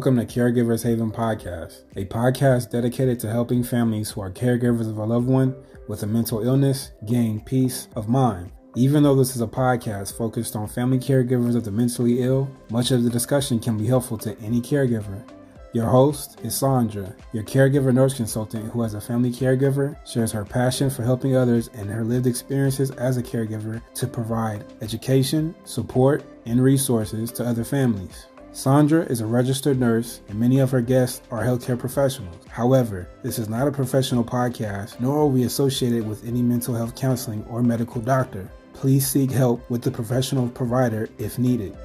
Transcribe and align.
Welcome 0.00 0.16
to 0.16 0.24
Caregivers 0.24 0.82
Haven 0.82 1.10
Podcast, 1.10 1.82
a 1.94 2.06
podcast 2.06 2.70
dedicated 2.70 3.20
to 3.20 3.30
helping 3.30 3.62
families 3.62 4.10
who 4.10 4.22
are 4.22 4.30
caregivers 4.30 4.88
of 4.88 4.96
a 4.96 5.04
loved 5.04 5.28
one 5.28 5.54
with 5.88 6.02
a 6.04 6.06
mental 6.06 6.42
illness 6.42 6.92
gain 7.04 7.38
peace 7.42 7.86
of 7.96 8.08
mind. 8.08 8.50
Even 8.74 9.02
though 9.02 9.14
this 9.14 9.36
is 9.36 9.42
a 9.42 9.46
podcast 9.46 10.16
focused 10.16 10.56
on 10.56 10.68
family 10.68 10.98
caregivers 10.98 11.54
of 11.54 11.66
the 11.66 11.70
mentally 11.70 12.22
ill, 12.22 12.50
much 12.70 12.92
of 12.92 13.02
the 13.04 13.10
discussion 13.10 13.60
can 13.60 13.76
be 13.76 13.86
helpful 13.86 14.16
to 14.16 14.34
any 14.40 14.62
caregiver. 14.62 15.22
Your 15.74 15.86
host 15.86 16.40
is 16.42 16.54
Sandra, 16.54 17.14
your 17.34 17.44
caregiver 17.44 17.92
nurse 17.92 18.14
consultant 18.14 18.72
who, 18.72 18.82
as 18.82 18.94
a 18.94 19.02
family 19.02 19.30
caregiver, 19.30 19.94
shares 20.04 20.32
her 20.32 20.46
passion 20.46 20.88
for 20.88 21.02
helping 21.02 21.36
others 21.36 21.68
and 21.74 21.90
her 21.90 22.04
lived 22.04 22.26
experiences 22.26 22.90
as 22.92 23.18
a 23.18 23.22
caregiver 23.22 23.82
to 23.96 24.06
provide 24.06 24.64
education, 24.80 25.54
support, 25.64 26.24
and 26.46 26.64
resources 26.64 27.30
to 27.32 27.44
other 27.44 27.64
families. 27.64 28.26
Sandra 28.52 29.02
is 29.04 29.20
a 29.20 29.26
registered 29.26 29.78
nurse, 29.78 30.22
and 30.28 30.38
many 30.38 30.58
of 30.58 30.72
her 30.72 30.80
guests 30.80 31.22
are 31.30 31.44
healthcare 31.44 31.78
professionals. 31.78 32.36
However, 32.48 33.08
this 33.22 33.38
is 33.38 33.48
not 33.48 33.68
a 33.68 33.72
professional 33.72 34.24
podcast, 34.24 34.98
nor 34.98 35.18
are 35.18 35.26
we 35.26 35.44
associated 35.44 36.06
with 36.06 36.26
any 36.26 36.42
mental 36.42 36.74
health 36.74 36.96
counseling 36.96 37.44
or 37.44 37.62
medical 37.62 38.00
doctor. 38.00 38.50
Please 38.72 39.06
seek 39.06 39.30
help 39.30 39.68
with 39.70 39.82
the 39.82 39.90
professional 39.90 40.48
provider 40.48 41.08
if 41.16 41.38
needed. 41.38 41.76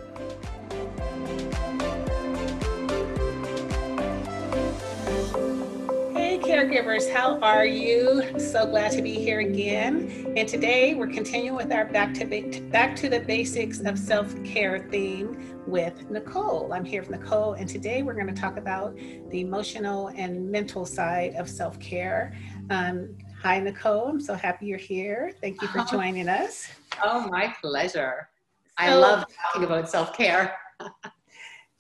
How 7.04 7.38
are 7.42 7.66
you? 7.66 8.40
So 8.40 8.66
glad 8.66 8.94
to 8.94 9.02
be 9.02 9.16
here 9.16 9.42
again. 9.42 10.34
And 10.38 10.48
today 10.48 10.94
we're 10.96 11.12
continuing 11.12 11.58
with 11.58 11.70
our 11.74 11.84
back 11.84 12.14
to 12.14 12.62
back 12.72 12.96
to 12.96 13.10
the 13.10 13.20
basics 13.20 13.82
of 13.82 14.00
self-care 14.00 14.88
theme 14.90 15.62
with 15.68 16.10
Nicole. 16.10 16.72
I'm 16.72 16.86
here 16.86 17.02
with 17.02 17.10
Nicole, 17.10 17.54
and 17.56 17.68
today 17.68 18.02
we're 18.02 18.14
going 18.14 18.34
to 18.34 18.42
talk 18.42 18.56
about 18.56 18.96
the 18.96 19.42
emotional 19.42 20.08
and 20.16 20.50
mental 20.50 20.86
side 20.86 21.36
of 21.36 21.50
self-care. 21.50 22.34
Um, 22.70 23.18
hi, 23.44 23.60
Nicole. 23.60 24.08
I'm 24.08 24.22
so 24.22 24.34
happy 24.34 24.68
you're 24.68 24.78
here. 24.78 25.34
Thank 25.42 25.62
you 25.62 25.68
for 25.68 25.84
joining 25.92 26.30
us. 26.30 26.70
Oh, 27.04 27.28
my 27.30 27.54
pleasure. 27.62 28.30
I 28.78 28.96
love 28.96 29.26
talking 29.52 29.66
about 29.66 29.90
self-care. 29.90 30.56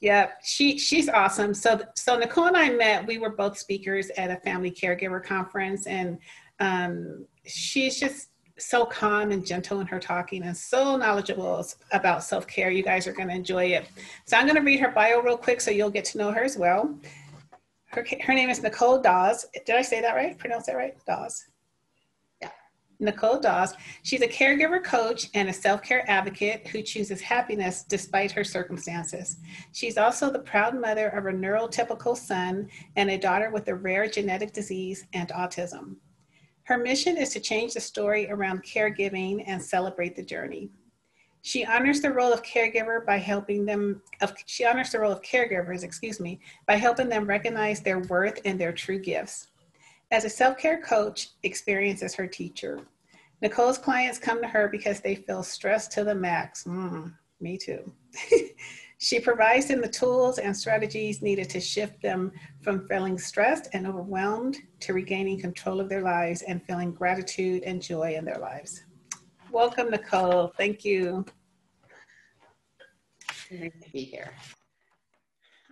Yeah, 0.05 0.33
she 0.43 0.77
she's 0.77 1.09
awesome. 1.09 1.55
So 1.55 1.81
so 1.95 2.15
Nicole 2.15 2.45
and 2.45 2.55
I 2.55 2.69
met. 2.69 3.07
We 3.07 3.17
were 3.17 3.31
both 3.31 3.57
speakers 3.57 4.11
at 4.17 4.29
a 4.29 4.35
family 4.41 4.69
caregiver 4.69 5.23
conference, 5.23 5.87
and 5.87 6.19
um, 6.59 7.25
she's 7.43 7.99
just 7.99 8.27
so 8.59 8.85
calm 8.85 9.31
and 9.31 9.43
gentle 9.43 9.79
in 9.79 9.87
her 9.87 9.99
talking, 9.99 10.43
and 10.43 10.55
so 10.55 10.95
knowledgeable 10.95 11.65
about 11.91 12.23
self 12.23 12.45
care. 12.45 12.69
You 12.69 12.83
guys 12.83 13.07
are 13.07 13.13
going 13.13 13.29
to 13.29 13.33
enjoy 13.33 13.65
it. 13.65 13.87
So 14.27 14.37
I'm 14.37 14.45
going 14.45 14.57
to 14.57 14.61
read 14.61 14.79
her 14.79 14.91
bio 14.91 15.21
real 15.23 15.37
quick, 15.37 15.59
so 15.59 15.71
you'll 15.71 15.89
get 15.89 16.05
to 16.05 16.19
know 16.19 16.31
her 16.31 16.43
as 16.43 16.55
well. 16.55 16.95
Her 17.87 18.05
her 18.21 18.33
name 18.35 18.51
is 18.51 18.61
Nicole 18.61 19.01
Dawes. 19.01 19.47
Did 19.65 19.75
I 19.75 19.81
say 19.81 20.01
that 20.01 20.13
right? 20.13 20.37
Pronounce 20.37 20.67
that 20.67 20.75
right? 20.75 20.95
Dawes. 21.07 21.45
Nicole 22.99 23.39
Dawes. 23.39 23.75
She's 24.03 24.21
a 24.21 24.27
caregiver 24.27 24.83
coach 24.83 25.29
and 25.33 25.49
a 25.49 25.53
self 25.53 25.81
care 25.81 26.09
advocate 26.09 26.67
who 26.67 26.81
chooses 26.81 27.21
happiness 27.21 27.83
despite 27.83 28.31
her 28.31 28.43
circumstances. 28.43 29.37
She's 29.73 29.97
also 29.97 30.31
the 30.31 30.39
proud 30.39 30.79
mother 30.79 31.09
of 31.09 31.25
a 31.25 31.31
neurotypical 31.31 32.17
son 32.17 32.69
and 32.95 33.09
a 33.09 33.17
daughter 33.17 33.49
with 33.51 33.67
a 33.67 33.75
rare 33.75 34.07
genetic 34.07 34.53
disease 34.53 35.05
and 35.13 35.29
autism. 35.29 35.97
Her 36.63 36.77
mission 36.77 37.17
is 37.17 37.29
to 37.29 37.39
change 37.39 37.73
the 37.73 37.79
story 37.79 38.29
around 38.29 38.63
caregiving 38.63 39.43
and 39.45 39.61
celebrate 39.61 40.15
the 40.15 40.23
journey. 40.23 40.71
She 41.43 41.63
honors 41.63 42.01
the 42.01 42.11
role 42.11 42.33
of 42.33 42.41
caregiver 42.41 43.05
by 43.05 43.17
helping 43.17 43.65
them, 43.65 44.01
of, 44.21 44.33
she 44.47 44.65
honors 44.65 44.89
the 44.89 44.99
role 44.99 45.11
of 45.11 45.21
caregivers, 45.21 45.83
excuse 45.83 46.19
me, 46.19 46.39
by 46.65 46.75
helping 46.75 47.07
them 47.07 47.27
recognize 47.27 47.81
their 47.81 47.99
worth 47.99 48.41
and 48.45 48.59
their 48.59 48.73
true 48.73 48.97
gifts. 48.97 49.49
As 50.11 50.23
a 50.23 50.29
self 50.29 50.57
care 50.57 50.81
coach, 50.81 51.29
experience 51.43 52.03
as 52.03 52.13
her 52.15 52.27
teacher. 52.27 52.81
Nicole's 53.41 53.77
clients 53.77 54.19
come 54.19 54.41
to 54.41 54.47
her 54.47 54.67
because 54.67 55.01
they 55.01 55.15
feel 55.15 55.43
stressed 55.43 55.91
to 55.93 56.03
the 56.03 56.15
max. 56.15 56.63
Mm, 56.63 57.13
me 57.41 57.57
too. 57.57 57.91
she 58.97 59.19
provides 59.19 59.67
them 59.67 59.81
the 59.81 59.87
tools 59.87 60.37
and 60.37 60.55
strategies 60.55 61.21
needed 61.21 61.49
to 61.49 61.59
shift 61.59 62.01
them 62.01 62.31
from 62.61 62.87
feeling 62.87 63.17
stressed 63.17 63.67
and 63.73 63.85
overwhelmed 63.85 64.57
to 64.79 64.93
regaining 64.93 65.39
control 65.39 65.79
of 65.79 65.89
their 65.89 66.01
lives 66.01 66.43
and 66.43 66.63
feeling 66.63 66.93
gratitude 66.93 67.63
and 67.63 67.81
joy 67.81 68.15
in 68.15 68.23
their 68.23 68.39
lives. 68.39 68.83
Welcome, 69.51 69.89
Nicole. 69.89 70.53
Thank 70.57 70.85
you. 70.85 71.25
Nice 73.51 73.71
to 73.83 73.89
be 73.91 74.03
here. 74.03 74.31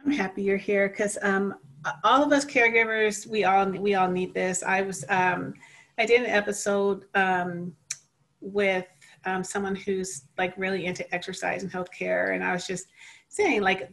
I'm 0.06 0.12
happy 0.12 0.44
you're 0.44 0.58
here 0.58 0.90
because 0.90 1.18
um, 1.22 1.56
all 2.04 2.24
of 2.24 2.32
us 2.32 2.46
caregivers, 2.46 3.28
we 3.28 3.44
all 3.44 3.66
we 3.70 3.96
all 3.96 4.10
need 4.10 4.34
this. 4.34 4.64
I 4.64 4.82
was 4.82 5.06
um, 5.10 5.54
I 5.98 6.06
did 6.06 6.22
an 6.22 6.28
episode 6.30 7.06
um, 7.16 7.74
with 8.42 8.88
um, 9.26 9.44
someone 9.44 9.76
who's 9.76 10.24
like 10.38 10.54
really 10.58 10.86
into 10.86 11.12
exercise 11.14 11.64
and 11.64 11.72
healthcare, 11.72 12.34
and 12.34 12.44
I 12.44 12.54
was 12.54 12.68
just 12.68 12.88
saying 13.30 13.62
like 13.62 13.92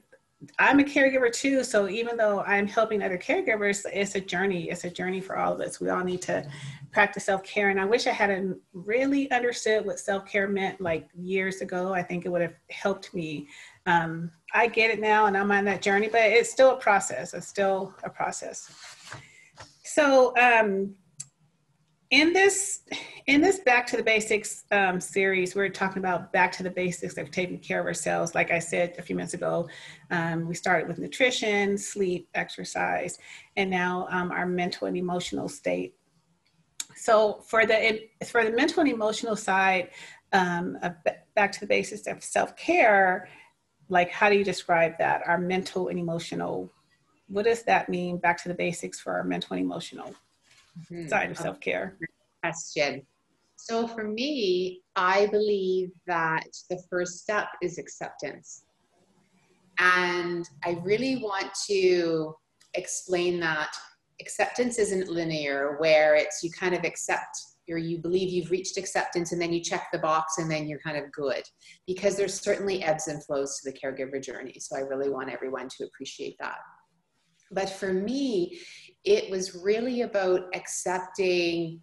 I'm 0.58 0.80
a 0.80 0.84
caregiver 0.84 1.30
too. 1.30 1.62
So 1.62 1.88
even 1.88 2.16
though 2.16 2.40
I'm 2.40 2.66
helping 2.66 3.02
other 3.02 3.18
caregivers, 3.18 3.84
it's 3.92 4.14
a 4.14 4.20
journey. 4.20 4.70
It's 4.70 4.84
a 4.84 4.90
journey 4.90 5.20
for 5.20 5.36
all 5.36 5.52
of 5.52 5.60
us. 5.60 5.80
We 5.80 5.90
all 5.90 6.02
need 6.02 6.22
to 6.22 6.48
practice 6.92 7.24
self 7.24 7.42
care. 7.42 7.68
And 7.68 7.78
I 7.78 7.84
wish 7.84 8.06
I 8.06 8.12
hadn't 8.12 8.58
really 8.72 9.30
understood 9.30 9.84
what 9.84 10.00
self 10.00 10.26
care 10.26 10.48
meant 10.48 10.80
like 10.80 11.08
years 11.14 11.60
ago. 11.60 11.92
I 11.92 12.02
think 12.02 12.24
it 12.24 12.30
would 12.30 12.40
have 12.40 12.54
helped 12.70 13.12
me 13.14 13.48
um, 13.86 14.30
I 14.52 14.66
get 14.66 14.90
it 14.90 15.00
now 15.00 15.26
and 15.26 15.36
I'm 15.36 15.50
on 15.50 15.64
that 15.64 15.82
journey, 15.82 16.08
but 16.08 16.22
it's 16.22 16.50
still 16.50 16.72
a 16.72 16.76
process. 16.76 17.34
It's 17.34 17.46
still 17.46 17.94
a 18.04 18.10
process. 18.10 18.70
So 19.84 20.36
um, 20.36 20.94
in 22.10 22.32
this 22.32 22.80
in 23.26 23.40
this 23.40 23.60
back 23.60 23.86
to 23.86 23.96
the 23.96 24.02
basics 24.02 24.64
um, 24.72 25.00
series, 25.00 25.54
we're 25.54 25.68
talking 25.68 25.98
about 25.98 26.32
back 26.32 26.50
to 26.52 26.62
the 26.62 26.70
basics 26.70 27.16
of 27.16 27.30
taking 27.30 27.58
care 27.58 27.80
of 27.80 27.86
ourselves. 27.86 28.34
Like 28.34 28.50
I 28.50 28.58
said 28.58 28.94
a 28.98 29.02
few 29.02 29.14
minutes 29.14 29.34
ago, 29.34 29.68
um, 30.10 30.48
we 30.48 30.54
started 30.54 30.88
with 30.88 30.98
nutrition, 30.98 31.78
sleep, 31.78 32.28
exercise, 32.34 33.18
and 33.56 33.70
now 33.70 34.08
um, 34.10 34.32
our 34.32 34.46
mental 34.46 34.88
and 34.88 34.96
emotional 34.96 35.48
state. 35.48 35.94
So 36.96 37.42
for 37.46 37.64
the 37.64 38.08
for 38.26 38.44
the 38.44 38.50
mental 38.50 38.80
and 38.80 38.90
emotional 38.90 39.36
side, 39.36 39.90
um, 40.32 40.78
back 41.34 41.52
to 41.52 41.60
the 41.60 41.66
basics 41.66 42.06
of 42.08 42.22
self 42.22 42.56
care 42.56 43.28
like 43.90 44.10
how 44.10 44.30
do 44.30 44.36
you 44.36 44.44
describe 44.44 44.96
that? 44.98 45.26
Our 45.26 45.38
mental 45.38 45.88
and 45.88 45.98
emotional 45.98 46.70
what 47.28 47.44
does 47.44 47.62
that 47.62 47.88
mean? 47.88 48.16
Back 48.16 48.42
to 48.42 48.48
the 48.48 48.54
basics 48.54 48.98
for 48.98 49.12
our 49.12 49.22
mental 49.22 49.54
and 49.54 49.64
emotional 49.64 50.12
mm-hmm. 50.80 51.06
side 51.06 51.30
of 51.30 51.38
self-care. 51.38 51.96
Question. 52.42 53.06
So 53.56 53.86
for 53.86 54.04
me 54.04 54.80
i 54.96 55.26
believe 55.26 55.90
that 56.06 56.46
the 56.70 56.82
first 56.88 57.18
step 57.18 57.48
is 57.62 57.78
acceptance. 57.78 58.64
And 59.78 60.48
i 60.64 60.80
really 60.82 61.16
want 61.16 61.50
to 61.68 62.34
explain 62.74 63.40
that 63.40 63.72
acceptance 64.20 64.78
isn't 64.78 65.08
linear 65.08 65.76
where 65.78 66.14
it's 66.14 66.42
you 66.42 66.50
kind 66.50 66.74
of 66.74 66.84
accept 66.84 67.36
or 67.70 67.78
you 67.78 67.98
believe 67.98 68.30
you've 68.30 68.50
reached 68.50 68.76
acceptance 68.76 69.32
and 69.32 69.40
then 69.40 69.52
you 69.52 69.62
check 69.62 69.88
the 69.92 69.98
box 69.98 70.38
and 70.38 70.50
then 70.50 70.68
you're 70.68 70.80
kind 70.80 70.96
of 70.96 71.10
good. 71.12 71.42
Because 71.86 72.16
there's 72.16 72.40
certainly 72.40 72.82
ebbs 72.82 73.08
and 73.08 73.24
flows 73.24 73.60
to 73.60 73.70
the 73.70 73.76
caregiver 73.76 74.22
journey 74.22 74.56
so 74.58 74.76
i 74.76 74.80
really 74.80 75.10
want 75.10 75.30
everyone 75.30 75.68
to 75.68 75.84
appreciate 75.84 76.36
that. 76.40 76.58
But 77.50 77.70
for 77.70 77.92
me 77.92 78.58
it 79.04 79.30
was 79.30 79.56
really 79.62 80.02
about 80.02 80.42
accepting 80.54 81.80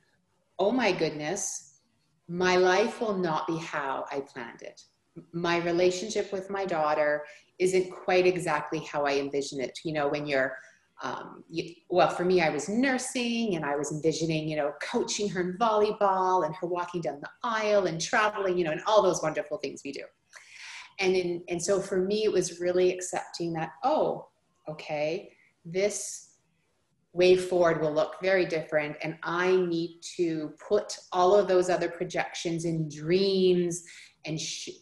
oh 0.60 0.72
my 0.72 0.92
goodness 0.92 1.82
my 2.30 2.58
life 2.58 3.00
will 3.00 3.18
not 3.18 3.48
be 3.48 3.58
how 3.58 4.06
i 4.12 4.20
planned 4.20 4.62
it. 4.62 4.82
My 5.34 5.58
relationship 5.58 6.32
with 6.32 6.50
my 6.50 6.66
daughter 6.66 7.24
isn't 7.58 7.90
quite 7.92 8.28
exactly 8.28 8.80
how 8.80 9.06
i 9.06 9.14
envision 9.14 9.62
it. 9.62 9.80
You 9.84 9.94
know 9.94 10.08
when 10.08 10.28
you're 10.28 10.56
um, 11.04 11.44
you, 11.48 11.74
well, 11.90 12.10
for 12.10 12.26
me, 12.26 12.42
I 12.42 12.50
was 12.50 12.68
nursing 12.68 13.56
and 13.56 13.64
I 13.64 13.76
was 13.76 13.92
envisioning, 13.92 14.48
you 14.48 14.58
know, 14.58 14.74
coaching 14.82 15.30
her 15.30 15.42
in 15.42 15.58
volleyball 15.58 16.46
and 16.46 16.56
her 16.56 16.68
walking 16.68 17.02
down 17.02 17.20
the 17.22 17.30
aisle 17.44 17.86
and 17.86 18.02
traveling, 18.02 18.58
you 18.58 18.64
know, 18.64 18.72
and 18.72 18.82
all 18.88 19.04
those 19.04 19.22
wonderful 19.22 19.58
things 19.60 19.82
we 19.86 19.92
do. 19.92 20.04
And 21.00 21.16
in, 21.16 21.44
and 21.50 21.62
so 21.62 21.80
for 21.80 21.98
me, 21.98 22.24
it 22.24 22.32
was 22.32 22.60
really 22.60 22.92
accepting 22.92 23.54
that, 23.54 23.74
oh, 23.84 24.28
okay, 24.68 25.32
this 25.64 26.24
way 27.14 27.36
forward 27.36 27.82
will 27.82 27.94
look 27.94 28.16
very 28.22 28.46
different. 28.46 28.96
And 29.04 29.18
I 29.22 29.56
need 29.56 30.02
to 30.18 30.54
put 30.68 30.98
all 31.12 31.36
of 31.36 31.48
those 31.48 31.70
other 31.70 31.90
projections 31.90 32.66
and 32.66 32.92
dreams 32.92 33.84
and, 34.26 34.40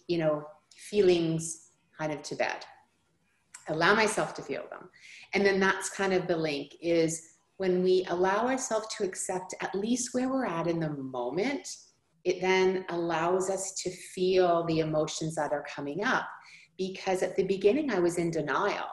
you 0.07 0.17
know, 0.17 0.45
feelings 0.77 1.71
kind 1.97 2.13
of 2.13 2.21
to 2.23 2.35
bed. 2.35 2.65
Allow 3.67 3.95
myself 3.95 4.33
to 4.35 4.41
feel 4.41 4.63
them 4.69 4.89
and 5.35 5.45
then 5.45 5.59
that's 5.59 5.89
kind 5.89 6.13
of 6.13 6.27
the 6.27 6.35
link 6.35 6.71
is 6.81 7.21
when 7.57 7.83
we 7.83 8.05
allow 8.09 8.47
ourselves 8.47 8.87
to 8.97 9.03
accept 9.03 9.53
at 9.61 9.75
least 9.75 10.09
where 10.13 10.29
we're 10.29 10.45
at 10.45 10.67
in 10.67 10.79
the 10.79 10.89
moment 10.89 11.67
it 12.25 12.41
then 12.41 12.85
allows 12.89 13.51
us 13.51 13.73
to 13.83 13.91
feel 13.91 14.65
the 14.65 14.79
emotions 14.79 15.35
that 15.35 15.53
are 15.53 15.63
coming 15.73 16.03
up. 16.03 16.27
Because 16.77 17.23
at 17.23 17.35
the 17.37 17.43
beginning 17.43 17.91
i 17.91 17.99
was 17.99 18.17
in 18.17 18.31
denial 18.31 18.89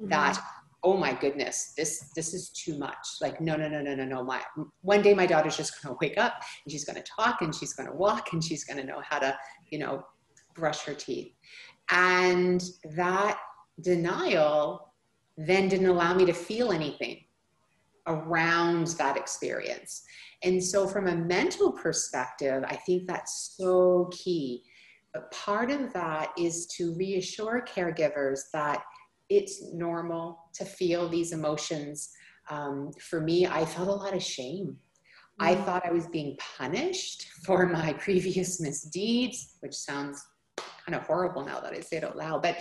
mm-hmm. 0.00 0.08
that 0.08 0.42
oh 0.82 0.96
my 0.96 1.12
goodness 1.12 1.74
this 1.76 2.10
this 2.16 2.34
is 2.34 2.50
too 2.50 2.76
much. 2.78 3.06
Like 3.20 3.40
no 3.40 3.54
no 3.54 3.68
no 3.68 3.80
no 3.80 3.94
no 3.94 4.04
no. 4.04 4.24
My 4.24 4.40
one 4.80 5.02
day 5.02 5.14
my 5.14 5.26
daughter's 5.26 5.56
just 5.56 5.80
going 5.80 5.94
to 5.94 5.98
wake 6.00 6.18
up 6.18 6.42
and 6.64 6.72
she's 6.72 6.84
going 6.84 7.00
to 7.00 7.08
talk 7.16 7.42
and 7.42 7.54
she's 7.54 7.74
going 7.74 7.88
to 7.88 7.94
walk 7.94 8.32
and 8.32 8.42
she's 8.42 8.64
going 8.64 8.78
to 8.78 8.84
know 8.84 9.00
how 9.08 9.20
to 9.20 9.36
you 9.70 9.78
know 9.78 10.02
brush 10.56 10.80
her 10.80 10.94
teeth. 10.94 11.32
And 11.90 12.64
that 12.96 13.38
denial 13.82 14.91
then 15.36 15.68
didn't 15.68 15.88
allow 15.88 16.14
me 16.14 16.24
to 16.24 16.32
feel 16.32 16.72
anything 16.72 17.24
around 18.06 18.88
that 18.98 19.16
experience 19.16 20.02
and 20.42 20.62
so 20.62 20.88
from 20.88 21.06
a 21.06 21.14
mental 21.14 21.72
perspective 21.72 22.64
i 22.66 22.74
think 22.74 23.06
that's 23.06 23.54
so 23.56 24.10
key 24.12 24.62
but 25.12 25.30
part 25.30 25.70
of 25.70 25.92
that 25.92 26.32
is 26.38 26.66
to 26.78 26.94
reassure 26.94 27.64
caregivers 27.68 28.40
that 28.52 28.82
it's 29.28 29.62
normal 29.72 30.50
to 30.54 30.64
feel 30.64 31.08
these 31.08 31.32
emotions. 31.32 32.10
Um, 32.50 32.90
for 33.00 33.20
me, 33.20 33.46
I 33.46 33.64
felt 33.64 33.88
a 33.88 33.92
lot 33.92 34.14
of 34.14 34.22
shame. 34.22 34.76
Mm-hmm. 35.40 35.44
I 35.44 35.54
thought 35.54 35.86
I 35.86 35.92
was 35.92 36.06
being 36.06 36.36
punished 36.58 37.28
for 37.44 37.66
my 37.66 37.92
previous 37.98 38.60
misdeeds, 38.60 39.54
which 39.60 39.74
sounds 39.74 40.22
kind 40.56 40.94
of 40.94 41.02
horrible 41.06 41.44
now 41.44 41.60
that 41.60 41.72
I 41.72 41.80
say 41.80 41.98
it 41.98 42.04
out 42.04 42.16
loud. 42.16 42.42
But 42.42 42.56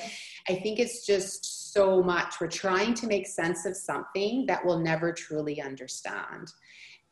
I 0.47 0.55
think 0.55 0.79
it's 0.79 1.05
just 1.05 1.60
so 1.71 2.03
much. 2.03 2.35
We're 2.39 2.47
trying 2.47 2.93
to 2.95 3.07
make 3.07 3.27
sense 3.27 3.65
of 3.65 3.75
something 3.75 4.45
that 4.47 4.65
we'll 4.65 4.79
never 4.79 5.13
truly 5.13 5.61
understand. 5.61 6.51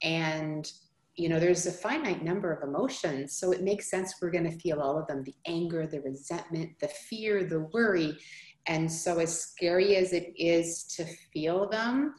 And 0.01 0.71
you 1.19 1.27
know, 1.27 1.37
there's 1.37 1.65
a 1.65 1.71
finite 1.71 2.23
number 2.23 2.53
of 2.53 2.63
emotions. 2.63 3.35
So 3.35 3.51
it 3.51 3.61
makes 3.61 3.91
sense 3.91 4.15
we're 4.21 4.31
going 4.31 4.49
to 4.49 4.57
feel 4.59 4.79
all 4.79 4.97
of 4.97 5.05
them 5.07 5.21
the 5.23 5.35
anger, 5.45 5.85
the 5.85 5.99
resentment, 5.99 6.79
the 6.79 6.87
fear, 6.87 7.43
the 7.43 7.59
worry. 7.73 8.17
And 8.67 8.89
so, 8.89 9.19
as 9.19 9.41
scary 9.41 9.97
as 9.97 10.13
it 10.13 10.31
is 10.37 10.85
to 10.95 11.05
feel 11.33 11.67
them, 11.67 12.15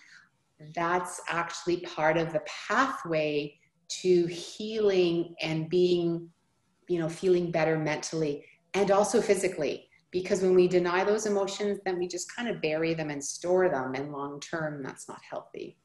that's 0.74 1.20
actually 1.28 1.78
part 1.78 2.18
of 2.18 2.32
the 2.32 2.42
pathway 2.68 3.56
to 4.02 4.26
healing 4.26 5.34
and 5.40 5.70
being, 5.70 6.28
you 6.88 6.98
know, 6.98 7.08
feeling 7.08 7.50
better 7.50 7.78
mentally 7.78 8.44
and 8.74 8.90
also 8.90 9.22
physically. 9.22 9.89
Because 10.10 10.42
when 10.42 10.54
we 10.54 10.66
deny 10.66 11.04
those 11.04 11.26
emotions, 11.26 11.78
then 11.84 11.98
we 11.98 12.08
just 12.08 12.34
kind 12.34 12.48
of 12.48 12.60
bury 12.60 12.94
them 12.94 13.10
and 13.10 13.22
store 13.22 13.68
them. 13.68 13.94
And 13.94 14.12
long 14.12 14.40
term, 14.40 14.82
that's 14.82 15.08
not 15.08 15.20
healthy. 15.28 15.76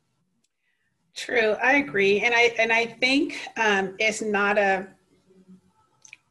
True, 1.16 1.56
I 1.64 1.78
agree, 1.78 2.20
and 2.20 2.36
I 2.36 2.54
and 2.60 2.74
I 2.74 2.86
think 2.86 3.40
um, 3.56 3.96
it's 4.00 4.22
not 4.22 4.58
a 4.58 4.88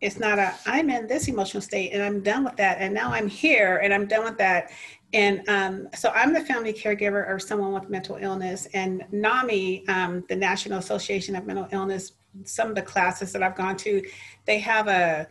it's 0.03 0.19
not 0.19 0.39
a 0.39 0.55
I'm 0.67 0.91
in 0.91 1.07
this 1.07 1.27
emotional 1.29 1.63
state 1.63 1.93
and 1.95 2.03
I'm 2.03 2.23
done 2.23 2.45
with 2.45 2.57
that, 2.57 2.77
and 2.81 2.93
now 2.93 3.11
I'm 3.11 3.27
here 3.27 3.79
and 3.79 3.95
I'm 3.95 4.07
done 4.07 4.25
with 4.25 4.37
that, 4.37 4.73
and 5.15 5.49
um, 5.49 5.89
so 5.95 6.11
I'm 6.11 6.35
the 6.35 6.45
family 6.45 6.75
caregiver 6.75 7.33
of 7.33 7.41
someone 7.41 7.73
with 7.73 7.89
mental 7.89 8.17
illness, 8.17 8.67
and 8.75 9.05
NAMI, 9.11 9.89
um, 9.89 10.23
the 10.29 10.37
National 10.37 10.81
Association 10.81 11.35
of 11.35 11.47
Mental 11.47 11.67
Illness, 11.73 12.13
some 12.45 12.69
of 12.69 12.75
the 12.75 12.83
classes 12.83 13.33
that 13.33 13.43
I've 13.43 13.57
gone 13.57 13.79
to, 13.79 14.03
they 14.45 14.59
have 14.59 14.87
a 14.87 15.27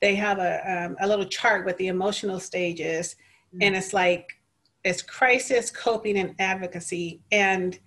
they 0.00 0.14
have 0.16 0.38
a 0.38 0.84
um, 0.84 0.96
a 1.00 1.06
little 1.06 1.24
chart 1.24 1.64
with 1.64 1.76
the 1.78 1.88
emotional 1.88 2.40
stages, 2.40 3.16
mm-hmm. 3.54 3.62
and 3.62 3.76
it's 3.76 3.92
like 3.92 4.38
it's 4.84 5.02
crisis, 5.02 5.70
coping, 5.70 6.18
and 6.18 6.34
advocacy, 6.38 7.20
and 7.30 7.78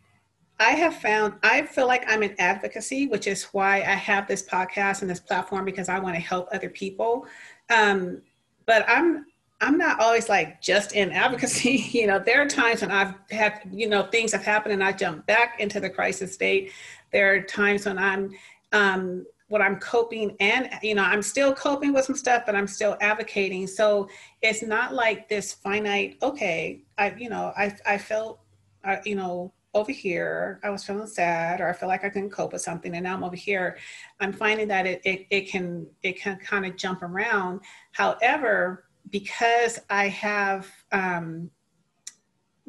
I 0.59 0.71
have 0.71 0.95
found, 0.95 1.33
I 1.43 1.63
feel 1.63 1.87
like 1.87 2.05
I'm 2.07 2.23
in 2.23 2.35
advocacy, 2.39 3.07
which 3.07 3.27
is 3.27 3.43
why 3.45 3.77
I 3.77 3.95
have 3.95 4.27
this 4.27 4.47
podcast 4.47 5.01
and 5.01 5.09
this 5.09 5.19
platform 5.19 5.65
because 5.65 5.89
I 5.89 5.99
want 5.99 6.15
to 6.15 6.21
help 6.21 6.47
other 6.51 6.69
people. 6.69 7.25
Um, 7.69 8.21
but 8.65 8.85
I'm, 8.87 9.25
I'm 9.61 9.77
not 9.77 9.99
always 9.99 10.29
like 10.29 10.61
just 10.61 10.93
in 10.93 11.11
advocacy. 11.11 11.85
you 11.91 12.07
know, 12.07 12.19
there 12.19 12.41
are 12.41 12.47
times 12.47 12.81
when 12.81 12.91
I've 12.91 13.15
had, 13.31 13.61
you 13.71 13.89
know, 13.89 14.03
things 14.03 14.31
have 14.31 14.43
happened 14.43 14.73
and 14.73 14.83
I 14.83 14.91
jump 14.91 15.25
back 15.25 15.59
into 15.59 15.79
the 15.79 15.89
crisis 15.89 16.33
state. 16.33 16.71
There 17.11 17.33
are 17.33 17.41
times 17.41 17.85
when 17.85 17.97
I'm, 17.97 18.31
um, 18.71 19.25
when 19.53 19.61
I'm 19.61 19.75
coping 19.75 20.35
and, 20.39 20.67
you 20.81 20.95
know, 20.95 21.03
I'm 21.03 21.21
still 21.21 21.53
coping 21.53 21.93
with 21.93 22.05
some 22.05 22.15
stuff, 22.15 22.41
but 22.47 22.55
I'm 22.55 22.65
still 22.65 22.97
advocating. 23.01 23.67
So 23.67 24.09
it's 24.41 24.63
not 24.63 24.95
like 24.95 25.29
this 25.29 25.53
finite, 25.53 26.17
okay, 26.23 26.81
I, 26.97 27.13
you 27.19 27.29
know, 27.29 27.53
I, 27.55 27.71
I 27.85 27.99
felt, 27.99 28.39
uh, 28.83 28.95
you 29.05 29.13
know, 29.13 29.53
over 29.75 29.91
here, 29.91 30.59
I 30.63 30.71
was 30.71 30.83
feeling 30.83 31.05
sad 31.05 31.61
or 31.61 31.69
I 31.69 31.73
feel 31.73 31.87
like 31.87 32.03
I 32.03 32.09
couldn't 32.09 32.31
cope 32.31 32.51
with 32.51 32.63
something 32.63 32.95
and 32.95 33.03
now 33.03 33.13
I'm 33.13 33.23
over 33.23 33.35
here. 33.35 33.77
I'm 34.19 34.33
finding 34.33 34.67
that 34.69 34.87
it, 34.87 35.01
it, 35.05 35.27
it 35.29 35.41
can 35.51 35.85
it 36.01 36.19
can 36.19 36.37
kind 36.37 36.65
of 36.65 36.75
jump 36.75 37.03
around. 37.03 37.59
However, 37.91 38.85
because 39.11 39.79
I 39.87 40.07
have 40.07 40.67
um, 40.91 41.51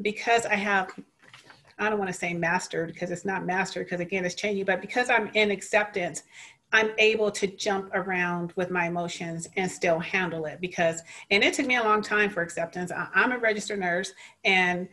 because 0.02 0.44
I 0.44 0.56
have 0.56 0.90
I 1.78 1.88
don't 1.88 1.98
want 1.98 2.10
to 2.10 2.16
say 2.16 2.34
mastered 2.34 2.92
because 2.92 3.10
it's 3.10 3.25
not 3.25 3.44
mastered 3.44 3.86
because 3.86 4.00
again 4.00 4.25
it's 4.25 4.34
changing, 4.34 4.64
but 4.64 4.81
because 4.81 5.10
I'm 5.10 5.31
in 5.34 5.50
acceptance, 5.50 6.22
I'm 6.74 6.90
able 6.98 7.30
to 7.30 7.46
jump 7.46 7.88
around 7.94 8.52
with 8.56 8.68
my 8.68 8.88
emotions 8.88 9.48
and 9.56 9.70
still 9.70 10.00
handle 10.00 10.44
it 10.46 10.60
because 10.60 11.02
and 11.30 11.44
it 11.44 11.54
took 11.54 11.66
me 11.66 11.76
a 11.76 11.84
long 11.84 12.02
time 12.02 12.30
for 12.30 12.42
acceptance. 12.42 12.90
I'm 13.14 13.30
a 13.30 13.38
registered 13.38 13.78
nurse 13.78 14.12
and 14.44 14.88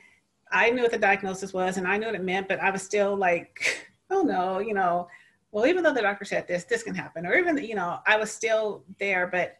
I 0.51 0.69
knew 0.69 0.83
what 0.83 0.91
the 0.91 0.99
diagnosis 0.99 1.53
was 1.53 1.77
and 1.77 1.87
I 1.87 1.97
knew 1.97 2.05
what 2.05 2.13
it 2.13 2.23
meant, 2.23 2.47
but 2.47 2.59
I 2.59 2.69
was 2.69 2.83
still 2.83 3.15
like, 3.15 3.89
oh 4.11 4.21
no, 4.21 4.59
you 4.59 4.75
know, 4.75 5.07
well, 5.51 5.65
even 5.65 5.83
though 5.83 5.91
the 5.91 6.03
doctor 6.03 6.23
said 6.23 6.47
this, 6.47 6.65
this 6.65 6.83
can 6.83 6.93
happen, 6.93 7.25
or 7.25 7.33
even, 7.33 7.57
you 7.57 7.73
know, 7.73 7.97
I 8.05 8.15
was 8.15 8.29
still 8.31 8.83
there, 8.99 9.25
but 9.25 9.57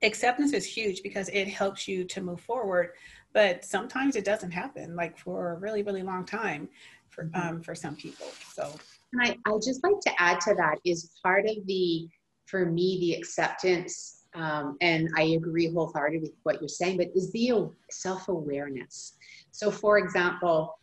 acceptance 0.00 0.54
is 0.54 0.64
huge 0.64 1.02
because 1.02 1.28
it 1.28 1.46
helps 1.46 1.86
you 1.86 2.04
to 2.04 2.22
move 2.22 2.40
forward. 2.40 2.92
But 3.34 3.66
sometimes 3.66 4.16
it 4.16 4.24
doesn't 4.24 4.50
happen, 4.50 4.96
like 4.96 5.18
for 5.18 5.52
a 5.52 5.58
really, 5.58 5.82
really 5.82 6.02
long 6.02 6.24
time 6.24 6.70
for, 7.10 7.24
mm-hmm. 7.24 7.48
um, 7.48 7.62
for 7.62 7.74
some 7.74 7.96
people. 7.96 8.26
So, 8.54 8.72
and 9.12 9.22
I, 9.22 9.36
I 9.46 9.56
just 9.56 9.82
like 9.82 10.00
to 10.00 10.22
add 10.22 10.40
to 10.42 10.54
that 10.54 10.78
is 10.84 11.12
part 11.22 11.46
of 11.48 11.56
the, 11.66 12.08
for 12.46 12.66
me, 12.66 12.98
the 13.00 13.14
acceptance, 13.14 14.24
um, 14.34 14.76
and 14.80 15.08
I 15.16 15.22
agree 15.22 15.72
wholeheartedly 15.72 16.20
with 16.20 16.32
what 16.42 16.60
you're 16.60 16.68
saying, 16.68 16.98
but 16.98 17.08
is 17.14 17.32
the 17.32 17.70
self 17.90 18.28
awareness 18.28 19.16
so, 19.58 19.72
for 19.72 19.98
example, 19.98 20.78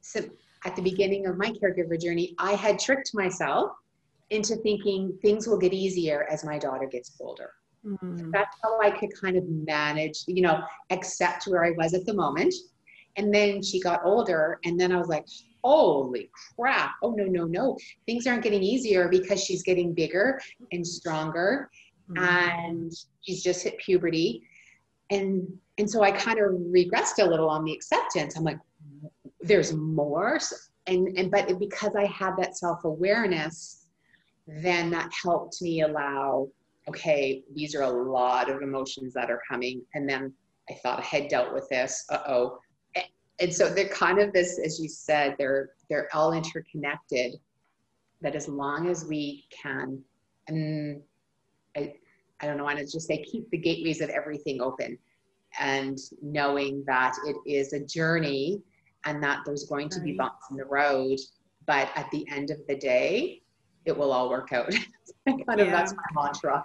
so 0.00 0.20
at 0.64 0.74
the 0.76 0.80
beginning 0.80 1.26
of 1.26 1.36
my 1.36 1.50
caregiver 1.50 2.00
journey, 2.00 2.34
I 2.38 2.52
had 2.52 2.78
tricked 2.78 3.10
myself 3.14 3.72
into 4.30 4.56
thinking 4.56 5.18
things 5.20 5.46
will 5.46 5.58
get 5.58 5.74
easier 5.74 6.26
as 6.30 6.42
my 6.42 6.58
daughter 6.58 6.86
gets 6.86 7.12
older. 7.20 7.50
Mm-hmm. 7.84 8.30
That's 8.30 8.56
how 8.62 8.80
I 8.80 8.90
could 8.90 9.10
kind 9.20 9.36
of 9.36 9.44
manage, 9.46 10.24
you 10.26 10.40
know, 10.40 10.62
accept 10.88 11.44
where 11.46 11.66
I 11.66 11.72
was 11.72 11.92
at 11.92 12.06
the 12.06 12.14
moment. 12.14 12.54
And 13.16 13.32
then 13.32 13.62
she 13.62 13.80
got 13.80 14.04
older, 14.04 14.58
and 14.64 14.78
then 14.78 14.92
I 14.92 14.96
was 14.96 15.08
like, 15.08 15.26
holy 15.62 16.30
crap. 16.56 16.92
Oh, 17.02 17.12
no, 17.12 17.24
no, 17.24 17.44
no. 17.44 17.76
Things 18.06 18.26
aren't 18.26 18.42
getting 18.42 18.62
easier 18.62 19.08
because 19.08 19.42
she's 19.42 19.62
getting 19.62 19.94
bigger 19.94 20.40
and 20.72 20.86
stronger, 20.86 21.70
mm-hmm. 22.10 22.22
and 22.22 22.92
she's 23.22 23.42
just 23.42 23.62
hit 23.62 23.78
puberty 23.78 24.42
and 25.10 25.46
and 25.78 25.90
so 25.90 26.02
i 26.02 26.10
kind 26.10 26.38
of 26.38 26.52
regressed 26.52 27.18
a 27.20 27.24
little 27.24 27.48
on 27.48 27.64
the 27.64 27.72
acceptance 27.72 28.36
i'm 28.36 28.44
like 28.44 28.58
there's 29.40 29.72
more 29.72 30.38
and 30.86 31.18
and 31.18 31.30
but 31.30 31.58
because 31.58 31.94
i 31.96 32.06
had 32.06 32.32
that 32.36 32.56
self-awareness 32.56 33.86
then 34.46 34.90
that 34.90 35.10
helped 35.22 35.60
me 35.60 35.82
allow 35.82 36.48
okay 36.88 37.42
these 37.54 37.74
are 37.74 37.82
a 37.82 37.90
lot 37.90 38.50
of 38.50 38.62
emotions 38.62 39.12
that 39.14 39.30
are 39.30 39.40
coming 39.50 39.82
and 39.94 40.08
then 40.08 40.32
i 40.70 40.74
thought 40.82 40.98
i 40.98 41.02
had 41.02 41.28
dealt 41.28 41.52
with 41.52 41.68
this 41.68 42.04
uh-oh 42.10 42.58
and 43.40 43.52
so 43.52 43.68
they're 43.68 43.88
kind 43.88 44.18
of 44.18 44.32
this 44.32 44.58
as 44.64 44.80
you 44.80 44.88
said 44.88 45.34
they're 45.38 45.70
they're 45.88 46.08
all 46.14 46.32
interconnected 46.32 47.34
that 48.20 48.34
as 48.34 48.48
long 48.48 48.88
as 48.88 49.04
we 49.04 49.44
can 49.50 50.02
and 50.48 51.00
I, 51.76 51.94
I 52.40 52.46
don't 52.46 52.56
know, 52.56 52.64
I 52.64 52.74
want 52.74 52.78
to 52.78 52.84
just 52.84 53.06
say 53.06 53.22
keep 53.22 53.48
the 53.50 53.58
gateways 53.58 54.00
of 54.00 54.10
everything 54.10 54.60
open 54.60 54.98
and 55.58 55.98
knowing 56.20 56.84
that 56.86 57.16
it 57.26 57.36
is 57.46 57.72
a 57.72 57.80
journey 57.80 58.62
and 59.04 59.22
that 59.22 59.40
there's 59.44 59.64
going 59.64 59.88
to 59.90 60.00
be 60.00 60.12
bumps 60.12 60.50
in 60.50 60.56
the 60.56 60.64
road, 60.64 61.18
but 61.66 61.88
at 61.94 62.10
the 62.10 62.26
end 62.30 62.50
of 62.50 62.58
the 62.68 62.76
day, 62.76 63.42
it 63.84 63.96
will 63.96 64.12
all 64.12 64.30
work 64.30 64.52
out. 64.52 64.72
kind 65.26 65.60
of 65.60 65.68
that's 65.68 65.94
my 65.94 66.22
mantra. 66.22 66.64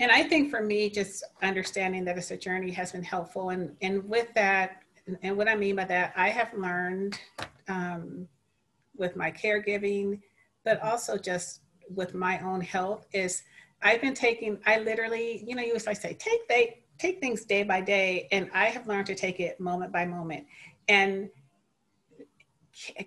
And 0.00 0.10
I 0.10 0.22
think 0.24 0.50
for 0.50 0.62
me, 0.62 0.90
just 0.90 1.24
understanding 1.42 2.04
that 2.04 2.18
it's 2.18 2.30
a 2.30 2.36
journey 2.36 2.70
has 2.72 2.92
been 2.92 3.02
helpful. 3.02 3.50
And 3.50 3.74
and 3.80 4.06
with 4.08 4.28
that, 4.34 4.81
and 5.22 5.36
what 5.36 5.48
I 5.48 5.56
mean 5.56 5.76
by 5.76 5.84
that, 5.84 6.12
I 6.16 6.28
have 6.28 6.52
learned 6.54 7.18
um, 7.68 8.28
with 8.96 9.16
my 9.16 9.30
caregiving, 9.30 10.20
but 10.64 10.80
also 10.82 11.16
just 11.16 11.60
with 11.94 12.14
my 12.14 12.38
own 12.40 12.60
health 12.60 13.06
is 13.12 13.42
I've 13.82 14.00
been 14.00 14.14
taking, 14.14 14.58
I 14.64 14.78
literally, 14.78 15.44
you 15.46 15.56
know, 15.56 15.62
you 15.62 15.70
always 15.70 16.00
say, 16.00 16.14
take 16.14 16.46
they 16.48 16.78
take 16.98 17.20
things 17.20 17.44
day 17.44 17.64
by 17.64 17.80
day, 17.80 18.28
and 18.30 18.48
I 18.54 18.66
have 18.66 18.86
learned 18.86 19.06
to 19.06 19.14
take 19.14 19.40
it 19.40 19.58
moment 19.58 19.92
by 19.92 20.04
moment. 20.04 20.46
And 20.88 21.28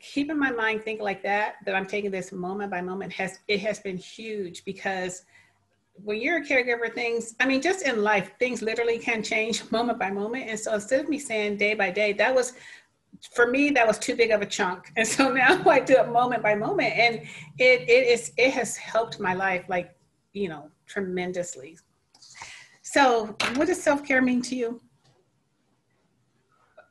keeping 0.02 0.38
my 0.38 0.52
mind 0.52 0.84
think 0.84 1.02
like 1.02 1.24
that, 1.24 1.56
that 1.66 1.76
I'm 1.76 1.86
taking 1.86 2.12
this 2.12 2.32
moment 2.32 2.72
by 2.72 2.82
moment 2.82 3.14
has 3.14 3.40
it 3.48 3.62
has 3.62 3.80
been 3.80 3.98
huge 3.98 4.66
because 4.66 5.24
when 6.04 6.22
you're 6.22 6.38
a 6.38 6.46
caregiver, 6.46 6.94
things, 6.94 7.36
I 7.40 7.46
mean, 7.46 7.62
just 7.62 7.86
in 7.86 8.04
life, 8.04 8.32
things 8.40 8.62
literally 8.62 9.00
can 9.00 9.24
change 9.24 9.70
moment 9.72 10.00
by 10.00 10.12
moment. 10.12 10.50
And 10.50 10.60
so 10.60 10.74
instead 10.74 11.02
of 11.02 11.10
me 11.10 11.20
saying 11.20 11.58
day 11.58 11.74
by 11.74 11.92
day, 11.92 12.14
that 12.14 12.34
was, 12.34 12.54
for 13.34 13.48
me, 13.48 13.70
that 13.72 13.88
was 13.88 13.98
too 13.98 14.16
big 14.16 14.32
of 14.32 14.42
a 14.42 14.46
chunk. 14.46 14.92
And 14.98 15.08
so 15.08 15.32
now 15.32 15.62
I 15.70 15.80
do 15.80 15.98
it 15.98 16.10
moment 16.10 16.44
by 16.44 16.56
moment. 16.56 16.94
And 16.96 17.16
it, 17.58 17.90
it 17.90 18.08
is, 18.08 18.34
it 18.38 18.52
has 18.54 18.76
helped 18.76 19.20
my 19.20 19.34
life, 19.34 19.66
like, 19.70 19.96
you 20.34 20.50
know, 20.50 20.70
tremendously. 20.86 21.78
So 22.82 23.36
what 23.56 23.68
does 23.68 23.82
self-care 23.82 24.22
mean 24.22 24.42
to 24.44 24.56
you? 24.56 24.82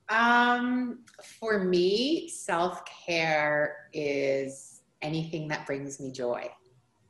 Um, 0.09 1.01
for 1.23 1.59
me, 1.65 2.29
self-care 2.29 3.89
is 3.93 4.83
anything 5.03 5.49
that 5.49 5.67
brings 5.67 6.01
me 6.01 6.11
joy. 6.11 6.51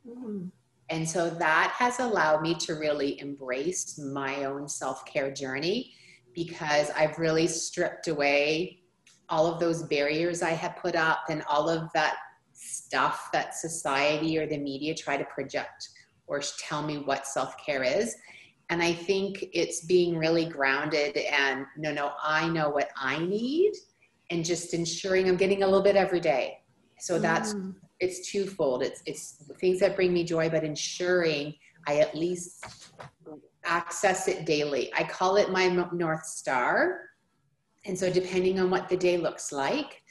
Mm. 0.07 0.51
And 0.91 1.09
so 1.09 1.31
that 1.31 1.73
has 1.77 1.99
allowed 1.99 2.43
me 2.43 2.55
to 2.57 2.75
really 2.75 3.19
embrace 3.21 3.99
my 3.99 4.45
own 4.45 4.69
self 4.69 5.05
care 5.07 5.31
journey 5.31 5.93
because 6.35 6.91
I've 6.97 7.19
really 7.19 7.47
stripped 7.47 8.09
away 8.09 8.81
all 9.29 9.47
of 9.47 9.59
those 9.59 9.85
barriers 9.85 10.43
I 10.43 10.51
had 10.51 10.77
put 10.77 10.95
up 10.95 11.25
and 11.31 11.43
all 11.49 11.69
of 11.71 11.91
that 11.95 12.17
stuff 12.53 13.31
that 13.33 13.55
society 13.55 14.39
or 14.39 14.47
the 14.47 14.59
media 14.59 14.95
try 14.95 15.17
to 15.17 15.25
project 15.25 15.89
or 16.27 16.41
tell 16.59 16.83
me 16.83 16.99
what 16.99 17.27
self 17.27 17.55
care 17.65 17.83
is. 17.83 18.15
And 18.71 18.83
I 18.83 18.93
think 18.93 19.45
it's 19.53 19.85
being 19.85 20.17
really 20.17 20.47
grounded 20.47 21.17
and 21.17 21.67
no, 21.77 21.93
no, 21.93 22.13
I 22.23 22.49
know 22.49 22.71
what 22.71 22.91
I 22.97 23.19
need 23.19 23.73
and 24.31 24.45
just 24.45 24.75
ensuring 24.75 25.29
I'm 25.29 25.37
getting 25.37 25.63
a 25.63 25.67
little 25.67 25.83
bit 25.83 25.97
every 25.97 26.21
day. 26.21 26.59
So 26.99 27.19
that's 27.19 27.55
mm 27.55 27.75
it's 28.01 28.31
twofold. 28.31 28.83
It's 28.83 29.03
it's 29.07 29.51
things 29.61 29.81
that 29.81 29.97
bring 29.97 30.13
me 30.13 30.25
joy, 30.25 30.49
but 30.49 30.65
ensuring 30.65 31.55
I 31.87 31.99
at 31.99 32.15
least 32.15 32.65
access 33.65 34.29
it 34.29 34.45
daily. 34.45 34.93
I 34.95 35.05
call 35.05 35.37
it 35.37 35.51
my 35.51 35.69
north 35.93 36.27
star. 36.27 37.01
And 37.87 37.99
so, 37.99 38.11
depending 38.11 38.59
on 38.61 38.71
what 38.71 38.89
the 38.89 38.97
day 38.97 39.17
looks 39.17 39.53
like, 39.53 40.03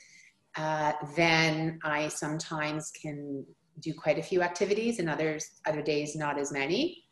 uh, 0.56 0.94
then 1.16 1.80
I 1.84 2.08
sometimes 2.08 2.92
can 2.92 3.46
do 3.80 3.94
quite 3.94 4.20
a 4.20 4.24
few 4.24 4.44
activities, 4.44 5.00
and 5.00 5.10
others 5.10 5.50
other 5.66 5.82
days 5.82 6.16
not 6.16 6.38
as 6.38 6.52
many. 6.52 7.04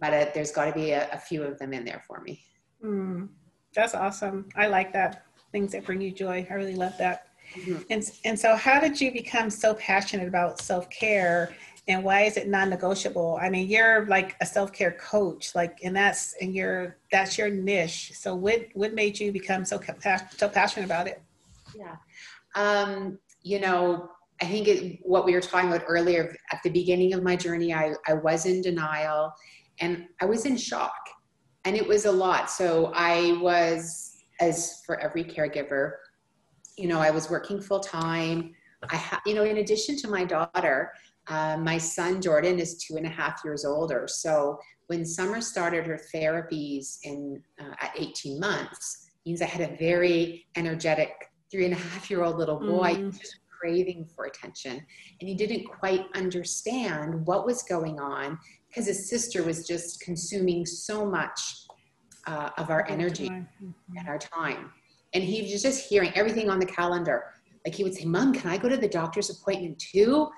But 0.00 0.14
uh, 0.14 0.26
there's 0.34 0.50
got 0.50 0.66
to 0.66 0.72
be 0.72 0.90
a, 0.90 1.08
a, 1.12 1.18
few 1.18 1.42
of 1.42 1.58
them 1.58 1.72
in 1.72 1.84
there 1.84 2.02
for 2.06 2.20
me. 2.20 2.40
Mm, 2.84 3.28
that's 3.74 3.94
awesome. 3.94 4.48
I 4.56 4.66
like 4.66 4.92
that. 4.92 5.24
Things 5.50 5.72
that 5.72 5.84
bring 5.84 6.00
you 6.00 6.12
joy. 6.12 6.46
I 6.48 6.54
really 6.54 6.76
love 6.76 6.96
that. 6.98 7.27
Mm-hmm. 7.54 7.82
And, 7.90 8.10
and 8.24 8.38
so 8.38 8.56
how 8.56 8.80
did 8.80 9.00
you 9.00 9.12
become 9.12 9.50
so 9.50 9.74
passionate 9.74 10.28
about 10.28 10.60
self-care 10.60 11.54
and 11.88 12.04
why 12.04 12.22
is 12.22 12.36
it 12.36 12.48
non-negotiable? 12.48 13.38
I 13.40 13.48
mean, 13.48 13.66
you're 13.66 14.04
like 14.06 14.36
a 14.42 14.46
self-care 14.46 14.92
coach, 15.00 15.54
like, 15.54 15.78
and 15.82 15.96
that's, 15.96 16.34
and 16.40 16.54
you're, 16.54 16.98
that's 17.10 17.38
your 17.38 17.48
niche. 17.48 18.12
So 18.14 18.34
what, 18.34 18.66
what 18.74 18.92
made 18.92 19.18
you 19.18 19.32
become 19.32 19.64
so, 19.64 19.80
so 20.36 20.48
passionate 20.48 20.84
about 20.84 21.06
it? 21.06 21.22
Yeah. 21.74 21.96
Um, 22.54 23.18
you 23.42 23.58
know, 23.58 24.10
I 24.42 24.44
think 24.44 24.68
it, 24.68 25.00
what 25.02 25.24
we 25.24 25.32
were 25.32 25.40
talking 25.40 25.70
about 25.70 25.84
earlier 25.88 26.36
at 26.52 26.62
the 26.62 26.70
beginning 26.70 27.14
of 27.14 27.22
my 27.22 27.36
journey, 27.36 27.72
I, 27.72 27.94
I 28.06 28.14
was 28.14 28.44
in 28.44 28.60
denial 28.60 29.32
and 29.80 30.06
I 30.20 30.26
was 30.26 30.44
in 30.44 30.56
shock 30.56 30.92
and 31.64 31.74
it 31.74 31.88
was 31.88 32.04
a 32.04 32.12
lot. 32.12 32.50
So 32.50 32.92
I 32.94 33.38
was, 33.40 34.16
as 34.40 34.82
for 34.84 35.00
every 35.00 35.24
caregiver, 35.24 35.92
you 36.78 36.86
know, 36.86 37.00
I 37.00 37.10
was 37.10 37.28
working 37.28 37.60
full 37.60 37.80
time. 37.80 38.54
I 38.88 38.96
have, 38.96 39.20
you 39.26 39.34
know, 39.34 39.44
in 39.44 39.58
addition 39.58 39.96
to 39.98 40.08
my 40.08 40.24
daughter, 40.24 40.92
uh, 41.26 41.56
my 41.58 41.76
son 41.76 42.22
Jordan 42.22 42.58
is 42.58 42.78
two 42.78 42.96
and 42.96 43.04
a 43.04 43.10
half 43.10 43.42
years 43.44 43.64
older. 43.64 44.06
So 44.08 44.58
when 44.86 45.04
Summer 45.04 45.40
started 45.40 45.86
her 45.86 46.00
therapies 46.14 46.98
in 47.02 47.42
uh, 47.60 47.74
at 47.80 47.92
18 47.96 48.38
months, 48.40 49.10
means 49.26 49.42
I 49.42 49.46
had 49.46 49.72
a 49.72 49.76
very 49.76 50.46
energetic 50.56 51.10
three 51.50 51.64
and 51.64 51.74
a 51.74 51.76
half 51.76 52.08
year 52.10 52.22
old 52.22 52.38
little 52.38 52.58
boy 52.58 52.94
mm. 52.94 53.18
just 53.18 53.40
craving 53.50 54.08
for 54.14 54.26
attention, 54.26 54.80
and 55.20 55.28
he 55.28 55.34
didn't 55.34 55.64
quite 55.64 56.06
understand 56.14 57.26
what 57.26 57.44
was 57.44 57.64
going 57.64 57.98
on 57.98 58.38
because 58.68 58.86
his 58.86 59.10
sister 59.10 59.42
was 59.42 59.66
just 59.66 60.00
consuming 60.00 60.64
so 60.64 61.04
much 61.04 61.66
uh, 62.26 62.50
of 62.56 62.70
our 62.70 62.86
energy 62.88 63.28
mm-hmm. 63.28 63.70
and 63.96 64.08
our 64.08 64.18
time 64.18 64.70
and 65.14 65.24
he 65.24 65.50
was 65.52 65.62
just 65.62 65.88
hearing 65.88 66.12
everything 66.14 66.50
on 66.50 66.58
the 66.58 66.66
calendar. 66.66 67.24
Like 67.64 67.74
he 67.74 67.84
would 67.84 67.94
say, 67.94 68.04
Mom, 68.04 68.32
can 68.32 68.50
I 68.50 68.56
go 68.56 68.68
to 68.68 68.76
the 68.76 68.88
doctor's 68.88 69.30
appointment 69.30 69.78
too? 69.78 70.28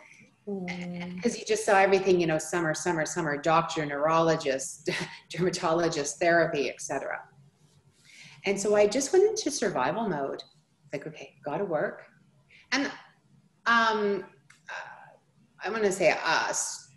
Because 0.46 1.34
he 1.34 1.44
just 1.44 1.64
saw 1.64 1.78
everything, 1.78 2.20
you 2.20 2.26
know, 2.26 2.38
summer, 2.38 2.74
summer, 2.74 3.06
summer, 3.06 3.36
doctor, 3.36 3.84
neurologist, 3.84 4.90
dermatologist, 5.30 6.18
therapy, 6.18 6.70
etc. 6.70 7.18
And 8.46 8.58
so 8.58 8.74
I 8.74 8.86
just 8.86 9.12
went 9.12 9.24
into 9.24 9.50
survival 9.50 10.08
mode. 10.08 10.42
Like, 10.92 11.06
okay, 11.06 11.34
got 11.44 11.58
to 11.58 11.64
work. 11.64 12.02
And 12.72 12.90
um, 13.66 14.24
I'm 15.62 15.74
to 15.74 15.92
say 15.92 16.10
a, 16.10 16.54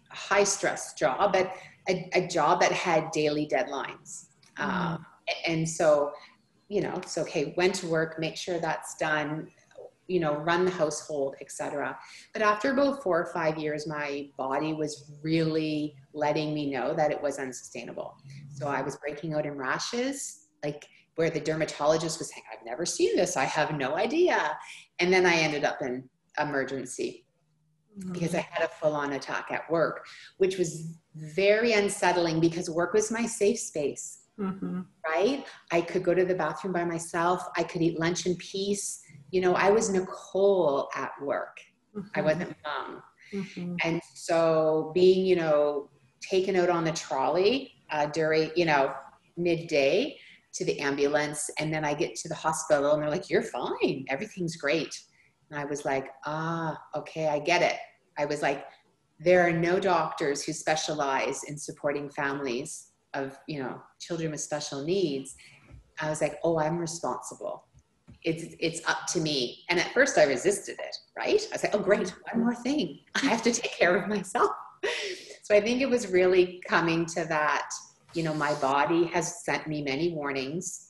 high 0.10 0.44
stress 0.44 0.94
job, 0.94 1.34
but 1.34 1.54
a, 1.90 2.10
a, 2.14 2.28
job 2.28 2.62
that 2.62 2.72
had 2.72 3.10
daily 3.12 3.48
deadlines. 3.48 4.28
Mm. 4.60 4.64
Um, 4.64 5.06
and 5.48 5.68
so 5.68 6.12
you 6.70 6.82
know, 6.82 7.00
so 7.06 7.22
okay, 7.22 7.54
went 7.58 7.76
to 7.76 7.88
work, 7.88 8.20
make 8.20 8.38
sure 8.38 8.60
that's 8.60 8.96
done, 8.96 9.48
you 10.08 10.20
know, 10.20 10.36
run 10.38 10.66
the 10.66 10.72
household, 10.72 11.36
etc. 11.42 11.98
But 12.34 12.42
after 12.42 12.72
about 12.72 13.04
four 13.04 13.22
or 13.22 13.34
five 13.34 13.58
years, 13.58 13.88
my 13.88 14.30
body 14.38 14.74
was 14.74 15.20
really 15.24 15.96
letting 16.14 16.54
me 16.54 16.70
know 16.70 16.94
that 16.94 17.12
it 17.12 17.22
was 17.22 17.40
unsustainable. 17.40 18.18
So 18.50 18.68
I 18.68 18.82
was 18.82 18.98
breaking 18.98 19.34
out 19.34 19.46
in 19.46 19.58
rashes, 19.58 20.48
like 20.64 20.86
where 21.16 21.30
the 21.30 21.40
dermatologist 21.40 22.20
was 22.20 22.32
saying, 22.32 22.44
I've 22.52 22.66
never 22.66 22.86
seen 22.86 23.16
this, 23.16 23.38
I 23.38 23.46
have 23.46 23.76
no 23.78 23.96
idea. 23.96 24.58
And 25.00 25.14
then 25.14 25.26
I 25.26 25.36
ended 25.36 25.64
up 25.64 25.82
in 25.82 26.10
emergency 26.40 27.26
because 28.12 28.34
I 28.34 28.40
mm-hmm. 28.40 28.54
had 28.54 28.66
a 28.66 28.72
full 28.74 28.96
on 28.96 29.14
attack 29.14 29.48
at 29.52 29.70
work, 29.70 30.06
which 30.38 30.58
was 30.58 30.98
very 31.16 31.74
unsettling 31.74 32.40
because 32.40 32.70
work 32.70 32.94
was 32.94 33.12
my 33.12 33.26
safe 33.26 33.60
space. 33.60 34.23
Mm-hmm. 34.40 34.82
Right? 35.06 35.46
I 35.72 35.82
could 35.82 36.04
go 36.04 36.14
to 36.14 36.26
the 36.26 36.36
bathroom 36.36 36.74
by 36.74 36.84
myself. 36.84 37.48
I 37.56 37.64
could 37.64 37.82
eat 37.82 38.00
lunch 38.00 38.26
in 38.26 38.36
peace. 38.38 39.02
You 39.32 39.42
know, 39.42 39.54
I 39.54 39.70
was 39.70 39.90
Nicole 39.90 40.90
at 40.96 41.12
work. 41.22 41.58
Mm-hmm. 41.96 42.08
I 42.16 42.22
wasn't 42.22 42.56
mom. 42.66 43.04
Mm-hmm. 43.34 43.76
And 43.84 44.02
so 44.16 44.92
being, 44.94 45.26
you 45.26 45.36
know, 45.36 45.90
taken 46.22 46.56
out 46.56 46.70
on 46.70 46.84
the 46.84 46.92
trolley 46.92 47.72
uh, 47.92 48.08
during, 48.08 48.52
you 48.56 48.66
know, 48.66 48.94
midday 49.38 50.18
to 50.54 50.66
the 50.66 50.80
ambulance. 50.80 51.50
And 51.60 51.74
then 51.74 51.84
I 51.84 51.94
get 51.94 52.16
to 52.16 52.30
the 52.30 52.36
hospital 52.36 52.94
and 52.94 53.02
they're 53.02 53.10
like, 53.10 53.30
you're 53.30 53.42
fine. 53.44 54.06
Everything's 54.10 54.56
great. 54.56 54.98
And 55.50 55.60
I 55.60 55.66
was 55.66 55.86
like, 55.86 56.08
ah, 56.26 56.80
okay, 56.96 57.28
I 57.28 57.40
get 57.40 57.62
it. 57.62 57.78
I 58.18 58.26
was 58.26 58.42
like, 58.42 58.66
there 59.20 59.48
are 59.48 59.52
no 59.52 59.80
doctors 59.80 60.44
who 60.44 60.54
specialize 60.54 61.44
in 61.44 61.58
supporting 61.58 62.10
families 62.10 62.90
of 63.14 63.38
you 63.48 63.60
know 63.60 63.82
children 64.00 64.32
with 64.32 64.42
special 64.42 64.84
needs 64.84 65.36
i 66.00 66.10
was 66.10 66.22
like 66.22 66.40
oh 66.44 66.60
i'm 66.60 66.78
responsible. 66.78 67.66
It's 68.24 68.56
it's 68.60 68.82
up 68.88 69.06
to 69.08 69.20
me. 69.20 69.64
And 69.70 69.80
at 69.80 69.92
first 69.94 70.18
i 70.18 70.24
resisted 70.24 70.78
it 70.80 70.96
right? 71.18 71.42
I 71.50 71.54
was 71.54 71.64
like 71.64 71.76
oh 71.76 71.80
great 71.80 72.14
one 72.32 72.44
more 72.44 72.56
thing. 72.56 73.00
I 73.16 73.26
have 73.28 73.42
to 73.44 73.52
take 73.52 73.72
care 73.72 73.96
of 73.96 74.08
myself. 74.08 74.52
So 75.44 75.54
i 75.56 75.62
think 75.62 75.82
it 75.82 75.90
was 75.90 76.08
really 76.08 76.62
coming 76.68 77.06
to 77.08 77.26
that 77.26 77.70
you 78.14 78.24
know 78.24 78.34
my 78.34 78.54
body 78.56 79.06
has 79.06 79.44
sent 79.44 79.68
me 79.68 79.82
many 79.82 80.14
warnings. 80.14 80.90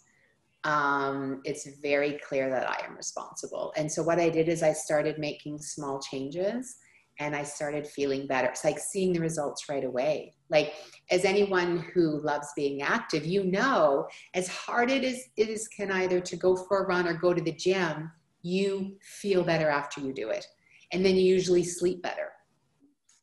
Um, 0.65 1.42
it's 1.44 1.68
very 1.82 2.13
clear 2.27 2.50
that 2.50 2.70
i 2.70 2.86
am 2.86 2.96
responsible. 2.96 3.74
And 3.75 3.92
so 3.92 4.03
what 4.03 4.20
i 4.20 4.30
did 4.30 4.48
is 4.48 4.63
i 4.63 4.74
started 4.74 5.18
making 5.18 5.60
small 5.60 6.00
changes 6.00 6.77
and 7.24 7.34
I 7.34 7.44
started 7.44 7.88
feeling 7.88 8.27
better. 8.27 8.50
It's 8.50 8.65
like 8.65 8.77
seeing 8.77 9.13
the 9.13 9.22
results 9.22 9.70
right 9.70 9.86
away. 9.86 10.34
Like, 10.50 10.74
as 11.10 11.24
anyone 11.24 11.86
who 11.94 12.20
loves 12.22 12.50
being 12.53 12.82
active, 12.82 13.25
you 13.25 13.46
know, 13.46 14.08
as 14.34 14.50
hard 14.50 14.92
it 14.92 15.06
is, 15.06 15.24
it 15.38 15.48
is 15.48 15.70
can 15.70 15.89
either 15.89 16.20
to 16.20 16.36
go 16.36 16.56
for 16.56 16.84
a 16.84 16.86
run 16.86 17.08
or 17.08 17.13
go 17.13 17.34
to 17.34 17.42
the 17.42 17.53
gym, 17.53 18.12
you 18.42 18.98
feel 19.01 19.42
better 19.42 19.70
after 19.70 20.01
you 20.01 20.13
do 20.13 20.30
it. 20.32 20.46
And 20.92 21.03
then 21.03 21.15
you 21.15 21.22
usually 21.22 21.63
sleep 21.63 22.03
better. 22.03 22.34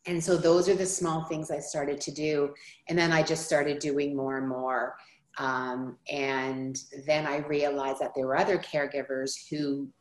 And 0.06 0.22
so 0.24 0.38
those 0.38 0.66
are 0.66 0.74
the 0.74 0.86
small 0.86 1.24
things 1.24 1.50
I 1.50 1.58
started 1.58 2.00
to 2.00 2.10
do. 2.10 2.54
And 2.88 2.98
then 2.98 3.12
I 3.12 3.22
just 3.22 3.44
started 3.44 3.80
doing 3.80 4.16
more 4.16 4.38
and 4.38 4.48
more. 4.48 4.96
Um, 5.36 5.98
and 6.10 6.74
then 7.06 7.26
I 7.26 7.46
realized 7.46 8.00
that 8.00 8.12
there 8.16 8.26
were 8.26 8.38
other 8.38 8.58
caregivers 8.58 9.32
who 9.50 9.92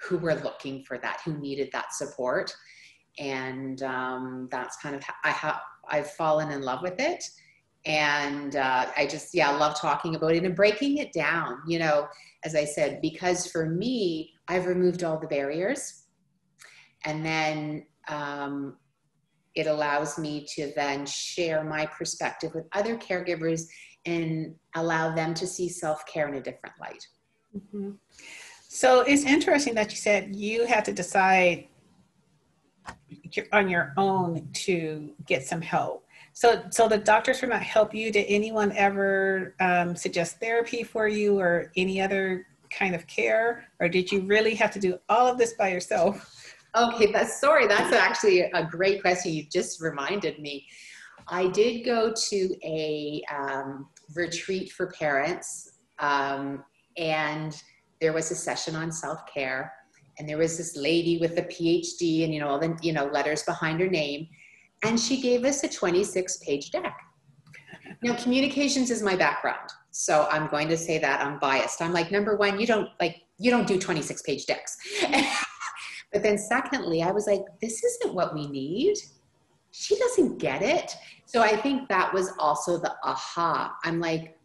who 0.00 0.16
were 0.16 0.36
looking 0.36 0.84
for 0.84 0.96
that, 0.98 1.20
who 1.24 1.36
needed 1.38 1.70
that 1.72 1.92
support 1.92 2.54
and 3.18 3.82
um, 3.82 4.48
that's 4.50 4.76
kind 4.76 4.94
of 4.94 5.02
I 5.24 5.30
have 5.30 5.60
I've 5.88 6.10
fallen 6.12 6.50
in 6.50 6.62
love 6.62 6.82
with 6.82 7.00
it, 7.00 7.24
and 7.84 8.56
uh, 8.56 8.86
I 8.96 9.06
just 9.06 9.34
yeah 9.34 9.50
love 9.50 9.78
talking 9.78 10.14
about 10.14 10.34
it 10.34 10.44
and 10.44 10.54
breaking 10.54 10.98
it 10.98 11.12
down. 11.12 11.60
You 11.66 11.80
know, 11.80 12.08
as 12.44 12.54
I 12.54 12.64
said, 12.64 13.00
because 13.02 13.46
for 13.46 13.66
me, 13.66 14.32
I've 14.46 14.66
removed 14.66 15.04
all 15.04 15.18
the 15.18 15.26
barriers, 15.26 16.04
and 17.04 17.24
then 17.24 17.86
um, 18.08 18.76
it 19.54 19.66
allows 19.66 20.18
me 20.18 20.46
to 20.54 20.72
then 20.76 21.04
share 21.04 21.64
my 21.64 21.86
perspective 21.86 22.54
with 22.54 22.66
other 22.72 22.96
caregivers 22.96 23.62
and 24.06 24.54
allow 24.76 25.14
them 25.14 25.34
to 25.34 25.46
see 25.46 25.68
self-care 25.68 26.28
in 26.28 26.34
a 26.34 26.40
different 26.40 26.74
light 26.80 27.04
mm-hmm. 27.54 27.90
so 28.68 29.00
it's 29.00 29.24
interesting 29.24 29.74
that 29.74 29.90
you 29.90 29.96
said 29.96 30.34
you 30.34 30.64
had 30.64 30.84
to 30.84 30.92
decide 30.92 31.66
on 33.52 33.68
your 33.68 33.92
own 33.96 34.48
to 34.52 35.10
get 35.26 35.46
some 35.46 35.60
help 35.60 36.04
so, 36.38 36.62
so 36.70 36.86
the 36.86 36.98
doctors 36.98 37.42
will 37.42 37.48
not 37.48 37.62
help 37.62 37.92
you. 37.92 38.12
Did 38.12 38.26
anyone 38.28 38.70
ever 38.76 39.56
um, 39.58 39.96
suggest 39.96 40.38
therapy 40.38 40.84
for 40.84 41.08
you 41.08 41.36
or 41.40 41.72
any 41.76 42.00
other 42.00 42.46
kind 42.70 42.94
of 42.94 43.08
care, 43.08 43.64
or 43.80 43.88
did 43.88 44.12
you 44.12 44.20
really 44.20 44.54
have 44.54 44.70
to 44.74 44.78
do 44.78 45.00
all 45.08 45.26
of 45.26 45.36
this 45.36 45.54
by 45.54 45.70
yourself? 45.70 46.54
Okay, 46.76 47.10
that's 47.10 47.40
sorry. 47.40 47.66
That's 47.66 47.92
actually 47.92 48.42
a 48.42 48.62
great 48.62 49.00
question. 49.00 49.32
You 49.32 49.46
just 49.50 49.80
reminded 49.80 50.38
me. 50.38 50.64
I 51.26 51.48
did 51.48 51.84
go 51.84 52.12
to 52.12 52.56
a 52.62 53.20
um, 53.36 53.88
retreat 54.14 54.70
for 54.70 54.92
parents, 54.92 55.72
um, 55.98 56.62
and 56.96 57.60
there 58.00 58.12
was 58.12 58.30
a 58.30 58.36
session 58.36 58.76
on 58.76 58.92
self 58.92 59.26
care, 59.26 59.72
and 60.18 60.28
there 60.28 60.38
was 60.38 60.56
this 60.56 60.76
lady 60.76 61.18
with 61.18 61.38
a 61.38 61.42
PhD 61.42 62.24
and 62.24 62.34
you 62.34 62.40
know 62.40 62.48
all 62.48 62.58
the 62.58 62.76
you 62.82 62.92
know 62.92 63.06
letters 63.06 63.42
behind 63.44 63.80
her 63.80 63.88
name 63.88 64.28
and 64.84 64.98
she 64.98 65.20
gave 65.20 65.44
us 65.44 65.64
a 65.64 65.68
26 65.68 66.38
page 66.38 66.70
deck. 66.70 66.96
Now, 68.02 68.14
communications 68.14 68.90
is 68.90 69.02
my 69.02 69.16
background. 69.16 69.70
So 69.90 70.28
I'm 70.30 70.48
going 70.48 70.68
to 70.68 70.76
say 70.76 70.98
that 70.98 71.20
I'm 71.20 71.38
biased. 71.38 71.82
I'm 71.82 71.92
like, 71.92 72.12
number 72.12 72.36
one, 72.36 72.60
you 72.60 72.66
don't 72.66 72.88
like, 73.00 73.16
you 73.38 73.50
don't 73.50 73.66
do 73.66 73.78
26 73.78 74.22
page 74.22 74.46
decks. 74.46 74.76
but 76.12 76.22
then 76.22 76.38
secondly, 76.38 77.02
I 77.02 77.10
was 77.10 77.26
like, 77.26 77.42
this 77.60 77.82
isn't 77.82 78.14
what 78.14 78.34
we 78.34 78.46
need. 78.46 78.96
She 79.70 79.98
doesn't 79.98 80.38
get 80.38 80.62
it. 80.62 80.96
So 81.26 81.42
I 81.42 81.56
think 81.56 81.88
that 81.88 82.12
was 82.12 82.32
also 82.38 82.78
the 82.78 82.94
aha. 83.02 83.76
I'm 83.84 84.00
like, 84.00 84.38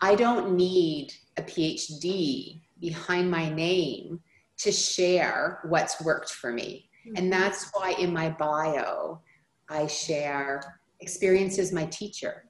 I 0.00 0.14
don't 0.14 0.54
need 0.54 1.12
a 1.36 1.42
PhD 1.42 2.60
behind 2.80 3.30
my 3.30 3.48
name 3.48 4.20
to 4.58 4.72
share 4.72 5.60
what's 5.64 6.02
worked 6.02 6.30
for 6.30 6.52
me. 6.52 6.88
And 7.16 7.16
mm-hmm. 7.16 7.30
that's 7.30 7.70
why 7.72 7.92
in 7.98 8.12
my 8.12 8.30
bio, 8.30 9.20
I 9.68 9.86
share 9.86 10.80
experience 11.00 11.58
as 11.58 11.72
my 11.72 11.86
teacher. 11.86 12.44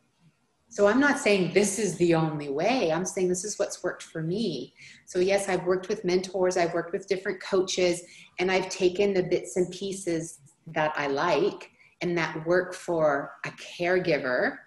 So 0.70 0.86
I'm 0.86 1.00
not 1.00 1.18
saying 1.18 1.52
this 1.54 1.78
is 1.78 1.96
the 1.96 2.14
only 2.14 2.50
way. 2.50 2.92
I'm 2.92 3.06
saying 3.06 3.28
this 3.28 3.44
is 3.44 3.58
what's 3.58 3.82
worked 3.82 4.02
for 4.02 4.22
me. 4.22 4.74
So 5.06 5.18
yes, 5.18 5.48
I've 5.48 5.64
worked 5.64 5.88
with 5.88 6.04
mentors, 6.04 6.58
I've 6.58 6.74
worked 6.74 6.92
with 6.92 7.08
different 7.08 7.42
coaches, 7.42 8.02
and 8.38 8.50
I've 8.50 8.68
taken 8.68 9.14
the 9.14 9.22
bits 9.22 9.56
and 9.56 9.70
pieces 9.70 10.40
that 10.74 10.92
I 10.94 11.06
like 11.06 11.70
and 12.02 12.16
that 12.18 12.46
work 12.46 12.74
for 12.74 13.32
a 13.46 13.50
caregiver. 13.50 14.58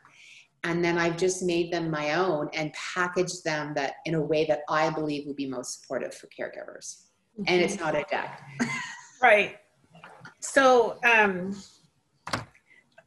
And 0.64 0.84
then 0.84 0.98
I've 0.98 1.18
just 1.18 1.44
made 1.44 1.72
them 1.72 1.90
my 1.90 2.16
own 2.16 2.50
and 2.54 2.74
packaged 2.74 3.44
them 3.44 3.74
that 3.76 3.96
in 4.06 4.16
a 4.16 4.22
way 4.22 4.46
that 4.46 4.62
I 4.70 4.90
believe 4.90 5.28
would 5.28 5.36
be 5.36 5.48
most 5.48 5.82
supportive 5.82 6.14
for 6.14 6.28
caregivers. 6.28 7.04
Mm-hmm. 7.42 7.54
And 7.54 7.62
it's 7.62 7.80
not 7.80 7.96
a 7.96 8.06
deck. 8.10 8.42
right. 9.22 9.58
So 10.40 11.00
um 11.04 11.56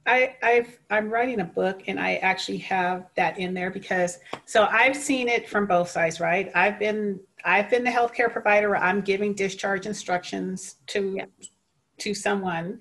I, 0.07 0.37
I've 0.43 0.79
I'm 0.91 1.09
writing 1.09 1.41
a 1.41 1.45
book 1.45 1.85
and 1.87 1.99
I 1.99 2.17
actually 2.17 2.59
have 2.59 3.07
that 3.17 3.39
in 3.39 3.55
there 3.55 3.71
because 3.71 4.19
so 4.45 4.65
I've 4.65 4.97
seen 4.97 5.29
it 5.29 5.49
from 5.49 5.67
both 5.67 5.89
sides, 5.89 6.21
right? 6.21 6.51
I've 6.55 6.79
been 6.79 7.21
I've 7.45 7.71
been 7.71 7.85
the 7.85 7.91
healthcare 7.91 8.31
provider. 8.31 8.71
Where 8.71 8.83
I'm 8.83 9.01
giving 9.01 9.35
discharge 9.35 9.87
instructions 9.87 10.77
to 10.89 11.15
yeah. 11.17 11.25
to 11.99 12.13
someone, 12.13 12.81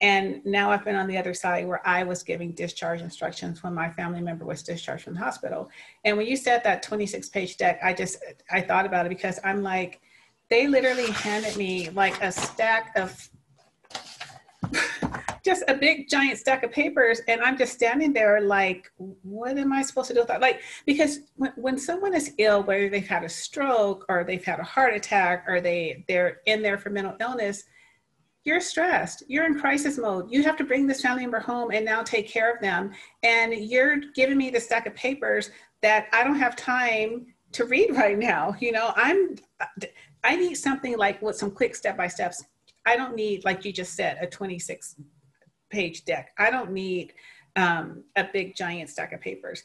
and 0.00 0.44
now 0.44 0.70
I've 0.70 0.84
been 0.84 0.96
on 0.96 1.06
the 1.06 1.16
other 1.18 1.34
side 1.34 1.66
where 1.68 1.86
I 1.86 2.02
was 2.02 2.24
giving 2.24 2.52
discharge 2.52 3.00
instructions 3.00 3.62
when 3.62 3.72
my 3.74 3.90
family 3.90 4.20
member 4.20 4.44
was 4.44 4.62
discharged 4.62 5.04
from 5.04 5.14
the 5.14 5.20
hospital. 5.20 5.70
And 6.04 6.16
when 6.16 6.26
you 6.26 6.36
said 6.36 6.64
that 6.64 6.82
26 6.82 7.28
page 7.28 7.56
deck, 7.56 7.78
I 7.82 7.92
just 7.92 8.18
I 8.50 8.60
thought 8.60 8.86
about 8.86 9.06
it 9.06 9.10
because 9.10 9.38
I'm 9.44 9.62
like, 9.62 10.00
they 10.50 10.66
literally 10.66 11.10
handed 11.10 11.56
me 11.56 11.90
like 11.90 12.20
a 12.22 12.30
stack 12.30 12.92
of 12.96 13.28
just 15.44 15.62
a 15.68 15.74
big 15.74 16.08
giant 16.08 16.38
stack 16.38 16.64
of 16.64 16.72
papers 16.72 17.20
and 17.28 17.40
i'm 17.40 17.56
just 17.56 17.72
standing 17.72 18.12
there 18.12 18.40
like 18.40 18.90
what 19.22 19.56
am 19.56 19.72
i 19.72 19.82
supposed 19.82 20.08
to 20.08 20.14
do 20.14 20.20
with 20.20 20.28
that? 20.28 20.40
Like 20.40 20.60
because 20.86 21.20
when, 21.36 21.52
when 21.56 21.78
someone 21.78 22.14
is 22.14 22.32
ill 22.38 22.62
whether 22.62 22.88
they've 22.88 23.06
had 23.06 23.24
a 23.24 23.28
stroke 23.28 24.04
or 24.08 24.24
they've 24.24 24.44
had 24.44 24.58
a 24.58 24.64
heart 24.64 24.94
attack 24.94 25.44
or 25.46 25.60
they 25.60 26.04
they're 26.08 26.38
in 26.46 26.62
there 26.62 26.78
for 26.78 26.90
mental 26.90 27.16
illness 27.20 27.64
you're 28.44 28.60
stressed. 28.60 29.24
You're 29.26 29.44
in 29.44 29.58
crisis 29.58 29.98
mode. 29.98 30.30
You 30.30 30.44
have 30.44 30.56
to 30.58 30.62
bring 30.62 30.86
this 30.86 31.00
family 31.00 31.22
member 31.22 31.40
home 31.40 31.72
and 31.72 31.84
now 31.84 32.04
take 32.04 32.28
care 32.28 32.54
of 32.54 32.60
them. 32.60 32.92
And 33.24 33.52
you're 33.52 33.96
giving 34.14 34.38
me 34.38 34.50
the 34.50 34.60
stack 34.60 34.86
of 34.86 34.94
papers 34.94 35.50
that 35.82 36.06
i 36.12 36.24
don't 36.24 36.38
have 36.38 36.56
time 36.56 37.26
to 37.52 37.64
read 37.64 37.90
right 37.96 38.18
now 38.18 38.54
you 38.60 38.72
know? 38.72 38.92
I'm 38.96 39.36
i 40.24 40.36
need 40.36 40.54
something 40.54 40.96
like 40.96 41.20
with 41.22 41.36
some 41.36 41.50
quick 41.50 41.74
step 41.74 41.96
by 41.96 42.06
steps 42.06 42.44
i 42.86 42.96
don't 42.96 43.14
need 43.14 43.44
like 43.44 43.64
you 43.64 43.72
just 43.72 43.94
said 43.94 44.18
a 44.20 44.26
26 44.26 44.96
page 45.70 46.04
deck. 46.04 46.30
I 46.38 46.50
don't 46.50 46.72
need 46.72 47.12
um, 47.56 48.04
a 48.16 48.24
big 48.32 48.54
giant 48.54 48.90
stack 48.90 49.12
of 49.12 49.20
papers. 49.20 49.62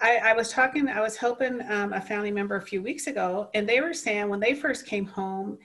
I, 0.00 0.18
I 0.18 0.32
was 0.34 0.52
talking, 0.52 0.88
I 0.88 1.00
was 1.00 1.16
helping 1.16 1.60
um, 1.70 1.92
a 1.92 2.00
family 2.00 2.30
member 2.30 2.56
a 2.56 2.62
few 2.62 2.82
weeks 2.82 3.06
ago, 3.06 3.48
and 3.54 3.68
they 3.68 3.80
were 3.80 3.94
saying 3.94 4.28
when 4.28 4.40
they 4.40 4.54
first 4.54 4.86
came 4.86 5.06
home, 5.06 5.58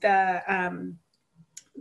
the 0.00 0.42
um, 0.48 0.98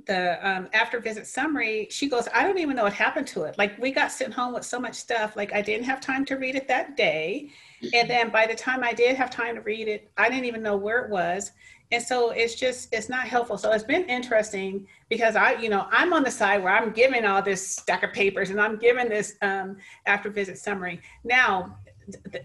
the 0.08 0.48
um, 0.48 0.70
after 0.74 1.00
visit 1.00 1.28
summary, 1.28 1.88
she 1.90 2.08
goes, 2.08 2.28
I 2.34 2.44
don't 2.44 2.58
even 2.58 2.76
know 2.76 2.84
what 2.84 2.94
happened 2.94 3.28
to 3.28 3.44
it. 3.44 3.58
Like 3.58 3.78
we 3.78 3.92
got 3.92 4.12
sent 4.12 4.34
home 4.34 4.54
with 4.54 4.66
so 4.66 4.80
much 4.80 4.96
stuff, 4.96 5.36
like 5.36 5.54
I 5.54 5.62
didn't 5.62 5.86
have 5.86 6.00
time 6.00 6.26
to 6.26 6.36
read 6.36 6.56
it 6.56 6.68
that 6.68 6.96
day. 6.96 7.50
And 7.94 8.10
then 8.10 8.30
by 8.30 8.48
the 8.48 8.56
time 8.56 8.84
I 8.84 8.94
did 8.94 9.16
have 9.18 9.30
time 9.30 9.56
to 9.56 9.62
read 9.62 9.88
it, 9.88 10.12
I 10.18 10.30
didn't 10.30 10.46
even 10.46 10.64
know 10.64 10.78
where 10.78 11.04
it 11.04 11.10
was. 11.10 11.52
And 11.92 12.02
so 12.02 12.30
it's 12.30 12.56
just 12.56 12.94
it's 12.94 13.10
not 13.10 13.28
helpful. 13.28 13.58
So 13.58 13.72
it's 13.74 13.84
been 13.84 14.06
interesting 14.06 14.88
because 15.10 15.36
i 15.36 15.52
you 15.54 15.68
know 15.68 15.88
i'm 15.92 16.14
on 16.14 16.24
the 16.24 16.32
side 16.32 16.64
where 16.64 16.74
i'm 16.74 16.92
giving 16.92 17.26
all 17.26 17.42
this 17.42 17.68
stack 17.68 18.02
of 18.02 18.14
papers 18.14 18.50
and 18.50 18.62
i'm 18.62 18.78
giving 18.78 19.10
this 19.10 19.36
um, 19.42 19.78
after 20.06 20.30
visit 20.30 20.58
summary. 20.58 21.02
Now 21.26 21.76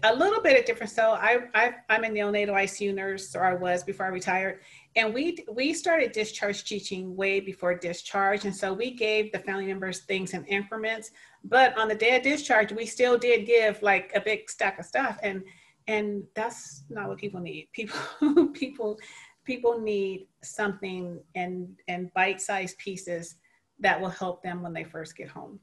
a 0.03 0.15
little 0.15 0.41
bit 0.41 0.59
of 0.59 0.65
different 0.65 0.91
so 0.91 1.11
I, 1.11 1.39
I 1.53 1.75
i'm 1.89 2.03
a 2.03 2.07
neonatal 2.07 2.53
icu 2.53 2.93
nurse 2.93 3.35
or 3.35 3.43
i 3.43 3.53
was 3.53 3.83
before 3.83 4.05
i 4.05 4.09
retired 4.09 4.59
and 4.97 5.13
we 5.13 5.37
we 5.49 5.73
started 5.73 6.11
discharge 6.11 6.63
teaching 6.63 7.15
way 7.15 7.39
before 7.39 7.75
discharge. 7.75 8.45
And 8.45 8.55
so 8.55 8.73
we 8.73 8.91
gave 8.95 9.31
the 9.31 9.39
family 9.39 9.67
members 9.67 9.99
things 9.99 10.33
in 10.33 10.43
increments. 10.45 11.11
But 11.43 11.77
on 11.77 11.87
the 11.87 11.95
day 11.95 12.17
of 12.17 12.23
discharge 12.23 12.71
we 12.73 12.85
still 12.85 13.17
did 13.17 13.45
give 13.45 13.81
like 13.83 14.11
a 14.15 14.19
big 14.19 14.49
stack 14.49 14.79
of 14.79 14.85
stuff. 14.85 15.19
And 15.21 15.43
and 15.87 16.23
that's 16.35 16.83
not 16.89 17.07
what 17.07 17.19
people 17.19 17.39
need. 17.39 17.69
People 17.73 18.49
people 18.53 18.99
people 19.45 19.79
need 19.79 20.27
something 20.43 21.21
and 21.35 21.69
and 21.87 22.11
bite-sized 22.13 22.77
pieces 22.79 23.35
that 23.79 24.01
will 24.01 24.09
help 24.09 24.41
them 24.41 24.63
when 24.63 24.73
they 24.73 24.83
first 24.83 25.15
get 25.15 25.29
home. 25.29 25.59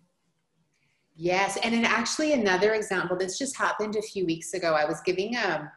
Yes. 1.17 1.59
And 1.63 1.75
then 1.75 1.85
actually 1.85 2.33
another 2.33 2.75
example 2.75 3.17
this 3.17 3.37
just 3.37 3.57
happened 3.57 3.97
a 3.97 4.03
few 4.03 4.25
weeks 4.27 4.55
ago. 4.55 4.75
I 4.75 4.85
was 4.85 5.01
giving 5.01 5.37
a, 5.37 5.71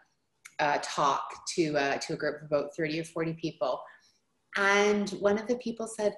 a 0.60 0.80
talk 0.80 1.24
to 1.56 1.78
uh, 1.78 1.98
to 1.98 2.14
a 2.14 2.16
group 2.18 2.42
of 2.42 2.48
about 2.48 2.76
30 2.76 3.02
or 3.02 3.04
40 3.04 3.34
people 3.34 3.82
and 4.56 5.12
one 5.12 5.38
of 5.38 5.48
the 5.48 5.58
people 5.58 5.88
said 5.88 6.14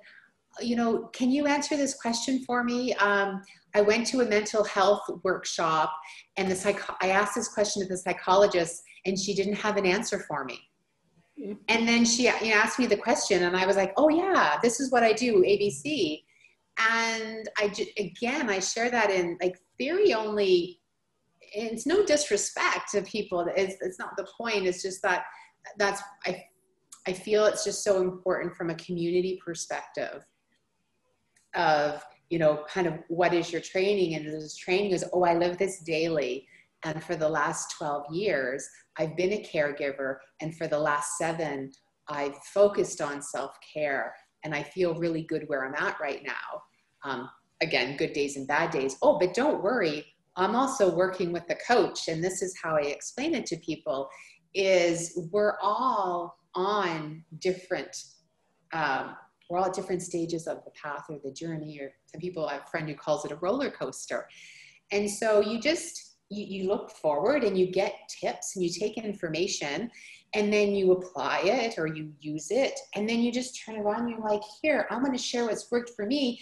you 0.62 0.75
know 0.75 1.10
can 1.13 1.30
you 1.30 1.45
answer 1.45 1.78
this 1.78 1.93
question 1.93 2.43
for 2.45 2.63
me 2.63 2.93
um, 2.95 3.41
i 3.75 3.82
went 3.82 4.06
to 4.08 4.21
a 4.21 4.25
mental 4.25 4.63
health 4.63 5.04
workshop 5.23 5.93
and 6.38 6.49
the 6.49 6.56
psych- 6.56 7.04
i 7.04 7.10
asked 7.10 7.36
this 7.36 7.49
question 7.49 7.82
to 7.82 7.88
the 7.88 7.97
psychologist 7.97 8.82
and 9.06 9.17
she 9.17 9.34
didn't 9.34 9.54
have 9.54 9.78
an 9.78 9.86
answer 9.86 10.19
for 10.28 10.43
me 10.45 10.60
and 11.67 11.88
then 11.88 12.06
she 12.06 12.23
you 12.23 12.32
know, 12.49 12.56
asked 12.56 12.80
me 12.80 12.86
the 12.86 12.97
question, 12.97 13.43
and 13.43 13.56
I 13.56 13.65
was 13.65 13.78
like, 13.78 13.93
oh, 13.97 14.10
yeah, 14.10 14.58
this 14.62 14.80
is 14.80 14.91
what 14.91 15.04
I 15.04 15.13
do, 15.13 15.41
ABC. 15.41 16.23
And 16.78 17.49
I, 17.58 17.73
again, 17.97 18.49
I 18.49 18.60
share 18.60 18.89
that 18.89 19.10
in 19.10 19.38
like 19.41 19.58
theory 19.78 20.13
only. 20.13 20.82
It's 21.53 21.85
no 21.85 22.05
disrespect 22.05 22.91
to 22.91 23.01
people. 23.01 23.45
It's, 23.55 23.75
it's 23.81 23.99
not 23.99 24.17
the 24.17 24.27
point. 24.38 24.65
It's 24.65 24.81
just 24.81 25.01
that 25.03 25.23
that's, 25.77 26.01
I, 26.25 26.43
I 27.07 27.13
feel 27.13 27.45
it's 27.45 27.63
just 27.63 27.83
so 27.83 28.01
important 28.01 28.55
from 28.55 28.69
a 28.69 28.75
community 28.75 29.39
perspective 29.43 30.25
of, 31.55 32.03
you 32.29 32.39
know, 32.39 32.63
kind 32.69 32.88
of 32.88 32.93
what 33.07 33.33
is 33.33 33.51
your 33.51 33.62
training? 33.62 34.15
And 34.15 34.27
this 34.27 34.55
training 34.55 34.91
is, 34.91 35.03
oh, 35.13 35.23
I 35.23 35.35
live 35.35 35.57
this 35.57 35.79
daily. 35.79 36.47
And 36.83 37.03
for 37.03 37.15
the 37.15 37.27
last 37.27 37.75
12 37.77 38.13
years, 38.13 38.67
I've 38.97 39.15
been 39.15 39.33
a 39.33 39.43
caregiver, 39.43 40.17
and 40.41 40.55
for 40.55 40.67
the 40.67 40.79
last 40.79 41.17
seven, 41.17 41.71
I've 42.09 42.38
focused 42.53 43.01
on 43.01 43.21
self 43.21 43.57
care, 43.73 44.13
and 44.43 44.53
I 44.53 44.63
feel 44.63 44.95
really 44.95 45.23
good 45.23 45.43
where 45.47 45.65
I'm 45.65 45.75
at 45.75 45.99
right 45.99 46.21
now. 46.25 46.62
Um, 47.03 47.29
again, 47.62 47.97
good 47.97 48.13
days 48.13 48.35
and 48.35 48.47
bad 48.47 48.71
days. 48.71 48.97
Oh, 49.01 49.17
but 49.17 49.33
don't 49.33 49.63
worry, 49.63 50.05
I'm 50.39 50.56
also 50.56 50.93
working 50.93 51.32
with 51.32 51.47
the 51.47 51.56
coach, 51.56 52.08
and 52.08 52.23
this 52.23 52.41
is 52.41 52.56
how 52.62 52.75
I 52.75 52.82
explain 52.82 53.36
it 53.36 53.45
to 53.47 53.58
people: 53.58 54.10
is 54.54 55.28
we're 55.32 55.58
all 55.62 56.38
on 56.56 57.23
different 57.39 57.95
um, 58.73 59.15
we're 59.49 59.58
all 59.58 59.65
at 59.65 59.73
different 59.73 60.02
stages 60.02 60.47
of 60.47 60.63
the 60.63 60.71
path 60.71 61.06
or 61.10 61.19
the 61.23 61.32
journey, 61.32 61.80
or 61.80 61.91
some 62.06 62.21
people, 62.21 62.47
I 62.47 62.54
have 62.54 62.63
a 62.63 62.69
friend 62.69 62.88
who 62.88 62.95
calls 62.95 63.25
it 63.25 63.32
a 63.32 63.36
roller 63.38 63.71
coaster. 63.71 64.28
And 64.91 65.10
so 65.10 65.39
you 65.39 65.60
just, 65.60 66.17
you, 66.30 66.45
you 66.45 66.67
look 66.67 66.91
forward 66.91 67.43
and 67.43 67.58
you 67.58 67.71
get 67.71 67.95
tips 68.21 68.56
and 68.56 68.63
you 68.63 68.69
take 68.71 68.97
information 68.97 69.89
and 70.36 70.54
then 70.54 70.75
you 70.75 70.91
apply 70.91 71.41
it 71.43 71.80
or 71.80 71.88
you 71.88 72.12
use 72.19 72.52
it 72.52 72.80
and 72.95 73.10
then 73.10 73.19
you 73.19 73.32
just 73.32 73.60
turn 73.65 73.78
around 73.78 74.02
and 74.02 74.12
you're 74.12 74.19
like 74.19 74.43
here 74.62 74.86
i'm 74.91 74.99
going 74.99 75.12
to 75.12 75.17
share 75.17 75.45
what's 75.45 75.71
worked 75.71 75.89
for 75.95 76.06
me 76.06 76.39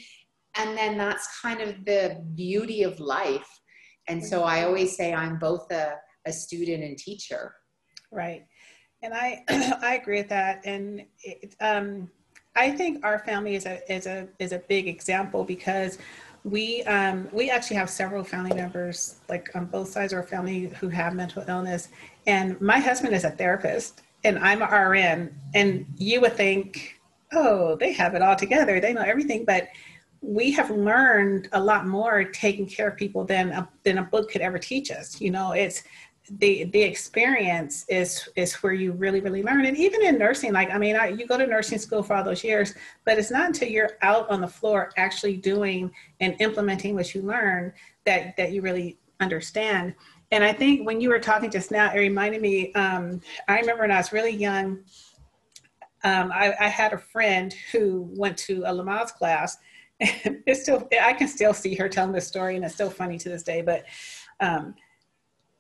and 0.57 0.77
then 0.77 0.97
that's 0.97 1.39
kind 1.41 1.61
of 1.61 1.85
the 1.85 2.21
beauty 2.35 2.83
of 2.83 2.99
life 2.99 3.61
and 4.07 4.23
so 4.23 4.43
i 4.43 4.63
always 4.63 4.95
say 4.95 5.13
i'm 5.13 5.37
both 5.37 5.71
a, 5.71 5.95
a 6.25 6.31
student 6.31 6.83
and 6.83 6.97
teacher. 6.97 7.53
Right. 8.11 8.45
And 9.01 9.13
i 9.13 9.43
i 9.81 9.95
agree 9.95 10.17
with 10.17 10.29
that. 10.29 10.61
And 10.65 11.05
it, 11.23 11.55
um, 11.61 12.09
i 12.55 12.71
think 12.71 13.03
our 13.05 13.19
family 13.19 13.55
is 13.55 13.65
a 13.65 13.91
is 13.91 14.07
a 14.07 14.27
is 14.39 14.51
a 14.51 14.59
big 14.59 14.87
example 14.87 15.43
because 15.43 15.97
we 16.43 16.83
um, 16.83 17.27
we 17.33 17.49
actually 17.49 17.75
have 17.75 17.89
several 17.89 18.23
family 18.23 18.55
members 18.55 19.19
like 19.27 19.49
on 19.55 19.65
both 19.65 19.89
sides 19.89 20.13
of 20.13 20.17
our 20.17 20.25
family 20.25 20.67
who 20.79 20.87
have 20.87 21.13
mental 21.13 21.43
illness. 21.47 21.89
And 22.25 22.59
my 22.61 22.79
husband 22.79 23.13
is 23.13 23.25
a 23.25 23.31
therapist 23.31 24.01
and 24.23 24.39
i'm 24.39 24.61
a 24.61 24.65
rn 24.65 25.33
and 25.53 25.85
you 25.95 26.19
would 26.21 26.33
think 26.33 26.99
oh 27.33 27.75
they 27.75 27.91
have 27.93 28.15
it 28.15 28.21
all 28.21 28.35
together. 28.35 28.79
They 28.79 28.93
know 28.93 29.01
everything. 29.01 29.45
But 29.45 29.67
we 30.21 30.51
have 30.51 30.69
learned 30.71 31.47
a 31.53 31.61
lot 31.61 31.87
more 31.87 32.23
taking 32.23 32.65
care 32.65 32.89
of 32.89 32.97
people 32.97 33.23
than 33.23 33.49
a, 33.49 33.69
than 33.83 33.99
a 33.99 34.03
book 34.03 34.29
could 34.31 34.41
ever 34.41 34.57
teach 34.57 34.91
us 34.91 35.19
you 35.21 35.31
know? 35.31 35.51
It's 35.51 35.83
the 36.29 36.65
the 36.65 36.81
experience 36.81 37.85
is 37.87 38.27
is 38.35 38.55
where 38.55 38.73
you 38.73 38.91
really 38.91 39.21
really 39.21 39.43
learn. 39.43 39.65
And 39.65 39.77
even 39.77 40.03
in 40.03 40.17
nursing 40.17 40.51
like 40.51 40.69
i 40.71 40.77
mean 40.77 40.95
I, 40.95 41.07
you 41.07 41.25
go 41.25 41.37
to 41.37 41.47
nursing 41.47 41.79
school 41.79 42.03
for 42.03 42.15
all 42.15 42.23
those 42.23 42.43
years 42.43 42.73
but 43.05 43.17
it's 43.17 43.31
not 43.31 43.47
until 43.47 43.69
you're 43.69 43.91
out 44.01 44.29
on 44.29 44.41
the 44.41 44.47
floor 44.47 44.91
actually 44.97 45.37
doing 45.37 45.89
and 46.19 46.35
implementing 46.39 46.95
what 46.95 47.15
you 47.15 47.21
learn 47.21 47.71
that 48.05 48.35
that 48.37 48.51
you 48.51 48.61
really 48.61 48.97
understand. 49.19 49.95
And 50.31 50.43
i 50.43 50.51
think 50.51 50.85
when 50.85 50.99
you 50.99 51.09
were 51.09 51.19
talking 51.19 51.49
just 51.49 51.71
now 51.71 51.93
it 51.93 51.97
reminded 51.97 52.41
me 52.41 52.73
um, 52.73 53.21
i 53.47 53.59
remember 53.59 53.83
when 53.83 53.91
i 53.91 53.97
was 53.97 54.11
really 54.11 54.35
young 54.35 54.79
um, 56.03 56.31
I, 56.31 56.53
I, 56.59 56.67
had 56.67 56.93
a 56.93 56.97
friend 56.97 57.53
who 57.71 58.07
went 58.15 58.37
to 58.39 58.61
a 58.65 58.71
lamaze 58.71 59.11
class 59.13 59.57
it's 60.45 60.61
still 60.61 60.87
i 61.01 61.13
can 61.13 61.27
still 61.27 61.53
see 61.53 61.73
her 61.75 61.89
telling 61.89 62.11
the 62.11 62.21
story 62.21 62.55
and 62.55 62.63
it's 62.63 62.75
still 62.75 62.89
funny 62.89 63.17
to 63.17 63.29
this 63.29 63.43
day 63.43 63.61
but 63.61 63.85
um, 64.39 64.75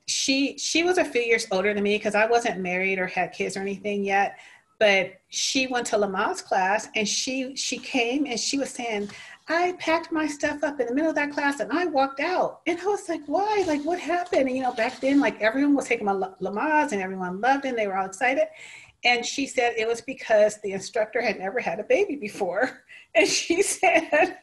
she 0.07 0.57
she 0.57 0.83
was 0.83 0.97
a 0.97 1.05
few 1.05 1.21
years 1.21 1.47
older 1.51 1.73
than 1.73 1.83
me 1.83 1.97
because 1.97 2.15
I 2.15 2.25
wasn't 2.25 2.61
married 2.61 2.97
or 2.97 3.07
had 3.07 3.33
kids 3.33 3.57
or 3.57 3.61
anything 3.61 4.03
yet. 4.03 4.39
But 4.79 5.21
she 5.29 5.67
went 5.67 5.87
to 5.87 5.97
Lamaze 5.97 6.43
class 6.43 6.87
and 6.95 7.07
she 7.07 7.55
she 7.55 7.77
came 7.77 8.25
and 8.25 8.39
she 8.39 8.57
was 8.57 8.69
saying, 8.69 9.09
I 9.49 9.73
packed 9.79 10.11
my 10.11 10.27
stuff 10.27 10.63
up 10.63 10.79
in 10.79 10.87
the 10.87 10.93
middle 10.93 11.09
of 11.09 11.15
that 11.15 11.31
class 11.31 11.59
and 11.59 11.71
I 11.71 11.85
walked 11.85 12.19
out. 12.19 12.61
And 12.67 12.79
I 12.79 12.85
was 12.85 13.09
like, 13.09 13.21
why? 13.25 13.63
Like, 13.67 13.83
what 13.83 13.99
happened? 13.99 14.47
And, 14.47 14.55
you 14.55 14.61
know, 14.61 14.73
back 14.73 14.99
then, 15.01 15.19
like 15.19 15.41
everyone 15.41 15.75
was 15.75 15.87
taking 15.87 16.05
my 16.05 16.13
Lamaze 16.13 16.91
and 16.91 17.01
everyone 17.01 17.41
loved 17.41 17.65
it 17.65 17.69
and 17.69 17.77
they 17.77 17.87
were 17.87 17.97
all 17.97 18.05
excited. 18.05 18.47
And 19.03 19.25
she 19.25 19.45
said 19.45 19.73
it 19.77 19.87
was 19.87 20.01
because 20.01 20.59
the 20.61 20.71
instructor 20.71 21.21
had 21.21 21.39
never 21.39 21.59
had 21.59 21.79
a 21.79 21.83
baby 21.83 22.15
before. 22.15 22.83
And 23.15 23.27
she 23.27 23.61
said, 23.63 24.37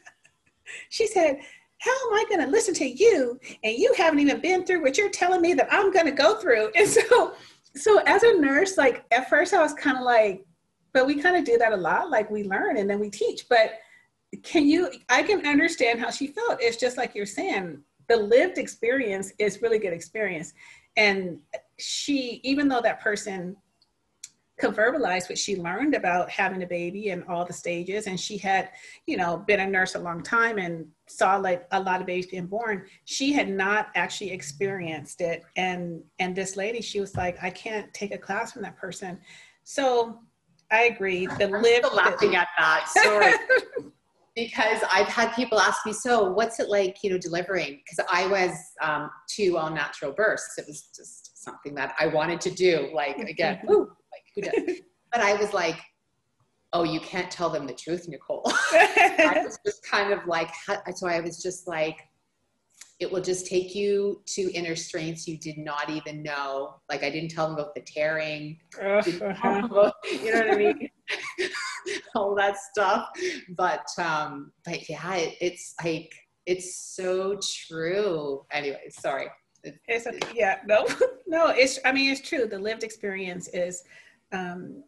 she 0.90 1.06
said, 1.06 1.40
how 1.78 1.90
am 1.90 2.14
I 2.14 2.24
going 2.28 2.40
to 2.40 2.50
listen 2.50 2.74
to 2.74 2.86
you 2.86 3.38
and 3.62 3.76
you 3.76 3.92
haven't 3.96 4.20
even 4.20 4.40
been 4.40 4.64
through 4.64 4.82
what 4.82 4.96
you're 4.96 5.10
telling 5.10 5.42
me 5.42 5.52
that 5.54 5.68
I'm 5.70 5.92
going 5.92 6.06
to 6.06 6.12
go 6.12 6.36
through? 6.36 6.70
And 6.76 6.88
so, 6.88 7.34
so 7.76 8.00
as 8.06 8.22
a 8.22 8.38
nurse, 8.38 8.78
like 8.78 9.04
at 9.10 9.28
first 9.28 9.52
I 9.52 9.62
was 9.62 9.74
kind 9.74 9.98
of 9.98 10.04
like, 10.04 10.44
but 10.92 11.06
we 11.06 11.20
kind 11.20 11.36
of 11.36 11.44
do 11.44 11.58
that 11.58 11.72
a 11.72 11.76
lot. 11.76 12.10
Like 12.10 12.30
we 12.30 12.44
learn 12.44 12.78
and 12.78 12.88
then 12.88 13.00
we 13.00 13.10
teach. 13.10 13.48
But 13.48 13.72
can 14.42 14.66
you, 14.66 14.90
I 15.08 15.22
can 15.22 15.46
understand 15.46 16.00
how 16.00 16.10
she 16.10 16.28
felt. 16.28 16.58
It's 16.60 16.76
just 16.76 16.96
like 16.96 17.14
you're 17.14 17.26
saying, 17.26 17.82
the 18.08 18.16
lived 18.16 18.58
experience 18.58 19.32
is 19.38 19.62
really 19.62 19.78
good 19.78 19.92
experience. 19.92 20.54
And 20.96 21.40
she, 21.78 22.40
even 22.44 22.68
though 22.68 22.80
that 22.80 23.00
person 23.00 23.56
could 24.58 24.74
verbalize 24.74 25.28
what 25.28 25.38
she 25.38 25.56
learned 25.56 25.94
about 25.94 26.30
having 26.30 26.62
a 26.62 26.66
baby 26.66 27.10
and 27.10 27.24
all 27.24 27.44
the 27.44 27.52
stages. 27.52 28.06
And 28.06 28.18
she 28.18 28.38
had 28.38 28.70
you 29.06 29.16
know 29.16 29.38
been 29.46 29.60
a 29.60 29.66
nurse 29.66 29.94
a 29.94 29.98
long 29.98 30.22
time 30.22 30.58
and 30.58 30.86
saw 31.06 31.36
like 31.36 31.66
a 31.72 31.80
lot 31.80 32.00
of 32.00 32.06
babies 32.06 32.26
being 32.26 32.46
born. 32.46 32.86
She 33.04 33.32
had 33.32 33.48
not 33.48 33.88
actually 33.94 34.30
experienced 34.30 35.20
it. 35.20 35.44
And 35.56 36.02
and 36.18 36.36
this 36.36 36.56
lady 36.56 36.80
she 36.80 37.00
was 37.00 37.16
like 37.16 37.42
i 37.42 37.50
can't 37.50 37.92
take 37.92 38.14
a 38.14 38.18
class 38.18 38.52
from 38.52 38.62
that 38.62 38.76
person. 38.76 39.18
So 39.64 40.20
i 40.70 40.84
agree. 40.84 41.26
The 41.26 41.44
I'm 41.44 41.62
live 41.62 41.84
laughing 41.92 42.36
at 42.36 42.48
that 42.58 42.88
story. 42.96 43.32
Because 44.36 44.82
i've 44.92 45.08
had 45.08 45.32
people 45.34 45.60
ask 45.60 45.84
me 45.86 45.92
so 45.92 46.30
what's 46.30 46.58
it 46.60 46.68
like 46.68 46.98
you 47.02 47.10
know 47.10 47.18
delivering? 47.18 47.80
Because 47.84 48.06
i 48.10 48.26
was 48.28 48.52
um, 48.82 49.10
two 49.28 49.56
all 49.56 49.70
natural 49.70 50.12
births 50.12 50.54
it 50.58 50.64
was 50.68 50.88
just 50.94 51.42
something 51.44 51.74
that 51.74 51.94
i 52.00 52.06
wanted 52.06 52.40
to 52.40 52.50
do 52.50 52.88
like 52.94 53.18
again 53.18 53.60
woo, 53.64 53.92
who 54.34 54.42
does? 54.42 54.80
but 55.12 55.20
I 55.20 55.34
was 55.34 55.52
like, 55.52 55.76
oh, 56.74 56.82
you 56.82 57.00
can't 57.00 57.30
tell 57.30 57.48
them 57.48 57.66
the 57.66 57.72
truth, 57.72 58.06
Nicole. 58.08 58.42
I 58.46 59.40
was 59.44 59.58
just 59.64 59.88
kind 59.88 60.12
of 60.12 60.26
like, 60.26 60.50
so 60.96 61.06
I 61.06 61.20
was 61.20 61.40
just 61.40 61.68
like, 61.68 61.98
it 63.00 63.10
will 63.10 63.22
just 63.22 63.46
take 63.46 63.74
you 63.74 64.22
to 64.26 64.52
inner 64.52 64.76
strengths 64.76 65.26
you 65.26 65.38
did 65.38 65.56
not 65.56 65.88
even 65.88 66.22
know. 66.22 66.76
Like 66.88 67.04
I 67.04 67.10
didn't 67.10 67.30
tell 67.30 67.48
them 67.48 67.58
about 67.58 67.74
the 67.74 67.80
tearing, 67.80 68.58
about, 68.78 69.06
you 70.04 70.32
know 70.32 70.40
what 70.40 70.50
I 70.50 70.56
mean? 70.56 70.88
All 72.16 72.34
that 72.36 72.56
stuff. 72.56 73.08
But, 73.56 73.86
um, 73.98 74.52
but 74.64 74.88
yeah, 74.88 75.14
it, 75.16 75.34
it's 75.40 75.74
like, 75.84 76.12
it's 76.46 76.76
so 76.76 77.38
true. 77.68 78.44
Anyway, 78.52 78.80
sorry. 78.90 79.26
It's 79.88 80.06
yeah, 80.34 80.58
no, 80.66 80.86
no, 81.26 81.48
it's, 81.48 81.78
I 81.84 81.92
mean, 81.92 82.10
it's 82.10 82.20
true. 82.20 82.46
The 82.46 82.58
lived 82.58 82.82
experience 82.82 83.48
is, 83.48 83.82
um, 84.34 84.82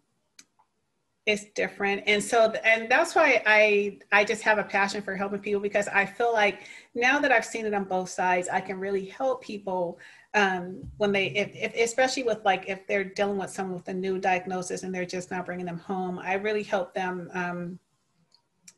it's 1.27 1.47
different 1.57 2.05
and 2.07 2.23
so 2.23 2.53
and 2.65 2.89
that's 2.89 3.17
why 3.17 3.43
i 3.47 3.99
i 4.13 4.23
just 4.23 4.43
have 4.43 4.59
a 4.59 4.63
passion 4.63 5.03
for 5.03 5.17
helping 5.17 5.41
people 5.41 5.61
because 5.61 5.89
i 5.89 6.07
feel 6.07 6.33
like 6.33 6.69
now 6.95 7.19
that 7.19 7.33
i've 7.33 7.45
seen 7.45 7.67
it 7.67 7.75
on 7.75 7.83
both 7.83 8.09
sides 8.09 8.49
i 8.49 8.61
can 8.61 8.79
really 8.79 9.05
help 9.05 9.43
people 9.43 9.99
um, 10.35 10.83
when 10.99 11.13
they 11.13 11.29
if, 11.29 11.51
if 11.55 11.75
especially 11.75 12.23
with 12.23 12.45
like 12.45 12.69
if 12.69 12.87
they're 12.87 13.05
dealing 13.05 13.39
with 13.39 13.51
someone 13.51 13.77
with 13.77 13.89
a 13.89 13.95
new 13.95 14.19
diagnosis 14.19 14.85
and 14.85 14.95
they're 14.95 15.05
just 15.05 15.31
not 15.33 15.45
bringing 15.45 15.67
them 15.67 15.79
home 15.79 16.21
i 16.21 16.35
really 16.35 16.63
help 16.63 16.95
them 16.95 17.29
um, 17.35 17.79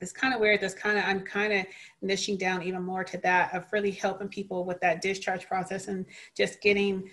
it's 0.00 0.12
kind 0.12 0.33
of 0.33 0.40
weird. 0.40 0.61
This 0.61 0.74
kind 0.74 0.98
of 0.98 1.04
I'm 1.04 1.20
kind 1.22 1.52
of 1.52 1.66
niching 2.04 2.38
down 2.38 2.62
even 2.62 2.83
more 2.83 3.04
to 3.04 3.18
that 3.18 3.54
of 3.54 3.66
really 3.72 3.90
helping 3.90 4.28
people 4.28 4.64
with 4.64 4.81
that 4.81 5.02
discharge 5.02 5.46
process 5.46 5.88
and 5.88 6.07
just 6.37 6.61
getting 6.61 7.11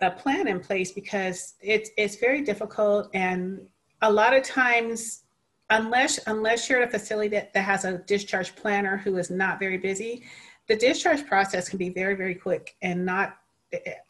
a 0.00 0.10
plan 0.10 0.48
in 0.48 0.60
place 0.60 0.92
because 0.92 1.54
it's 1.60 1.90
it's 1.96 2.16
very 2.16 2.42
difficult 2.42 3.10
and 3.14 3.60
a 4.02 4.10
lot 4.10 4.34
of 4.34 4.42
times 4.42 5.24
unless 5.70 6.18
unless 6.26 6.68
you're 6.68 6.82
at 6.82 6.88
a 6.88 6.90
facility 6.90 7.28
that, 7.28 7.52
that 7.52 7.62
has 7.62 7.84
a 7.84 7.98
discharge 7.98 8.56
planner 8.56 8.96
who 8.96 9.16
is 9.18 9.30
not 9.30 9.58
very 9.58 9.76
busy 9.76 10.22
the 10.68 10.76
discharge 10.76 11.26
process 11.26 11.68
can 11.68 11.78
be 11.78 11.90
very 11.90 12.14
very 12.14 12.34
quick 12.34 12.76
and 12.82 13.04
not 13.04 13.36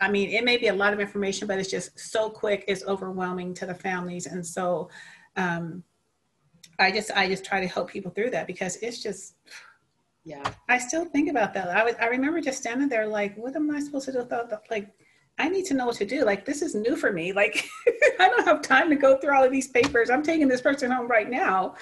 i 0.00 0.09
mean 0.09 0.31
it 0.31 0.44
may 0.44 0.57
be 0.57 0.68
a 0.68 0.74
lot 0.74 0.92
of 0.92 1.00
information 1.00 1.46
but 1.48 1.59
it's 1.59 1.70
just 1.70 1.98
so 1.98 2.31
quick 2.31 2.64
it's 2.68 2.85
overwhelming 2.87 3.53
to 3.53 3.66
the 3.66 3.74
families. 3.74 4.26
And 4.26 4.46
so 4.46 4.88
um, 5.37 5.83
i 6.79 6.90
just 6.90 7.11
i 7.12 7.26
just 7.26 7.44
try 7.44 7.61
to 7.61 7.66
help 7.66 7.90
people 7.90 8.11
through 8.11 8.31
that 8.31 8.46
because 8.46 8.76
it's 8.76 9.03
just 9.03 9.35
yeah. 10.22 10.42
I 10.68 10.76
still 10.76 11.07
think 11.07 11.31
about 11.31 11.55
that. 11.55 11.70
I, 11.70 11.83
was, 11.83 11.94
I 11.98 12.09
remember 12.09 12.42
just 12.42 12.59
standing 12.59 12.90
there 12.90 13.07
like 13.07 13.37
what 13.37 13.57
am 13.57 13.70
i 13.70 13.81
supposed 13.81 14.05
to 14.07 14.12
do 14.12 14.26
like 14.70 14.88
I 15.40 15.48
need 15.48 15.64
to 15.66 15.74
know 15.74 15.87
what 15.87 15.96
to 15.96 16.05
do. 16.05 16.24
Like, 16.24 16.44
this 16.44 16.61
is 16.61 16.74
new 16.74 16.96
for 16.96 17.12
me. 17.12 17.33
Like, 17.33 17.66
I 18.20 18.29
don't 18.29 18.46
have 18.46 18.61
time 18.61 18.90
to 18.90 18.96
go 18.96 19.16
through 19.16 19.35
all 19.35 19.44
of 19.44 19.50
these 19.50 19.68
papers. 19.68 20.11
I'm 20.11 20.22
taking 20.22 20.48
this 20.48 20.61
person 20.61 20.90
home 20.90 21.09
right 21.09 21.31
now. 21.31 21.76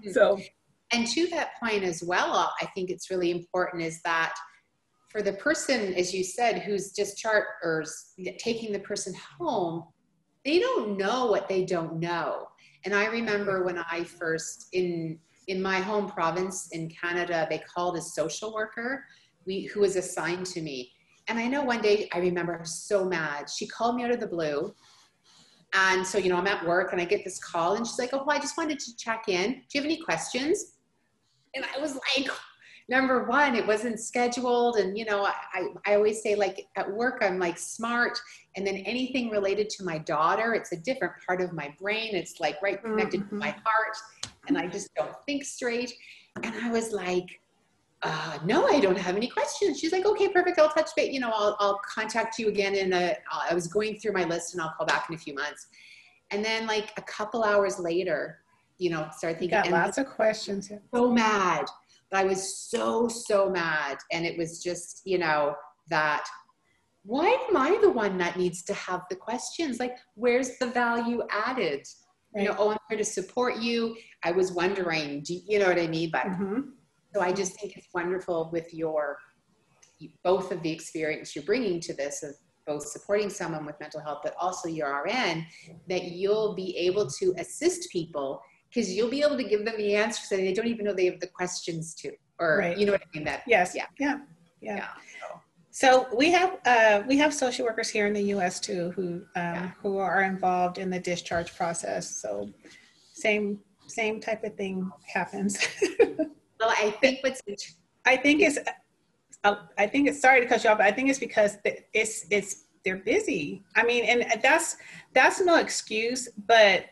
Mm-hmm. 0.00 0.12
So, 0.12 0.38
and 0.90 1.06
to 1.08 1.26
that 1.28 1.50
point 1.60 1.84
as 1.84 2.02
well, 2.02 2.52
I 2.60 2.66
think 2.74 2.90
it's 2.90 3.10
really 3.10 3.30
important 3.30 3.82
is 3.82 4.00
that 4.02 4.34
for 5.10 5.20
the 5.20 5.34
person, 5.34 5.92
as 5.94 6.14
you 6.14 6.24
said, 6.24 6.62
who's 6.62 6.92
discharged 6.92 7.46
or 7.62 7.84
taking 8.38 8.72
the 8.72 8.80
person 8.80 9.14
home, 9.38 9.84
they 10.44 10.58
don't 10.58 10.96
know 10.96 11.26
what 11.26 11.48
they 11.48 11.64
don't 11.64 12.00
know. 12.00 12.48
And 12.84 12.94
I 12.94 13.06
remember 13.06 13.64
when 13.64 13.78
I 13.78 14.04
first 14.04 14.68
in 14.72 15.18
in 15.46 15.60
my 15.60 15.76
home 15.78 16.08
province 16.08 16.68
in 16.72 16.88
Canada, 16.88 17.46
they 17.50 17.58
called 17.58 17.98
a 17.98 18.00
social 18.00 18.54
worker 18.54 19.04
we, 19.46 19.64
who 19.64 19.80
was 19.80 19.96
assigned 19.96 20.46
to 20.46 20.62
me 20.62 20.90
and 21.28 21.38
I 21.38 21.46
know 21.46 21.62
one 21.62 21.80
day 21.80 22.08
I 22.12 22.18
remember 22.18 22.56
was 22.58 22.74
so 22.74 23.04
mad. 23.04 23.48
She 23.48 23.66
called 23.66 23.96
me 23.96 24.04
out 24.04 24.10
of 24.10 24.20
the 24.20 24.26
blue. 24.26 24.74
And 25.72 26.06
so, 26.06 26.18
you 26.18 26.28
know, 26.28 26.36
I'm 26.36 26.46
at 26.46 26.64
work 26.64 26.92
and 26.92 27.00
I 27.00 27.04
get 27.04 27.24
this 27.24 27.38
call 27.38 27.74
and 27.74 27.86
she's 27.86 27.98
like, 27.98 28.10
Oh, 28.12 28.24
I 28.28 28.38
just 28.38 28.56
wanted 28.56 28.78
to 28.78 28.96
check 28.96 29.24
in. 29.28 29.52
Do 29.52 29.58
you 29.72 29.80
have 29.80 29.84
any 29.84 30.00
questions? 30.00 30.74
And 31.54 31.64
I 31.64 31.80
was 31.80 31.94
like, 31.94 32.28
number 32.88 33.24
one, 33.24 33.54
it 33.54 33.66
wasn't 33.66 33.98
scheduled. 33.98 34.76
And, 34.76 34.96
you 34.98 35.04
know, 35.04 35.24
I, 35.24 35.68
I 35.86 35.94
always 35.94 36.22
say, 36.22 36.34
like, 36.34 36.66
at 36.76 36.90
work, 36.90 37.18
I'm 37.22 37.38
like 37.38 37.58
smart. 37.58 38.18
And 38.56 38.66
then 38.66 38.76
anything 38.76 39.30
related 39.30 39.70
to 39.70 39.84
my 39.84 39.98
daughter, 39.98 40.54
it's 40.54 40.72
a 40.72 40.76
different 40.76 41.14
part 41.26 41.40
of 41.40 41.52
my 41.52 41.72
brain. 41.80 42.14
It's 42.14 42.40
like 42.40 42.60
right 42.62 42.82
connected 42.82 43.20
mm-hmm. 43.20 43.30
to 43.30 43.34
my 43.36 43.50
heart. 43.64 43.96
and 44.48 44.58
I 44.58 44.66
just 44.66 44.94
don't 44.94 45.14
think 45.26 45.44
straight. 45.44 45.94
And 46.42 46.54
I 46.54 46.70
was 46.70 46.92
like, 46.92 47.40
uh, 48.04 48.38
no, 48.44 48.66
I 48.66 48.80
don't 48.80 48.98
have 48.98 49.16
any 49.16 49.28
questions. 49.28 49.80
She's 49.80 49.92
like, 49.92 50.04
okay, 50.04 50.28
perfect. 50.28 50.58
I'll 50.58 50.68
touch 50.68 50.90
base. 50.94 51.12
You 51.12 51.20
know, 51.20 51.32
I'll, 51.34 51.56
I'll 51.58 51.80
contact 51.88 52.38
you 52.38 52.48
again. 52.48 52.74
In 52.74 52.92
I 52.92 53.54
was 53.54 53.66
going 53.66 53.98
through 53.98 54.12
my 54.12 54.24
list 54.24 54.52
and 54.52 54.62
I'll 54.62 54.74
call 54.76 54.86
back 54.86 55.06
in 55.08 55.14
a 55.14 55.18
few 55.18 55.34
months. 55.34 55.66
And 56.30 56.44
then 56.44 56.66
like 56.66 56.92
a 56.98 57.02
couple 57.02 57.42
hours 57.42 57.78
later, 57.78 58.40
you 58.78 58.90
know, 58.90 59.08
start 59.16 59.38
thinking. 59.38 59.58
Got 59.62 59.70
lots 59.70 59.98
of 59.98 60.06
questions. 60.06 60.70
So 60.94 61.12
mad. 61.12 61.64
But 62.10 62.20
I 62.20 62.24
was 62.24 62.56
so, 62.56 63.08
so 63.08 63.48
mad. 63.48 63.98
And 64.12 64.26
it 64.26 64.36
was 64.36 64.62
just, 64.62 65.00
you 65.04 65.18
know, 65.18 65.54
that 65.88 66.26
why 67.04 67.26
am 67.48 67.56
I 67.56 67.78
the 67.80 67.90
one 67.90 68.18
that 68.18 68.36
needs 68.36 68.62
to 68.64 68.74
have 68.74 69.02
the 69.10 69.16
questions? 69.16 69.78
Like, 69.78 69.96
where's 70.14 70.58
the 70.58 70.66
value 70.66 71.22
added? 71.30 71.86
Right. 72.34 72.44
You 72.44 72.48
know, 72.48 72.56
oh, 72.58 72.70
I'm 72.70 72.78
here 72.88 72.98
to 72.98 73.04
support 73.04 73.58
you. 73.58 73.96
I 74.22 74.32
was 74.32 74.52
wondering, 74.52 75.22
do 75.22 75.38
you 75.46 75.58
know 75.58 75.68
what 75.68 75.78
I 75.78 75.86
mean? 75.86 76.10
But 76.10 76.24
mm-hmm. 76.24 76.60
So 77.14 77.20
I 77.20 77.32
just 77.32 77.58
think 77.58 77.76
it's 77.76 77.88
wonderful 77.94 78.50
with 78.52 78.72
your 78.74 79.18
both 80.22 80.50
of 80.52 80.62
the 80.62 80.70
experience 80.70 81.34
you're 81.34 81.44
bringing 81.44 81.80
to 81.80 81.94
this 81.94 82.22
of 82.22 82.34
both 82.66 82.86
supporting 82.86 83.30
someone 83.30 83.64
with 83.64 83.78
mental 83.78 84.00
health, 84.00 84.20
but 84.22 84.34
also 84.40 84.68
your 84.68 85.02
RN, 85.04 85.46
that 85.88 86.04
you'll 86.04 86.54
be 86.54 86.76
able 86.78 87.08
to 87.08 87.34
assist 87.38 87.90
people 87.90 88.40
because 88.68 88.90
you'll 88.90 89.10
be 89.10 89.22
able 89.22 89.36
to 89.36 89.44
give 89.44 89.64
them 89.64 89.76
the 89.76 89.94
answers 89.94 90.28
that 90.30 90.36
they 90.36 90.52
don't 90.52 90.66
even 90.66 90.84
know 90.84 90.92
they 90.92 91.04
have 91.04 91.20
the 91.20 91.26
questions 91.28 91.94
to, 91.94 92.10
or 92.40 92.58
right. 92.58 92.78
you 92.78 92.86
know 92.86 92.92
what 92.92 93.02
I 93.02 93.16
mean? 93.16 93.24
That 93.24 93.42
yes, 93.46 93.74
yeah, 93.74 93.86
yeah, 93.98 94.18
yeah. 94.60 94.76
yeah. 94.76 94.88
So 95.70 96.06
we 96.16 96.30
have 96.30 96.58
uh, 96.66 97.02
we 97.06 97.16
have 97.18 97.34
social 97.34 97.66
workers 97.66 97.88
here 97.88 98.06
in 98.06 98.12
the 98.12 98.22
U.S. 98.22 98.60
too 98.60 98.92
who 98.96 99.02
um, 99.04 99.22
yeah. 99.34 99.70
who 99.82 99.98
are 99.98 100.22
involved 100.22 100.78
in 100.78 100.88
the 100.88 101.00
discharge 101.00 101.54
process. 101.56 102.20
So 102.20 102.48
same 103.12 103.60
same 103.86 104.20
type 104.20 104.42
of 104.44 104.54
thing 104.56 104.90
happens. 105.12 105.58
well, 106.60 106.70
I 106.70 106.90
think 106.90 107.22
what's 107.22 107.42
I 108.06 108.16
think 108.16 108.42
it's 108.42 108.58
uh, 109.44 109.56
I 109.78 109.86
think 109.86 110.08
it's 110.08 110.20
sorry 110.20 110.40
to 110.40 110.46
cut 110.46 110.64
you 110.64 110.70
off, 110.70 110.78
but 110.78 110.86
I 110.86 110.92
think 110.92 111.08
it's 111.08 111.18
because 111.18 111.58
it's 111.92 112.26
it's 112.30 112.64
they're 112.84 112.98
busy. 112.98 113.62
I 113.76 113.84
mean, 113.84 114.04
and 114.04 114.40
that's 114.42 114.76
that's 115.12 115.40
no 115.40 115.58
excuse, 115.58 116.28
but 116.46 116.86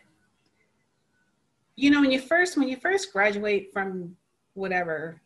you 1.77 1.91
know, 1.91 2.01
when 2.01 2.11
you 2.11 2.21
first 2.21 2.57
when 2.57 2.69
you 2.69 2.77
first 2.77 3.13
graduate 3.13 3.73
from 3.73 4.17
whatever 4.55 5.21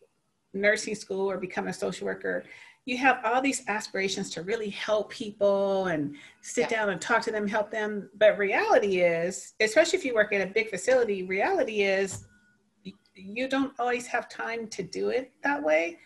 nursing 0.53 0.95
school 0.95 1.29
or 1.29 1.37
become 1.37 1.67
a 1.67 1.73
social 1.73 2.05
worker, 2.05 2.43
you 2.85 2.97
have 2.97 3.19
all 3.25 3.41
these 3.41 3.63
aspirations 3.67 4.29
to 4.31 4.41
really 4.41 4.69
help 4.69 5.09
people 5.09 5.87
and 5.87 6.15
sit 6.41 6.71
yeah. 6.71 6.77
down 6.77 6.89
and 6.89 7.01
talk 7.01 7.21
to 7.21 7.31
them, 7.31 7.45
help 7.47 7.69
them. 7.69 8.09
But 8.17 8.37
reality 8.37 9.01
is, 9.01 9.53
especially 9.59 9.99
if 9.99 10.05
you 10.05 10.13
work 10.15 10.31
at 10.31 10.41
a 10.41 10.51
big 10.51 10.69
facility, 10.69 11.23
reality 11.23 11.81
is 11.81 12.25
you 13.17 13.47
don't 13.47 13.73
always 13.79 14.07
have 14.07 14.29
time 14.29 14.67
to 14.67 14.83
do 14.83 15.09
it 15.09 15.31
that 15.43 15.61
way. 15.61 15.97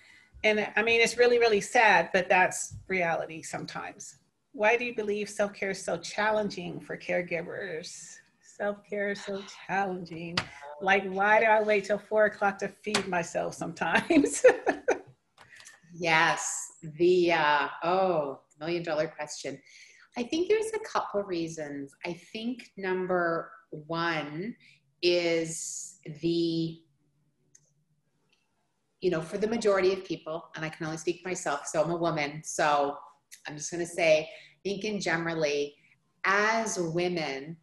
And 0.43 0.67
I 0.75 0.81
mean, 0.81 1.01
it's 1.01 1.17
really, 1.17 1.37
really 1.37 1.61
sad, 1.61 2.09
but 2.13 2.27
that's 2.27 2.75
reality 2.87 3.41
sometimes. 3.41 4.17
Why 4.53 4.75
do 4.75 4.85
you 4.85 4.95
believe 4.95 5.29
self 5.29 5.53
care 5.53 5.71
is 5.71 5.83
so 5.83 5.97
challenging 5.97 6.79
for 6.79 6.97
caregivers? 6.97 8.15
Self 8.41 8.77
care 8.89 9.11
is 9.11 9.23
so 9.23 9.41
challenging. 9.67 10.37
Like, 10.81 11.05
why 11.05 11.39
do 11.39 11.45
I 11.45 11.61
wait 11.61 11.85
till 11.85 11.99
four 11.99 12.25
o'clock 12.25 12.57
to 12.59 12.67
feed 12.67 13.07
myself 13.07 13.53
sometimes? 13.53 14.43
yes 15.93 16.73
the 16.97 17.31
uh, 17.31 17.67
oh 17.83 18.39
million 18.59 18.83
dollar 18.83 19.07
question 19.07 19.59
i 20.17 20.23
think 20.23 20.47
there's 20.47 20.71
a 20.73 20.79
couple 20.79 21.21
reasons 21.23 21.93
i 22.05 22.13
think 22.31 22.71
number 22.77 23.51
one 23.71 24.55
is 25.01 25.99
the 26.21 26.79
you 29.01 29.09
know 29.09 29.21
for 29.21 29.37
the 29.37 29.47
majority 29.47 29.93
of 29.93 30.05
people 30.05 30.49
and 30.55 30.63
i 30.63 30.69
can 30.69 30.85
only 30.85 30.97
speak 30.97 31.21
for 31.21 31.29
myself 31.29 31.65
so 31.65 31.81
i'm 31.81 31.91
a 31.91 31.95
woman 31.95 32.41
so 32.43 32.95
i'm 33.47 33.57
just 33.57 33.71
going 33.71 33.85
to 33.85 33.91
say 33.91 34.29
thinking 34.63 34.99
generally 34.99 35.75
as 36.23 36.79
women 36.79 37.57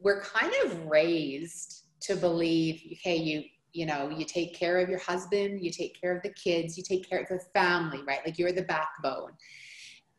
we're 0.00 0.20
kind 0.22 0.52
of 0.64 0.84
raised 0.86 1.84
to 2.00 2.16
believe 2.16 2.80
okay 2.92 3.16
you 3.16 3.44
you 3.72 3.86
know 3.86 4.08
you 4.08 4.24
take 4.24 4.54
care 4.54 4.78
of 4.78 4.88
your 4.88 5.00
husband 5.00 5.62
you 5.62 5.70
take 5.70 6.00
care 6.00 6.16
of 6.16 6.22
the 6.22 6.30
kids 6.30 6.78
you 6.78 6.82
take 6.82 7.08
care 7.08 7.20
of 7.20 7.28
the 7.28 7.40
family 7.52 8.00
right? 8.06 8.20
Like 8.24 8.38
you're 8.38 8.52
the 8.52 8.62
backbone. 8.62 9.32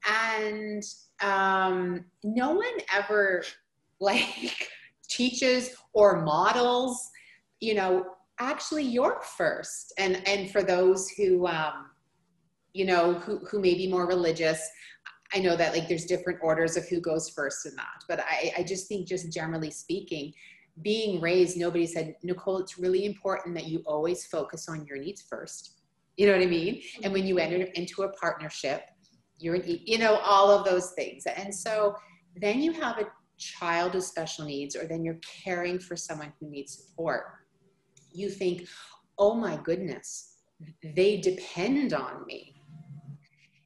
And 0.08 0.84
um, 1.22 2.06
no 2.24 2.54
one 2.54 2.78
ever 2.94 3.44
like 4.00 4.70
teaches 5.08 5.70
or 5.94 6.22
models 6.24 7.10
you 7.62 7.74
know 7.74 8.06
actually 8.39 8.84
you're 8.84 9.21
first 9.38 9.93
and 9.98 10.21
and 10.28 10.52
for 10.52 10.63
those 10.63 11.10
who 11.10 11.48
um, 11.48 11.89
you 12.74 12.86
know 12.86 13.13
who, 13.13 13.39
who 13.45 13.60
may 13.60 13.74
be 13.74 13.88
more 13.89 14.08
religious 14.08 14.60
i 15.34 15.39
know 15.39 15.56
that 15.56 15.74
like 15.74 15.88
there's 15.88 16.06
different 16.06 16.39
orders 16.41 16.76
of 16.76 16.88
who 16.88 17.00
goes 17.00 17.30
first 17.30 17.65
in 17.65 17.76
that 17.76 18.04
but 18.10 18.19
i 18.21 18.52
i 18.58 18.63
just 18.63 18.88
think 18.88 19.08
just 19.08 19.32
generally 19.32 19.71
speaking 19.71 20.34
being 20.82 21.21
raised, 21.21 21.58
nobody 21.58 21.88
said, 21.88 22.15
Nicole, 22.24 22.58
it's 22.58 22.78
really 22.78 23.06
important 23.06 23.56
that 23.56 23.67
you 23.67 23.82
always 23.86 24.26
focus 24.26 24.67
on 24.67 24.86
your 24.86 24.98
needs 24.98 25.21
first. 25.21 25.80
You 26.17 26.28
know 26.28 26.34
what 26.34 26.41
I 26.41 26.48
mean? 26.48 26.82
And 27.04 27.13
when 27.13 27.26
you 27.26 27.38
enter 27.39 27.65
into 27.76 28.04
a 28.04 28.12
partnership, 28.13 28.84
you're, 29.38 29.58
you 29.58 29.98
know, 29.98 30.15
all 30.17 30.50
of 30.50 30.65
those 30.65 30.91
things. 30.91 31.26
And 31.26 31.54
so 31.54 31.95
then 32.36 32.62
you 32.62 32.71
have 32.74 32.98
a 33.00 33.08
child 33.38 33.93
with 33.93 34.04
special 34.04 34.45
needs, 34.45 34.76
or 34.76 34.86
then 34.86 35.04
you're 35.04 35.19
caring 35.43 35.80
for 35.80 35.95
someone 35.95 36.32
who 36.39 36.50
needs 36.50 36.74
support. 36.74 37.26
You 38.15 38.30
think, 38.30 38.67
oh 39.17 39.36
my 39.36 39.58
goodness, 39.58 40.38
they 40.95 41.17
depend 41.17 41.93
on 41.93 42.25
me. 42.25 42.56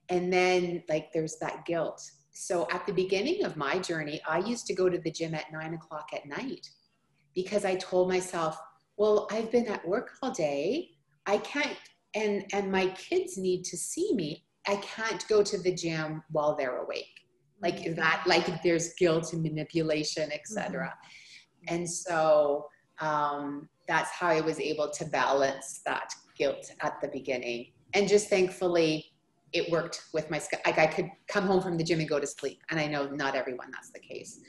And 0.10 0.34
then, 0.34 0.84
like, 0.90 1.14
there's 1.14 1.38
that 1.38 1.66
guilt. 1.66 2.02
So 2.32 2.68
at 2.72 2.88
the 2.88 2.94
beginning 2.94 3.44
of 3.46 3.58
my 3.58 3.78
journey, 3.80 4.22
I 4.28 4.40
used 4.40 4.66
to 4.68 4.74
go 4.74 4.90
to 4.90 4.98
the 4.98 5.12
gym 5.12 5.36
at 5.36 5.52
nine 5.52 5.74
o'clock 5.74 6.10
at 6.14 6.26
night 6.26 6.68
because 7.36 7.66
I 7.66 7.76
told 7.76 8.10
myself, 8.10 8.58
well, 8.98 9.28
I've 9.32 9.52
been 9.52 9.68
at 9.68 9.88
work 9.88 10.12
all 10.22 10.32
day. 10.32 10.92
I 11.26 11.38
can't, 11.38 11.78
and, 12.16 12.46
and 12.54 12.72
my 12.72 12.88
kids 12.88 13.38
need 13.38 13.64
to 13.66 13.78
see 13.78 14.14
me. 14.14 14.46
I 14.68 14.78
can't 14.78 15.28
go 15.28 15.44
to 15.44 15.58
the 15.58 15.74
gym 15.74 16.24
while 16.32 16.56
they're 16.56 16.80
awake. 16.80 17.14
Like 17.62 17.78
mm-hmm. 17.78 17.96
that, 17.96 18.24
like 18.26 18.64
there's 18.64 18.94
guilt 18.94 19.34
and 19.34 19.44
manipulation, 19.44 20.32
etc. 20.32 20.88
Mm-hmm. 20.88 21.76
And 21.76 21.90
so 21.90 22.68
um, 23.00 23.70
that's 23.88 24.12
how 24.12 24.28
I 24.28 24.42
was 24.42 24.60
able 24.60 24.90
to 24.90 25.06
balance 25.06 25.82
that 25.86 26.14
guilt 26.38 26.72
at 26.82 27.00
the 27.02 27.08
beginning. 27.08 27.72
And 27.94 28.08
just 28.08 28.30
thankfully, 28.30 29.06
it 29.52 29.72
worked 29.72 30.04
with 30.14 30.30
my 30.30 30.40
like 30.66 30.78
I 30.78 30.88
could 30.88 31.10
come 31.28 31.46
home 31.46 31.62
from 31.62 31.78
the 31.78 31.84
gym 31.84 32.00
and 32.00 32.08
go 32.08 32.20
to 32.20 32.28
sleep. 32.28 32.60
And 32.70 32.80
I 32.80 32.88
know 32.88 33.08
not 33.08 33.36
everyone 33.36 33.72
that's 33.72 33.90
the 33.90 34.00
case. 34.00 34.40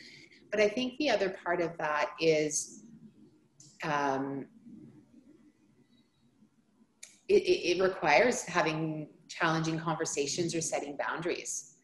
But 0.50 0.60
I 0.60 0.68
think 0.68 0.98
the 0.98 1.10
other 1.10 1.34
part 1.44 1.60
of 1.60 1.76
that 1.78 2.10
is 2.20 2.84
um, 3.82 4.46
it, 7.28 7.78
it, 7.78 7.82
requires 7.82 8.44
having 8.44 9.08
challenging 9.28 9.78
conversations 9.78 10.54
or 10.54 10.60
setting 10.60 10.96
boundaries. 10.96 11.76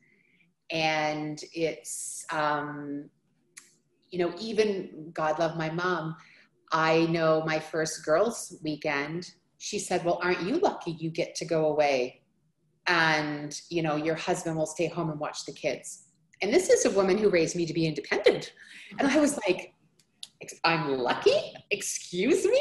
And 0.70 1.40
it's, 1.54 2.26
um, 2.32 3.08
you 4.10 4.18
know, 4.18 4.34
even 4.38 5.10
God 5.12 5.38
love 5.38 5.56
my 5.56 5.70
mom. 5.70 6.16
I 6.72 7.06
know 7.06 7.42
my 7.46 7.58
first 7.58 8.04
girls' 8.04 8.56
weekend, 8.62 9.30
she 9.58 9.78
said, 9.78 10.04
Well, 10.04 10.20
aren't 10.22 10.42
you 10.42 10.58
lucky 10.58 10.92
you 10.92 11.10
get 11.10 11.34
to 11.36 11.44
go 11.44 11.66
away? 11.66 12.22
And, 12.86 13.58
you 13.68 13.82
know, 13.82 13.96
your 13.96 14.14
husband 14.14 14.56
will 14.56 14.66
stay 14.66 14.86
home 14.86 15.10
and 15.10 15.18
watch 15.18 15.44
the 15.44 15.52
kids 15.52 16.06
and 16.42 16.52
this 16.52 16.68
is 16.68 16.84
a 16.84 16.90
woman 16.90 17.16
who 17.16 17.30
raised 17.30 17.56
me 17.56 17.66
to 17.66 17.72
be 17.72 17.86
independent. 17.86 18.52
And 18.98 19.08
I 19.08 19.18
was 19.18 19.38
like, 19.48 19.72
I'm 20.64 20.98
lucky, 20.98 21.54
excuse 21.70 22.44
me. 22.44 22.60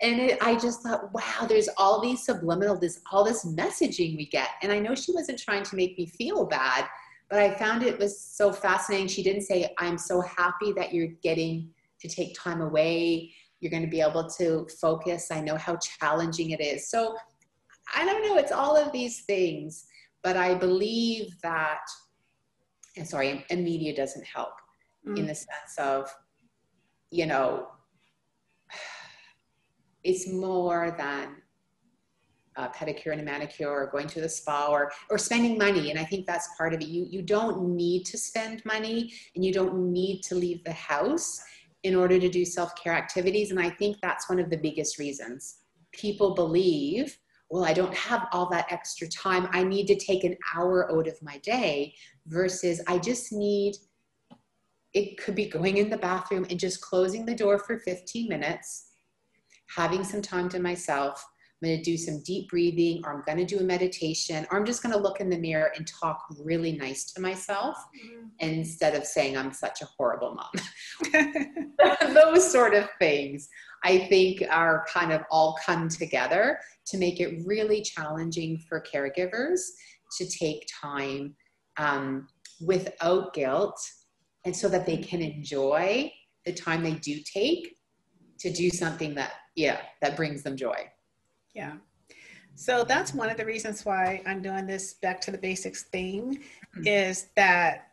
And 0.00 0.20
it, 0.20 0.38
I 0.40 0.56
just 0.56 0.82
thought, 0.82 1.12
wow, 1.12 1.46
there's 1.48 1.68
all 1.76 2.00
these 2.00 2.24
subliminal, 2.24 2.78
this 2.78 3.00
all 3.10 3.24
this 3.24 3.44
messaging 3.44 4.16
we 4.16 4.26
get. 4.26 4.50
And 4.62 4.70
I 4.70 4.78
know 4.78 4.94
she 4.94 5.12
wasn't 5.12 5.40
trying 5.40 5.64
to 5.64 5.76
make 5.76 5.98
me 5.98 6.06
feel 6.06 6.46
bad, 6.46 6.86
but 7.28 7.40
I 7.40 7.54
found 7.54 7.82
it 7.82 7.98
was 7.98 8.20
so 8.20 8.52
fascinating. 8.52 9.08
She 9.08 9.24
didn't 9.24 9.42
say, 9.42 9.74
I'm 9.78 9.98
so 9.98 10.20
happy 10.20 10.72
that 10.74 10.94
you're 10.94 11.08
getting 11.22 11.70
to 12.00 12.08
take 12.08 12.38
time 12.38 12.60
away. 12.60 13.32
You're 13.60 13.70
going 13.70 13.82
to 13.82 13.88
be 13.88 14.00
able 14.00 14.28
to 14.38 14.66
focus. 14.80 15.30
I 15.30 15.40
know 15.40 15.56
how 15.56 15.76
challenging 15.76 16.50
it 16.50 16.60
is. 16.60 16.90
So 16.90 17.16
I 17.94 18.04
don't 18.04 18.22
know, 18.22 18.36
it's 18.36 18.52
all 18.52 18.76
of 18.76 18.92
these 18.92 19.22
things, 19.24 19.86
but 20.22 20.36
I 20.36 20.54
believe 20.54 21.28
that 21.42 21.80
and 22.98 23.08
sorry, 23.08 23.44
and 23.50 23.64
media 23.64 23.94
doesn't 23.94 24.26
help 24.26 24.54
mm. 25.06 25.16
in 25.16 25.26
the 25.26 25.34
sense 25.34 25.78
of, 25.78 26.12
you 27.10 27.26
know, 27.26 27.68
it's 30.04 30.30
more 30.30 30.94
than 30.98 31.36
a 32.56 32.68
pedicure 32.68 33.12
and 33.12 33.20
a 33.20 33.24
manicure 33.24 33.70
or 33.70 33.88
going 33.92 34.08
to 34.08 34.20
the 34.20 34.28
spa 34.28 34.66
or, 34.68 34.90
or 35.10 35.16
spending 35.16 35.56
money. 35.56 35.90
And 35.90 35.98
I 35.98 36.04
think 36.04 36.26
that's 36.26 36.48
part 36.56 36.74
of 36.74 36.80
it. 36.80 36.88
You, 36.88 37.06
you 37.08 37.22
don't 37.22 37.76
need 37.76 38.04
to 38.06 38.18
spend 38.18 38.64
money 38.64 39.12
and 39.36 39.44
you 39.44 39.52
don't 39.52 39.92
need 39.92 40.22
to 40.22 40.34
leave 40.34 40.64
the 40.64 40.72
house 40.72 41.40
in 41.88 41.96
order 41.96 42.18
to 42.18 42.28
do 42.28 42.44
self 42.44 42.74
care 42.76 42.92
activities. 42.92 43.50
And 43.50 43.58
I 43.58 43.70
think 43.70 43.96
that's 44.00 44.28
one 44.28 44.38
of 44.38 44.50
the 44.50 44.58
biggest 44.58 44.98
reasons. 44.98 45.56
People 45.92 46.34
believe, 46.34 47.18
well, 47.50 47.64
I 47.64 47.72
don't 47.72 47.94
have 47.94 48.28
all 48.32 48.48
that 48.50 48.70
extra 48.70 49.08
time. 49.08 49.48
I 49.52 49.64
need 49.64 49.86
to 49.86 49.96
take 49.96 50.22
an 50.22 50.36
hour 50.54 50.92
out 50.92 51.08
of 51.08 51.20
my 51.22 51.38
day 51.38 51.94
versus 52.26 52.82
I 52.86 52.98
just 52.98 53.32
need, 53.32 53.76
it 54.92 55.16
could 55.16 55.34
be 55.34 55.48
going 55.48 55.78
in 55.78 55.88
the 55.88 55.96
bathroom 55.96 56.46
and 56.50 56.60
just 56.60 56.82
closing 56.82 57.24
the 57.24 57.34
door 57.34 57.58
for 57.58 57.78
15 57.78 58.28
minutes, 58.28 58.90
having 59.74 60.04
some 60.04 60.20
time 60.20 60.50
to 60.50 60.60
myself 60.60 61.26
I'm 61.60 61.68
going 61.68 61.78
to 61.78 61.82
do 61.82 61.96
some 61.96 62.22
deep 62.22 62.50
breathing, 62.50 63.02
or 63.04 63.12
I'm 63.12 63.22
going 63.26 63.44
to 63.44 63.56
do 63.56 63.60
a 63.60 63.66
meditation, 63.66 64.46
or 64.50 64.58
I'm 64.58 64.64
just 64.64 64.82
going 64.82 64.94
to 64.94 65.00
look 65.00 65.20
in 65.20 65.28
the 65.28 65.38
mirror 65.38 65.72
and 65.76 65.86
talk 65.86 66.24
really 66.38 66.72
nice 66.72 67.10
to 67.12 67.20
myself 67.20 67.76
mm-hmm. 67.76 68.26
instead 68.38 68.94
of 68.94 69.04
saying 69.04 69.36
I'm 69.36 69.52
such 69.52 69.82
a 69.82 69.88
horrible 69.96 70.36
mom. 70.36 70.52
Those 72.14 72.50
sort 72.50 72.74
of 72.74 72.88
things, 73.00 73.48
I 73.82 73.98
think, 73.98 74.42
are 74.50 74.86
kind 74.92 75.12
of 75.12 75.22
all 75.30 75.58
come 75.64 75.88
together 75.88 76.60
to 76.86 76.98
make 76.98 77.20
it 77.20 77.42
really 77.44 77.82
challenging 77.82 78.58
for 78.68 78.80
caregivers 78.80 79.60
to 80.16 80.28
take 80.28 80.66
time 80.80 81.34
um, 81.76 82.28
without 82.64 83.34
guilt 83.34 83.78
and 84.44 84.54
so 84.54 84.68
that 84.68 84.86
they 84.86 84.96
can 84.96 85.20
enjoy 85.20 86.10
the 86.46 86.52
time 86.52 86.82
they 86.82 86.94
do 86.94 87.18
take 87.24 87.76
to 88.38 88.50
do 88.50 88.70
something 88.70 89.14
that 89.14 89.32
yeah 89.56 89.80
that 90.00 90.16
brings 90.16 90.42
them 90.42 90.56
joy 90.56 90.88
yeah. 91.54 91.74
So 92.54 92.82
that's 92.82 93.14
one 93.14 93.30
of 93.30 93.36
the 93.36 93.44
reasons 93.44 93.84
why 93.84 94.20
I'm 94.26 94.42
doing 94.42 94.66
this 94.66 94.94
back 94.94 95.20
to 95.22 95.30
the 95.30 95.38
basics 95.38 95.84
theme 95.84 96.34
mm-hmm. 96.34 96.86
is 96.86 97.28
that 97.36 97.88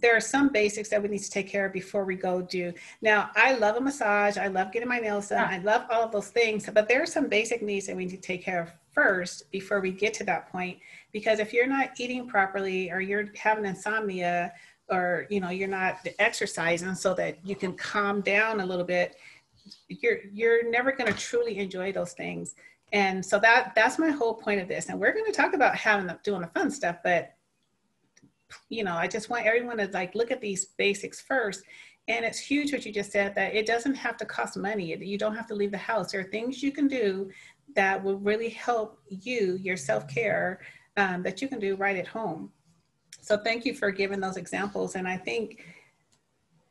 there 0.00 0.14
are 0.14 0.20
some 0.20 0.48
basics 0.48 0.90
that 0.90 1.02
we 1.02 1.08
need 1.08 1.22
to 1.22 1.30
take 1.30 1.48
care 1.48 1.66
of 1.66 1.72
before 1.72 2.04
we 2.04 2.16
go 2.16 2.42
do. 2.42 2.72
Now, 3.00 3.30
I 3.34 3.54
love 3.54 3.76
a 3.76 3.80
massage. 3.80 4.36
I 4.36 4.48
love 4.48 4.72
getting 4.72 4.88
my 4.88 4.98
nails 4.98 5.28
done. 5.28 5.50
Yeah. 5.50 5.56
I 5.56 5.62
love 5.62 5.86
all 5.90 6.02
of 6.02 6.12
those 6.12 6.28
things, 6.28 6.68
but 6.72 6.86
there 6.86 7.02
are 7.02 7.06
some 7.06 7.28
basic 7.28 7.62
needs 7.62 7.86
that 7.86 7.96
we 7.96 8.04
need 8.04 8.10
to 8.10 8.20
take 8.20 8.44
care 8.44 8.60
of 8.60 8.72
first 8.92 9.50
before 9.50 9.80
we 9.80 9.90
get 9.90 10.12
to 10.14 10.24
that 10.24 10.50
point. 10.52 10.78
Because 11.12 11.38
if 11.38 11.52
you're 11.52 11.66
not 11.66 11.98
eating 11.98 12.28
properly 12.28 12.90
or 12.90 13.00
you're 13.00 13.30
having 13.36 13.64
insomnia 13.64 14.52
or, 14.90 15.26
you 15.30 15.40
know, 15.40 15.50
you're 15.50 15.66
not 15.66 16.06
exercising 16.18 16.94
so 16.94 17.14
that 17.14 17.38
you 17.42 17.56
can 17.56 17.72
calm 17.72 18.20
down 18.20 18.60
a 18.60 18.66
little 18.66 18.84
bit, 18.84 19.16
you're 19.88 20.18
you're 20.32 20.70
never 20.70 20.92
going 20.92 21.12
to 21.12 21.18
truly 21.18 21.58
enjoy 21.58 21.92
those 21.92 22.12
things. 22.12 22.54
And 22.92 23.24
so 23.24 23.38
that 23.40 23.72
that's 23.74 23.98
my 23.98 24.10
whole 24.10 24.34
point 24.34 24.60
of 24.60 24.68
this. 24.68 24.88
And 24.88 25.00
we're 25.00 25.12
going 25.12 25.26
to 25.26 25.32
talk 25.32 25.54
about 25.54 25.74
having 25.74 26.06
the, 26.06 26.18
doing 26.22 26.40
the 26.40 26.46
fun 26.48 26.70
stuff 26.70 26.96
but 27.02 27.32
you 28.68 28.84
know 28.84 28.94
i 28.94 29.08
just 29.08 29.28
want 29.28 29.44
everyone 29.44 29.76
to 29.76 29.88
like 29.88 30.14
look 30.14 30.30
at 30.30 30.40
these 30.40 30.66
basics 30.76 31.20
first. 31.20 31.62
And 32.08 32.24
it's 32.24 32.38
huge 32.38 32.72
what 32.72 32.86
you 32.86 32.92
just 32.92 33.10
said 33.10 33.34
that 33.34 33.54
it 33.54 33.66
doesn't 33.66 33.96
have 33.96 34.16
to 34.18 34.24
cost 34.24 34.56
money. 34.56 34.96
You 34.96 35.18
don't 35.18 35.34
have 35.34 35.48
to 35.48 35.56
leave 35.56 35.72
the 35.72 35.78
house. 35.78 36.12
There 36.12 36.20
are 36.20 36.30
things 36.30 36.62
you 36.62 36.70
can 36.70 36.86
do 36.86 37.30
that 37.74 38.02
will 38.02 38.18
really 38.18 38.48
help 38.48 39.00
you 39.08 39.58
your 39.60 39.76
self-care 39.76 40.60
um, 40.96 41.24
that 41.24 41.42
you 41.42 41.48
can 41.48 41.58
do 41.58 41.74
right 41.74 41.96
at 41.96 42.06
home. 42.06 42.52
So 43.20 43.36
thank 43.36 43.64
you 43.64 43.74
for 43.74 43.90
giving 43.90 44.20
those 44.20 44.36
examples. 44.36 44.94
And 44.94 45.08
i 45.08 45.16
think 45.16 45.64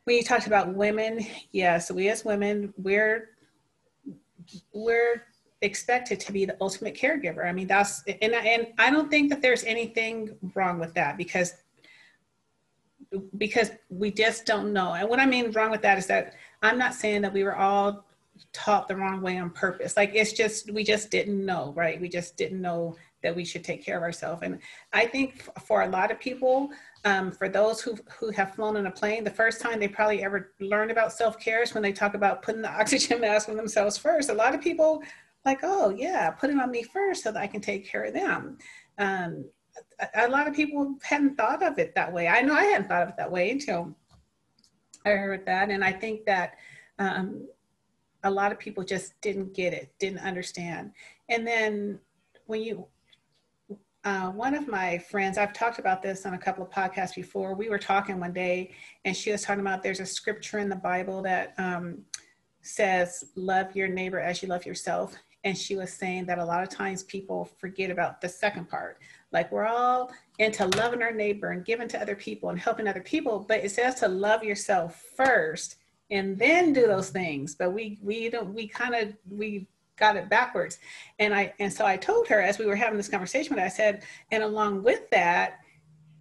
when 0.06 0.14
you 0.14 0.22
talked 0.22 0.46
about 0.46 0.72
women, 0.72 1.26
yes, 1.50 1.90
we 1.90 2.08
as 2.08 2.24
women, 2.24 2.72
we're 2.78 3.30
we're 4.72 5.24
expected 5.62 6.20
to 6.20 6.32
be 6.32 6.44
the 6.44 6.56
ultimate 6.60 6.94
caregiver. 6.94 7.44
I 7.44 7.52
mean, 7.52 7.66
that's 7.66 8.04
and 8.22 8.34
I, 8.34 8.38
and 8.38 8.68
I 8.78 8.90
don't 8.90 9.10
think 9.10 9.30
that 9.30 9.42
there's 9.42 9.64
anything 9.64 10.36
wrong 10.54 10.78
with 10.78 10.94
that 10.94 11.16
because 11.16 11.54
because 13.36 13.72
we 13.88 14.12
just 14.12 14.46
don't 14.46 14.72
know. 14.72 14.94
And 14.94 15.08
what 15.08 15.18
I 15.18 15.26
mean 15.26 15.50
wrong 15.50 15.72
with 15.72 15.82
that 15.82 15.98
is 15.98 16.06
that 16.06 16.34
I'm 16.62 16.78
not 16.78 16.94
saying 16.94 17.22
that 17.22 17.32
we 17.32 17.42
were 17.42 17.56
all 17.56 18.06
taught 18.52 18.86
the 18.86 18.94
wrong 18.94 19.22
way 19.22 19.38
on 19.38 19.50
purpose. 19.50 19.96
Like 19.96 20.12
it's 20.14 20.32
just 20.32 20.70
we 20.70 20.84
just 20.84 21.10
didn't 21.10 21.44
know, 21.44 21.72
right? 21.74 22.00
We 22.00 22.08
just 22.08 22.36
didn't 22.36 22.62
know 22.62 22.94
that 23.24 23.34
we 23.34 23.44
should 23.44 23.64
take 23.64 23.84
care 23.84 23.96
of 23.96 24.04
ourselves. 24.04 24.42
And 24.44 24.60
I 24.92 25.06
think 25.06 25.48
for 25.64 25.82
a 25.82 25.88
lot 25.88 26.12
of 26.12 26.20
people, 26.20 26.70
um, 27.06 27.30
for 27.30 27.48
those 27.48 27.80
who 27.80 27.96
who 28.18 28.30
have 28.32 28.56
flown 28.56 28.76
in 28.76 28.86
a 28.86 28.90
plane, 28.90 29.22
the 29.22 29.30
first 29.30 29.60
time 29.60 29.78
they 29.78 29.86
probably 29.86 30.24
ever 30.24 30.52
learned 30.58 30.90
about 30.90 31.12
self 31.12 31.38
care 31.38 31.62
is 31.62 31.72
when 31.72 31.82
they 31.82 31.92
talk 31.92 32.14
about 32.14 32.42
putting 32.42 32.62
the 32.62 32.70
oxygen 32.80 33.20
mask 33.20 33.48
on 33.48 33.56
themselves 33.56 33.96
first. 33.96 34.28
A 34.28 34.34
lot 34.34 34.56
of 34.56 34.60
people 34.60 35.02
like, 35.44 35.60
oh 35.62 35.90
yeah, 35.90 36.30
put 36.30 36.50
it 36.50 36.58
on 36.58 36.72
me 36.72 36.82
first 36.82 37.22
so 37.22 37.30
that 37.30 37.40
I 37.40 37.46
can 37.46 37.60
take 37.60 37.88
care 37.88 38.02
of 38.02 38.12
them. 38.12 38.58
Um, 38.98 39.44
a, 40.00 40.26
a 40.26 40.28
lot 40.28 40.48
of 40.48 40.54
people 40.54 40.96
hadn't 41.00 41.36
thought 41.36 41.62
of 41.62 41.78
it 41.78 41.94
that 41.94 42.12
way. 42.12 42.26
I 42.26 42.42
know 42.42 42.54
I 42.54 42.64
hadn't 42.64 42.88
thought 42.88 43.04
of 43.04 43.10
it 43.10 43.16
that 43.18 43.30
way 43.30 43.52
until 43.52 43.94
I 45.04 45.10
heard 45.10 45.46
that, 45.46 45.70
and 45.70 45.84
I 45.84 45.92
think 45.92 46.26
that 46.26 46.54
um, 46.98 47.46
a 48.24 48.30
lot 48.30 48.50
of 48.50 48.58
people 48.58 48.82
just 48.82 49.12
didn't 49.20 49.54
get 49.54 49.72
it, 49.72 49.92
didn't 50.00 50.18
understand. 50.18 50.90
And 51.28 51.46
then 51.46 52.00
when 52.46 52.62
you 52.62 52.88
uh, 54.06 54.30
one 54.30 54.54
of 54.54 54.68
my 54.68 54.96
friends, 54.96 55.36
I've 55.36 55.52
talked 55.52 55.80
about 55.80 56.00
this 56.00 56.26
on 56.26 56.34
a 56.34 56.38
couple 56.38 56.62
of 56.62 56.70
podcasts 56.70 57.16
before. 57.16 57.54
We 57.54 57.68
were 57.68 57.78
talking 57.78 58.20
one 58.20 58.32
day, 58.32 58.70
and 59.04 59.16
she 59.16 59.32
was 59.32 59.42
talking 59.42 59.60
about 59.60 59.82
there's 59.82 59.98
a 59.98 60.06
scripture 60.06 60.60
in 60.60 60.68
the 60.68 60.76
Bible 60.76 61.22
that 61.22 61.54
um, 61.58 62.04
says, 62.62 63.24
Love 63.34 63.74
your 63.74 63.88
neighbor 63.88 64.20
as 64.20 64.40
you 64.40 64.48
love 64.48 64.64
yourself. 64.64 65.16
And 65.42 65.58
she 65.58 65.74
was 65.74 65.92
saying 65.92 66.26
that 66.26 66.38
a 66.38 66.44
lot 66.44 66.62
of 66.62 66.68
times 66.68 67.02
people 67.02 67.46
forget 67.58 67.90
about 67.90 68.20
the 68.20 68.28
second 68.28 68.68
part. 68.68 68.98
Like 69.32 69.50
we're 69.50 69.66
all 69.66 70.12
into 70.38 70.66
loving 70.76 71.02
our 71.02 71.12
neighbor 71.12 71.50
and 71.50 71.64
giving 71.64 71.88
to 71.88 72.00
other 72.00 72.14
people 72.14 72.50
and 72.50 72.60
helping 72.60 72.86
other 72.86 73.02
people, 73.02 73.44
but 73.48 73.64
it 73.64 73.72
says 73.72 73.96
to 73.96 74.08
love 74.08 74.44
yourself 74.44 75.02
first 75.16 75.78
and 76.12 76.38
then 76.38 76.72
do 76.72 76.86
those 76.86 77.10
things. 77.10 77.56
But 77.56 77.72
we 77.72 77.98
we 78.00 78.30
don't 78.30 78.54
we 78.54 78.68
kind 78.68 78.94
of 78.94 79.16
we 79.28 79.66
got 79.96 80.16
it 80.16 80.28
backwards. 80.28 80.78
And 81.18 81.34
I 81.34 81.54
and 81.58 81.72
so 81.72 81.86
I 81.86 81.96
told 81.96 82.28
her 82.28 82.40
as 82.40 82.58
we 82.58 82.66
were 82.66 82.76
having 82.76 82.96
this 82.96 83.08
conversation, 83.08 83.58
I 83.58 83.68
said, 83.68 84.04
and 84.30 84.42
along 84.42 84.82
with 84.82 85.08
that, 85.10 85.58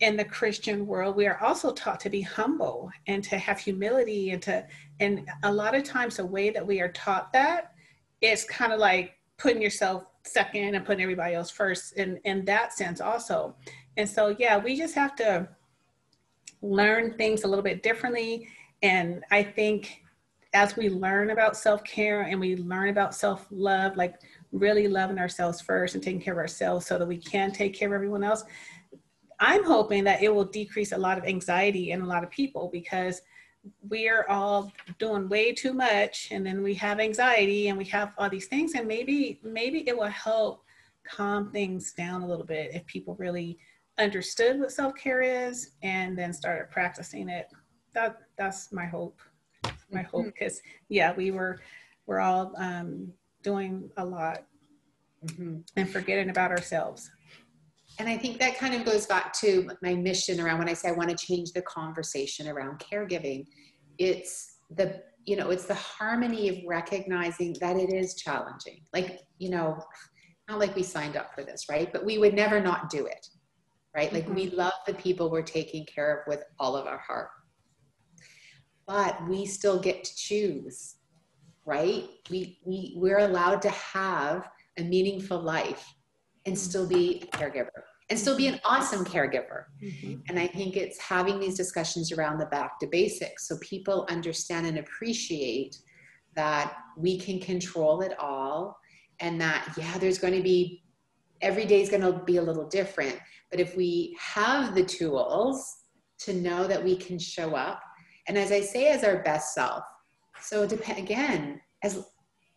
in 0.01 0.17
the 0.17 0.25
Christian 0.25 0.85
world, 0.85 1.15
we 1.15 1.27
are 1.27 1.41
also 1.41 1.71
taught 1.71 1.99
to 2.01 2.09
be 2.09 2.21
humble 2.21 2.91
and 3.07 3.23
to 3.23 3.38
have 3.38 3.59
humility 3.59 4.31
and 4.31 4.41
to 4.43 4.65
and 4.99 5.27
a 5.43 5.51
lot 5.51 5.75
of 5.75 5.83
times 5.83 6.17
the 6.17 6.25
way 6.25 6.49
that 6.49 6.65
we 6.65 6.81
are 6.81 6.91
taught 6.91 7.31
that 7.33 7.71
it's 8.21 8.43
kind 8.45 8.73
of 8.73 8.79
like 8.79 9.17
putting 9.38 9.61
yourself 9.61 10.03
second 10.23 10.73
and 10.75 10.85
putting 10.85 11.03
everybody 11.03 11.35
else 11.35 11.49
first 11.49 11.93
in 11.93 12.19
in 12.25 12.45
that 12.45 12.73
sense 12.73 12.99
also. 13.01 13.55
And 13.97 14.09
so 14.09 14.35
yeah, 14.39 14.57
we 14.57 14.77
just 14.77 14.95
have 14.95 15.15
to 15.17 15.47
learn 16.61 17.15
things 17.17 17.43
a 17.43 17.47
little 17.47 17.63
bit 17.63 17.83
differently. 17.83 18.47
And 18.81 19.23
I 19.31 19.43
think 19.43 20.01
as 20.55 20.75
we 20.75 20.89
learn 20.89 21.29
about 21.31 21.57
self-care 21.57 22.21
and 22.21 22.39
we 22.39 22.55
learn 22.55 22.89
about 22.89 23.13
self-love 23.13 23.95
like 23.95 24.15
really 24.51 24.87
loving 24.87 25.19
ourselves 25.19 25.61
first 25.61 25.95
and 25.95 26.03
taking 26.03 26.21
care 26.21 26.33
of 26.33 26.39
ourselves 26.39 26.85
so 26.85 26.97
that 26.97 27.07
we 27.07 27.17
can 27.17 27.51
take 27.51 27.73
care 27.73 27.89
of 27.89 27.93
everyone 27.93 28.23
else 28.23 28.43
i'm 29.39 29.63
hoping 29.63 30.03
that 30.03 30.23
it 30.23 30.33
will 30.33 30.45
decrease 30.45 30.93
a 30.93 30.97
lot 30.97 31.17
of 31.17 31.25
anxiety 31.25 31.91
in 31.91 32.01
a 32.01 32.05
lot 32.05 32.23
of 32.23 32.31
people 32.31 32.69
because 32.71 33.21
we 33.89 34.07
are 34.07 34.29
all 34.29 34.71
doing 34.99 35.27
way 35.27 35.51
too 35.51 35.73
much 35.73 36.29
and 36.31 36.45
then 36.45 36.63
we 36.63 36.73
have 36.73 36.99
anxiety 36.99 37.67
and 37.67 37.77
we 37.77 37.85
have 37.85 38.13
all 38.17 38.29
these 38.29 38.47
things 38.47 38.73
and 38.75 38.87
maybe 38.87 39.39
maybe 39.43 39.87
it 39.87 39.97
will 39.97 40.05
help 40.05 40.63
calm 41.05 41.51
things 41.51 41.91
down 41.93 42.21
a 42.21 42.27
little 42.27 42.45
bit 42.45 42.73
if 42.73 42.85
people 42.85 43.15
really 43.15 43.57
understood 43.97 44.59
what 44.59 44.71
self-care 44.71 45.21
is 45.21 45.71
and 45.83 46.17
then 46.17 46.33
started 46.33 46.69
practicing 46.69 47.29
it. 47.29 47.47
That 47.93 48.17
that's 48.37 48.71
my 48.71 48.86
hope 48.86 49.19
my 49.91 50.01
mm-hmm. 50.01 50.09
hope 50.09 50.26
because 50.26 50.61
yeah 50.89 51.13
we 51.16 51.32
were 51.32 51.59
we're 52.05 52.20
all 52.20 52.53
um, 52.57 53.11
doing 53.43 53.89
a 53.97 54.05
lot 54.05 54.43
mm-hmm. 55.26 55.57
and 55.76 55.89
forgetting 55.89 56.30
about 56.30 56.51
ourselves 56.51 57.09
and 57.99 58.09
i 58.09 58.18
think 58.18 58.39
that 58.39 58.57
kind 58.57 58.74
of 58.74 58.86
goes 58.86 59.05
back 59.05 59.34
to 59.34 59.70
my 59.82 59.93
mission 59.93 60.39
around 60.39 60.59
when 60.59 60.70
i 60.70 60.74
say 60.74 60.89
i 60.89 60.91
want 60.91 61.09
to 61.09 61.16
change 61.16 61.51
the 61.53 61.61
conversation 61.63 62.47
around 62.47 62.80
caregiving 62.80 63.45
it's 63.97 64.57
the 64.76 65.01
you 65.26 65.36
know 65.36 65.49
it's 65.49 65.66
the 65.66 65.76
harmony 65.76 66.49
of 66.49 66.57
recognizing 66.68 67.55
that 67.59 67.78
it 67.78 67.93
is 67.93 68.16
challenging 68.16 68.82
like 68.93 69.22
you 69.38 69.49
know 69.49 69.80
not 70.47 70.59
like 70.59 70.76
we 70.76 70.84
signed 70.84 71.16
up 71.16 71.34
for 71.34 71.43
this 71.43 71.66
right 71.70 71.91
but 71.91 72.05
we 72.05 72.18
would 72.18 72.34
never 72.34 72.59
not 72.59 72.89
do 72.89 73.05
it 73.05 73.28
right 73.95 74.13
like 74.13 74.26
mm-hmm. 74.26 74.36
we 74.36 74.49
love 74.51 74.74
the 74.86 74.93
people 74.93 75.30
we're 75.30 75.41
taking 75.41 75.86
care 75.86 76.20
of 76.20 76.28
with 76.28 76.43
all 76.59 76.76
of 76.76 76.86
our 76.86 76.99
heart 76.99 77.30
but 78.88 79.27
we 79.27 79.45
still 79.45 79.79
get 79.79 80.03
to 80.03 80.15
choose 80.15 80.95
right? 81.67 82.07
We, 82.29 82.59
we 82.63 82.93
we're 82.95 83.17
allowed 83.17 83.59
to 83.63 83.71
have 83.71 84.47
a 84.77 84.83
meaningful 84.83 85.39
life 85.41 85.95
and 86.45 86.55
still 86.55 86.88
be 86.88 87.23
a 87.23 87.38
caregiver 87.38 87.69
and 88.11 88.19
still 88.19 88.38
be 88.38 88.45
an 88.45 88.59
awesome 88.63 89.03
caregiver. 89.03 89.63
Mm-hmm. 89.83 90.17
and 90.29 90.38
i 90.38 90.45
think 90.45 90.77
it's 90.77 90.99
having 90.99 91.39
these 91.39 91.57
discussions 91.57 92.11
around 92.11 92.38
the 92.38 92.45
back 92.47 92.79
to 92.81 92.88
basics 92.88 93.47
so 93.47 93.57
people 93.61 94.05
understand 94.11 94.67
and 94.67 94.77
appreciate 94.77 95.79
that 96.36 96.73
we 96.97 97.17
can 97.17 97.39
control 97.39 98.01
it 98.01 98.13
all 98.19 98.77
and 99.21 99.41
that 99.41 99.73
yeah 99.75 99.97
there's 99.97 100.19
going 100.19 100.36
to 100.36 100.43
be 100.43 100.83
every 101.41 101.65
day 101.65 101.81
is 101.81 101.89
going 101.89 102.01
to 102.01 102.13
be 102.25 102.38
a 102.38 102.41
little 102.41 102.67
different. 102.67 103.17
But 103.51 103.59
if 103.59 103.75
we 103.75 104.17
have 104.19 104.75
the 104.75 104.83
tools 104.83 105.77
to 106.19 106.33
know 106.33 106.67
that 106.67 106.83
we 106.83 106.95
can 106.95 107.19
show 107.19 107.55
up 107.55 107.81
And 108.28 108.38
as 108.38 108.51
I 108.51 108.61
say, 108.61 108.88
as 108.88 109.03
our 109.03 109.21
best 109.23 109.53
self. 109.53 109.84
So 110.41 110.67
depend 110.67 110.99
again, 110.99 111.61
as 111.84 112.05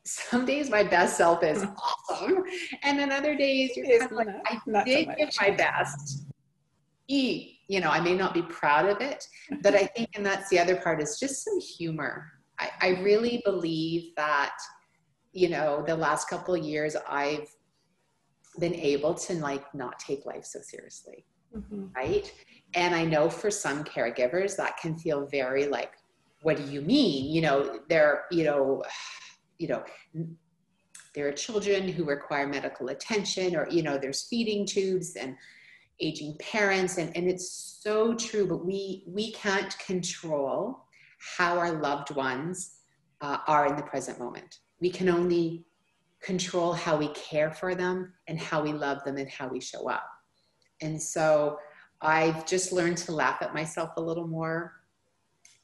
some 0.04 0.46
days 0.46 0.70
my 0.70 0.82
best 0.82 1.16
self 1.16 1.42
is 1.42 1.64
awesome, 2.10 2.42
and 2.82 2.98
then 2.98 3.12
other 3.12 3.36
days 3.36 3.76
you're 3.76 3.86
kind 3.98 4.10
of 4.10 4.12
like, 4.12 4.28
I 4.46 4.84
did 4.84 5.08
so 5.08 5.14
give 5.16 5.30
my 5.40 5.50
best. 5.50 6.24
E, 7.08 7.58
you 7.68 7.80
know, 7.80 7.90
I 7.90 8.00
may 8.00 8.14
not 8.14 8.34
be 8.34 8.42
proud 8.42 8.88
of 8.88 9.00
it, 9.00 9.26
but 9.62 9.74
I 9.74 9.86
think, 9.86 10.10
and 10.14 10.24
that's 10.24 10.48
the 10.50 10.58
other 10.58 10.76
part, 10.76 11.02
is 11.02 11.18
just 11.18 11.44
some 11.44 11.60
humor. 11.60 12.26
I, 12.58 12.70
I 12.80 12.88
really 13.02 13.42
believe 13.44 14.14
that, 14.16 14.56
you 15.32 15.48
know, 15.48 15.84
the 15.86 15.94
last 15.94 16.28
couple 16.28 16.54
of 16.54 16.64
years 16.64 16.96
I've 17.08 17.48
been 18.58 18.74
able 18.74 19.14
to 19.14 19.34
like 19.34 19.74
not 19.74 19.98
take 19.98 20.26
life 20.26 20.44
so 20.44 20.60
seriously, 20.62 21.24
mm-hmm. 21.54 21.86
right? 21.94 22.32
And 22.74 22.94
I 22.94 23.04
know 23.04 23.30
for 23.30 23.50
some 23.50 23.84
caregivers 23.84 24.56
that 24.56 24.76
can 24.76 24.96
feel 24.96 25.26
very 25.26 25.66
like, 25.66 25.92
what 26.42 26.56
do 26.56 26.64
you 26.64 26.80
mean? 26.80 27.32
You 27.32 27.40
know, 27.42 27.80
they're, 27.88 28.24
you 28.30 28.44
know, 28.44 28.82
you 29.58 29.68
know, 29.68 29.84
there 31.14 31.26
are 31.26 31.32
children 31.32 31.88
who 31.88 32.04
require 32.04 32.46
medical 32.46 32.88
attention 32.90 33.56
or, 33.56 33.68
you 33.68 33.82
know, 33.82 33.98
there's 33.98 34.28
feeding 34.28 34.64
tubes 34.64 35.16
and 35.16 35.36
aging 36.00 36.36
parents. 36.38 36.98
And, 36.98 37.14
and 37.16 37.28
it's 37.28 37.78
so 37.82 38.14
true, 38.14 38.46
but 38.46 38.64
we, 38.64 39.02
we 39.06 39.32
can't 39.32 39.76
control 39.80 40.84
how 41.36 41.58
our 41.58 41.72
loved 41.72 42.14
ones 42.14 42.76
uh, 43.20 43.38
are 43.48 43.66
in 43.66 43.74
the 43.74 43.82
present 43.82 44.20
moment. 44.20 44.60
We 44.80 44.90
can 44.90 45.08
only 45.08 45.64
control 46.22 46.72
how 46.72 46.96
we 46.96 47.08
care 47.08 47.50
for 47.50 47.74
them 47.74 48.12
and 48.28 48.38
how 48.38 48.62
we 48.62 48.72
love 48.72 49.02
them 49.04 49.16
and 49.16 49.28
how 49.28 49.48
we 49.48 49.60
show 49.60 49.88
up. 49.88 50.08
And 50.80 51.00
so 51.00 51.58
I've 52.00 52.46
just 52.46 52.72
learned 52.72 52.98
to 52.98 53.12
laugh 53.12 53.42
at 53.42 53.54
myself 53.54 53.90
a 53.96 54.00
little 54.00 54.26
more. 54.26 54.74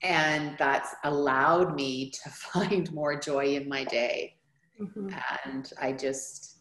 And 0.02 0.56
that's 0.58 0.94
allowed 1.04 1.74
me 1.74 2.10
to 2.10 2.30
find 2.30 2.92
more 2.92 3.18
joy 3.18 3.56
in 3.56 3.68
my 3.68 3.84
day. 3.84 4.36
Mm-hmm. 4.80 5.10
And 5.44 5.72
I 5.80 5.92
just 5.92 6.58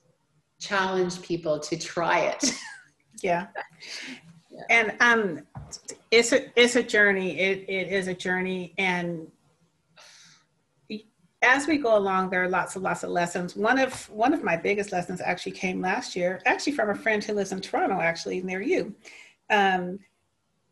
challenge 0.60 1.22
people 1.22 1.60
to 1.60 1.78
try 1.78 2.20
it. 2.20 2.54
yeah. 3.22 3.48
yeah. 4.50 4.64
And 4.70 4.96
um, 5.00 5.42
it's 6.12 6.32
a 6.32 6.48
it's 6.60 6.76
a 6.76 6.84
journey. 6.84 7.40
It 7.40 7.66
it 7.68 7.92
is 7.92 8.08
a 8.08 8.14
journey, 8.14 8.76
and 8.78 9.28
as 11.44 11.68
we 11.68 11.78
go 11.78 11.98
along, 11.98 12.30
there 12.30 12.44
are 12.44 12.50
lots 12.50 12.76
and 12.76 12.84
lots 12.84 13.04
of 13.04 13.10
lessons. 13.10 13.56
One 13.56 13.78
of 13.80 14.10
one 14.10 14.34
of 14.34 14.44
my 14.44 14.56
biggest 14.56 14.92
lessons 14.92 15.22
actually 15.22 15.52
came 15.54 15.82
last 15.82 16.16
year, 16.16 16.42
actually 16.46 16.74
from 16.74 16.90
a 16.90 16.96
friend 16.96 17.24
who 17.24 17.34
lives 17.34 17.52
in 17.52 17.62
Toronto, 17.62 18.00
actually 18.00 18.42
near 18.42 18.62
you. 18.62 18.96
Um, 19.50 20.00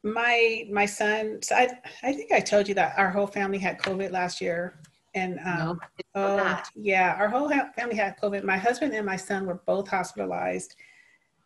my 0.04 0.66
my 0.72 0.86
son, 0.86 1.42
so 1.42 1.56
I 1.56 1.70
I 2.04 2.14
think 2.14 2.32
I 2.32 2.40
told 2.40 2.68
you 2.68 2.74
that 2.76 2.98
our 2.98 3.10
whole 3.10 3.28
family 3.28 3.60
had 3.60 3.80
COVID 3.80 4.12
last 4.12 4.42
year, 4.42 4.80
and 5.14 5.40
um, 5.46 5.58
no, 5.58 5.80
oh 6.16 6.64
yeah, 6.76 7.16
our 7.20 7.28
whole 7.28 7.50
family 7.76 7.96
had 7.96 8.18
COVID. 8.20 8.44
My 8.44 8.58
husband 8.58 8.94
and 8.94 9.06
my 9.06 9.18
son 9.18 9.46
were 9.46 9.62
both 9.66 9.88
hospitalized. 9.88 10.76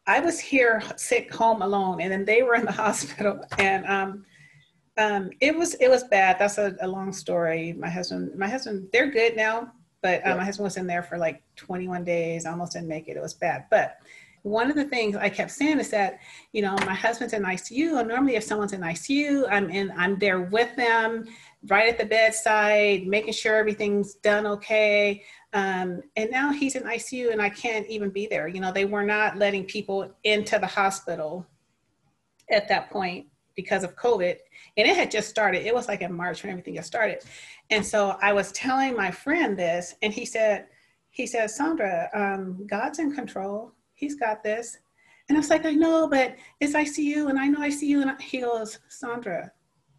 I 0.08 0.20
was 0.20 0.40
here 0.40 0.84
sick 0.96 1.34
home 1.34 1.62
alone, 1.62 2.00
and 2.00 2.12
then 2.12 2.26
they 2.26 2.44
were 2.44 2.56
in 2.56 2.66
the 2.66 2.72
hospital, 2.84 3.42
and 3.58 3.86
um, 3.88 4.26
um, 4.98 5.30
it 5.42 5.56
was 5.58 5.74
it 5.76 5.90
was 5.90 6.06
bad. 6.06 6.38
That's 6.40 6.58
a, 6.58 6.76
a, 6.82 6.88
long 6.88 7.12
story. 7.12 7.74
My 7.74 7.90
husband, 7.90 8.38
my 8.38 8.48
husband, 8.48 8.88
they're 8.94 9.12
good 9.12 9.36
now, 9.36 9.72
but 10.02 10.26
uh, 10.26 10.38
my 10.38 10.46
husband 10.46 10.64
was 10.66 10.78
in 10.78 10.88
there 10.88 11.04
for 11.04 11.18
like 11.18 11.44
21 11.58 12.04
days. 12.04 12.46
Almost 12.46 12.74
didn't 12.74 12.88
make 12.88 13.10
it. 13.10 13.18
It 13.18 13.22
was 13.22 13.34
bad. 13.34 13.66
But 13.70 13.98
one 14.46 14.70
of 14.70 14.76
the 14.76 14.86
things 14.86 15.16
I 15.16 15.28
kept 15.28 15.50
saying 15.50 15.80
is 15.80 15.90
that 15.90 16.20
you 16.54 16.62
know 16.62 16.76
my 16.86 16.94
husband's 16.94 17.34
in 17.34 17.42
ICU, 17.42 18.00
and 18.00 18.08
normally 18.08 18.36
if 18.36 18.44
someone's 18.44 18.74
in 18.74 18.82
ICU, 18.82 19.48
I'm 19.50 19.72
in. 19.72 19.92
I'm 19.98 20.20
there 20.20 20.42
with 20.42 20.76
them, 20.76 21.26
right 21.68 21.90
at 21.90 21.98
the 21.98 22.06
bedside, 22.06 23.08
making 23.08 23.34
sure 23.34 23.56
everything's 23.56 24.14
done 24.14 24.46
okay. 24.46 25.24
Um, 25.54 26.04
and 26.16 26.30
now 26.30 26.52
he's 26.52 26.76
in 26.76 26.84
ICU, 26.84 27.32
and 27.32 27.42
I 27.42 27.50
can't 27.50 27.88
even 27.88 28.12
be 28.12 28.28
there. 28.28 28.48
You 28.48 28.60
know, 28.60 28.72
they 28.72 28.86
were 28.86 29.04
not 29.04 29.38
letting 29.38 29.66
people 29.66 30.14
into 30.24 30.60
the 30.60 30.68
hospital 30.68 31.48
at 32.52 32.68
that 32.68 32.92
point 32.92 33.26
because 33.56 33.84
of 33.84 33.96
COVID. 33.96 34.36
And 34.78 34.88
it 34.88 34.96
had 34.96 35.10
just 35.10 35.28
started. 35.28 35.66
It 35.66 35.74
was 35.74 35.88
like 35.88 36.02
in 36.02 36.14
March 36.14 36.44
when 36.44 36.52
everything 36.52 36.76
got 36.76 36.86
started. 36.86 37.24
And 37.72 37.84
so 37.84 38.16
I 38.22 38.32
was 38.34 38.52
telling 38.52 38.96
my 38.96 39.10
friend 39.10 39.58
this, 39.58 39.96
and 40.04 40.14
he 40.14 40.24
said, 40.24 40.68
he 41.10 41.26
said, 41.26 41.50
Sandra, 41.50 42.10
um, 42.14 42.68
God's 42.68 43.00
in 43.00 43.16
control. 43.16 43.72
He's 43.96 44.16
got 44.16 44.44
this. 44.44 44.78
And 45.28 45.38
I 45.38 45.40
was 45.40 45.50
like, 45.50 45.66
I 45.66 45.72
know, 45.72 46.08
but 46.08 46.36
it's 46.60 46.74
ICU, 46.74 47.30
and 47.30 47.40
I 47.40 47.48
know 47.48 47.62
I 47.62 47.70
see 47.70 47.88
you. 47.88 48.02
And 48.02 48.22
he 48.22 48.42
goes, 48.42 48.78
Sandra, 48.90 49.52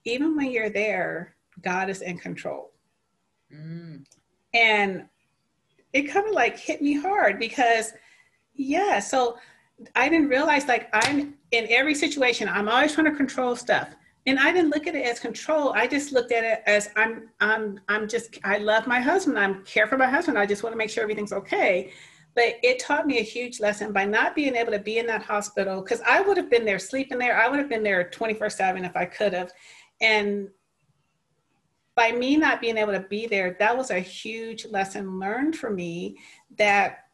even 0.05 0.37
when 0.37 0.53
you're 0.53 0.71
there, 0.71 1.35
God 1.63 1.91
is 1.91 2.03
in 2.03 2.19
control. 2.19 2.73
Mm. 3.53 4.05
And 4.55 5.07
it 5.93 6.03
kind 6.03 6.27
of 6.27 6.33
like 6.33 6.57
hit 6.57 6.81
me 6.81 6.95
hard 6.95 7.39
because, 7.39 7.93
yeah, 8.55 9.01
so 9.01 9.37
I 9.95 10.09
didn't 10.09 10.29
realize 10.29 10.67
like 10.67 10.89
I'm 10.93 11.35
in 11.51 11.67
every 11.71 11.95
situation, 11.95 12.49
I'm 12.49 12.69
always 12.69 12.95
trying 12.95 13.11
to 13.11 13.17
control 13.17 13.57
stuff. 13.57 13.95
And 14.27 14.39
I 14.39 14.53
didn't 14.53 14.71
look 14.71 14.87
at 14.89 14.97
it 14.97 15.07
as 15.07 15.21
control. 15.21 15.73
I 15.73 15.87
just 15.87 16.13
looked 16.13 16.33
at 16.33 16.43
it 16.43 16.63
as 16.67 16.91
I'm 16.97 17.29
I'm 17.41 17.79
I'm 17.89 18.09
just 18.09 18.39
I 18.43 18.59
love 18.59 18.87
my 18.87 19.01
husband. 19.01 19.39
I'm 19.39 19.65
care 19.65 19.87
for 19.87 19.97
my 19.97 20.09
husband. 20.09 20.37
I 20.37 20.47
just 20.47 20.65
want 20.65 20.73
to 20.73 20.77
make 20.77 20.91
sure 20.91 21.03
everything's 21.03 21.33
okay. 21.33 21.93
But 22.37 22.57
it 22.63 22.79
taught 22.79 23.07
me 23.07 23.19
a 23.19 23.23
huge 23.23 23.61
lesson 23.61 23.93
by 23.93 24.05
not 24.05 24.37
being 24.37 24.55
able 24.55 24.71
to 24.73 24.79
be 24.79 24.99
in 24.99 25.07
that 25.07 25.23
hospital 25.23 25.81
because 25.81 26.03
I 26.03 26.21
would 26.21 26.37
have 26.37 26.51
been 26.51 26.67
there 26.67 26.79
sleeping 26.79 27.19
there. 27.19 27.41
I 27.41 27.49
would 27.49 27.59
have 27.59 27.71
been 27.71 27.83
there 27.83 28.11
24 28.11 28.51
7 28.51 28.85
if 28.85 28.95
I 28.95 29.07
could 29.07 29.33
have. 29.33 29.51
And 30.03 30.49
by 31.95 32.13
me 32.13 32.37
not 32.37 32.61
being 32.61 32.77
able 32.77 32.93
to 32.93 33.01
be 33.01 33.27
there, 33.27 33.57
that 33.59 33.77
was 33.77 33.91
a 33.91 33.99
huge 33.99 34.67
lesson 34.67 35.19
learned 35.19 35.57
for 35.57 35.71
me 35.71 36.19
that 36.59 37.07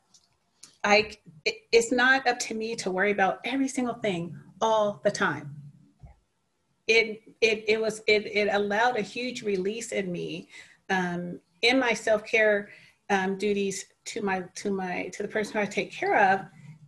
I 0.83 1.13
it, 1.45 1.55
it's 1.71 1.93
not 1.93 2.27
up 2.27 2.41
to 2.41 2.55
me 2.55 2.75
to 2.77 2.91
worry 2.91 3.13
about 3.13 3.39
every 3.45 3.69
single 3.69 3.95
thing 3.95 4.37
all 4.61 5.01
the 5.05 5.11
time. 5.11 5.55
It 6.89 7.23
it 7.41 7.65
it 7.69 7.81
was 7.81 8.03
it 8.09 8.27
it 8.27 8.49
allowed 8.53 8.97
a 8.97 9.03
huge 9.03 9.43
release 9.43 9.93
in 9.93 10.11
me 10.11 10.49
um, 10.91 11.39
in 11.63 11.79
my 11.79 11.93
self 11.93 12.25
care 12.25 12.71
um, 13.09 13.39
duties 13.39 13.87
to 14.07 14.23
my 14.23 14.45
to 14.57 14.71
my 14.71 15.09
to 15.13 15.23
the 15.23 15.29
person 15.29 15.55
who 15.55 15.61
I 15.61 15.67
take 15.67 15.93
care 15.93 16.19
of. 16.19 16.41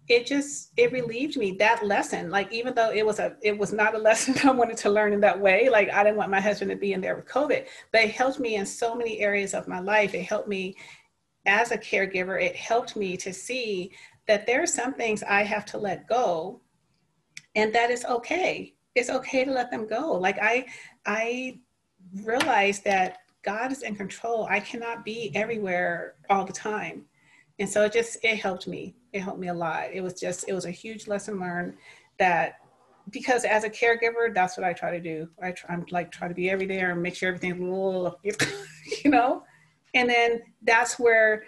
It 0.08 0.26
just 0.26 0.72
it 0.76 0.92
relieved 0.92 1.36
me 1.36 1.52
that 1.58 1.84
lesson. 1.84 2.30
Like 2.30 2.52
even 2.52 2.74
though 2.74 2.90
it 2.90 3.04
was 3.06 3.18
a 3.18 3.36
it 3.42 3.56
was 3.56 3.72
not 3.72 3.94
a 3.94 3.98
lesson 4.08 4.36
I 4.44 4.52
wanted 4.52 4.76
to 4.78 4.90
learn 4.90 5.12
in 5.12 5.20
that 5.20 5.40
way. 5.40 5.68
Like 5.68 5.90
I 5.90 6.02
didn't 6.02 6.16
want 6.16 6.30
my 6.30 6.40
husband 6.40 6.70
to 6.70 6.76
be 6.76 6.92
in 6.92 7.00
there 7.00 7.16
with 7.16 7.26
COVID, 7.26 7.66
but 7.92 8.02
it 8.02 8.10
helped 8.10 8.40
me 8.40 8.56
in 8.56 8.66
so 8.66 8.94
many 8.94 9.20
areas 9.20 9.54
of 9.54 9.68
my 9.68 9.80
life. 9.80 10.14
It 10.14 10.22
helped 10.22 10.48
me 10.48 10.76
as 11.46 11.72
a 11.72 11.78
caregiver, 11.78 12.40
it 12.42 12.56
helped 12.56 12.96
me 12.96 13.16
to 13.18 13.32
see 13.32 13.92
that 14.26 14.46
there 14.46 14.62
are 14.62 14.66
some 14.66 14.94
things 14.94 15.22
I 15.22 15.42
have 15.42 15.66
to 15.66 15.78
let 15.78 16.08
go 16.08 16.62
and 17.54 17.74
that 17.74 17.90
is 17.90 18.04
okay. 18.04 18.74
It's 18.94 19.10
okay 19.10 19.44
to 19.44 19.50
let 19.50 19.70
them 19.70 19.86
go. 19.86 20.12
Like 20.12 20.38
I 20.40 20.66
I 21.06 21.58
realized 22.22 22.84
that 22.84 23.18
God 23.44 23.70
is 23.70 23.82
in 23.82 23.94
control. 23.94 24.46
I 24.50 24.60
cannot 24.60 25.04
be 25.04 25.30
everywhere 25.34 26.14
all 26.30 26.44
the 26.44 26.52
time. 26.52 27.04
And 27.58 27.68
so 27.68 27.84
it 27.84 27.92
just 27.92 28.18
it 28.24 28.36
helped 28.36 28.66
me. 28.66 28.94
It 29.12 29.20
helped 29.20 29.38
me 29.38 29.48
a 29.48 29.54
lot. 29.54 29.88
It 29.92 30.02
was 30.02 30.14
just 30.14 30.48
it 30.48 30.52
was 30.54 30.64
a 30.64 30.70
huge 30.70 31.06
lesson 31.06 31.38
learned 31.38 31.74
that 32.18 32.54
because 33.10 33.44
as 33.44 33.64
a 33.64 33.70
caregiver, 33.70 34.34
that's 34.34 34.56
what 34.56 34.64
I 34.64 34.72
try 34.72 34.90
to 34.90 35.00
do. 35.00 35.28
I 35.42 35.52
try, 35.52 35.74
I'm 35.74 35.84
like 35.90 36.10
try 36.10 36.26
to 36.26 36.34
be 36.34 36.50
every 36.50 36.66
there 36.66 36.90
and 36.90 37.02
make 37.02 37.14
sure 37.14 37.28
everything's 37.28 37.60
you 39.04 39.10
know. 39.10 39.44
And 39.94 40.08
then 40.08 40.42
that's 40.62 40.98
where 40.98 41.44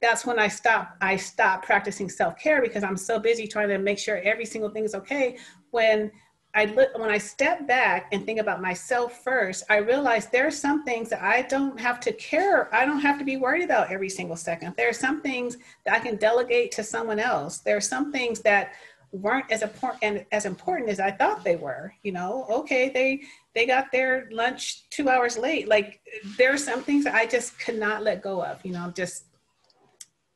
that's 0.00 0.24
when 0.24 0.38
I 0.38 0.48
stop, 0.48 0.96
I 1.00 1.16
stop 1.16 1.64
practicing 1.64 2.08
self 2.08 2.38
care 2.38 2.62
because 2.62 2.84
I'm 2.84 2.96
so 2.96 3.18
busy 3.18 3.46
trying 3.46 3.68
to 3.68 3.78
make 3.78 3.98
sure 3.98 4.18
every 4.18 4.44
single 4.44 4.70
thing 4.70 4.84
is 4.84 4.94
okay. 4.94 5.38
When 5.70 6.10
I 6.58 6.66
when 6.66 7.08
I 7.08 7.18
step 7.18 7.68
back 7.68 8.08
and 8.10 8.26
think 8.26 8.40
about 8.40 8.60
myself 8.60 9.22
first, 9.22 9.62
I 9.70 9.76
realize 9.76 10.26
there 10.26 10.48
are 10.48 10.50
some 10.50 10.84
things 10.84 11.08
that 11.10 11.22
I 11.22 11.42
don't 11.42 11.78
have 11.78 12.00
to 12.00 12.12
care. 12.14 12.74
I 12.74 12.84
don't 12.84 12.98
have 12.98 13.16
to 13.20 13.24
be 13.24 13.36
worried 13.36 13.62
about 13.62 13.92
every 13.92 14.08
single 14.08 14.34
second. 14.34 14.74
There 14.76 14.88
are 14.88 15.00
some 15.06 15.20
things 15.20 15.56
that 15.84 15.94
I 15.94 16.00
can 16.00 16.16
delegate 16.16 16.72
to 16.72 16.82
someone 16.82 17.20
else. 17.20 17.58
There 17.58 17.76
are 17.76 17.80
some 17.80 18.10
things 18.10 18.40
that 18.40 18.72
weren't 19.12 19.50
as 19.52 19.62
important 19.62 20.26
as 20.32 20.46
important 20.46 20.90
as 20.90 20.98
I 20.98 21.12
thought 21.12 21.44
they 21.44 21.54
were. 21.54 21.94
You 22.02 22.10
know, 22.10 22.44
okay, 22.50 22.90
they 22.90 23.22
they 23.54 23.64
got 23.64 23.92
their 23.92 24.28
lunch 24.32 24.90
two 24.90 25.08
hours 25.08 25.38
late. 25.38 25.68
Like 25.68 26.00
there 26.36 26.52
are 26.52 26.58
some 26.58 26.82
things 26.82 27.06
I 27.06 27.26
just 27.26 27.56
could 27.60 27.78
not 27.78 28.02
let 28.02 28.20
go 28.20 28.42
of. 28.44 28.64
You 28.66 28.72
know, 28.72 28.92
just 28.96 29.26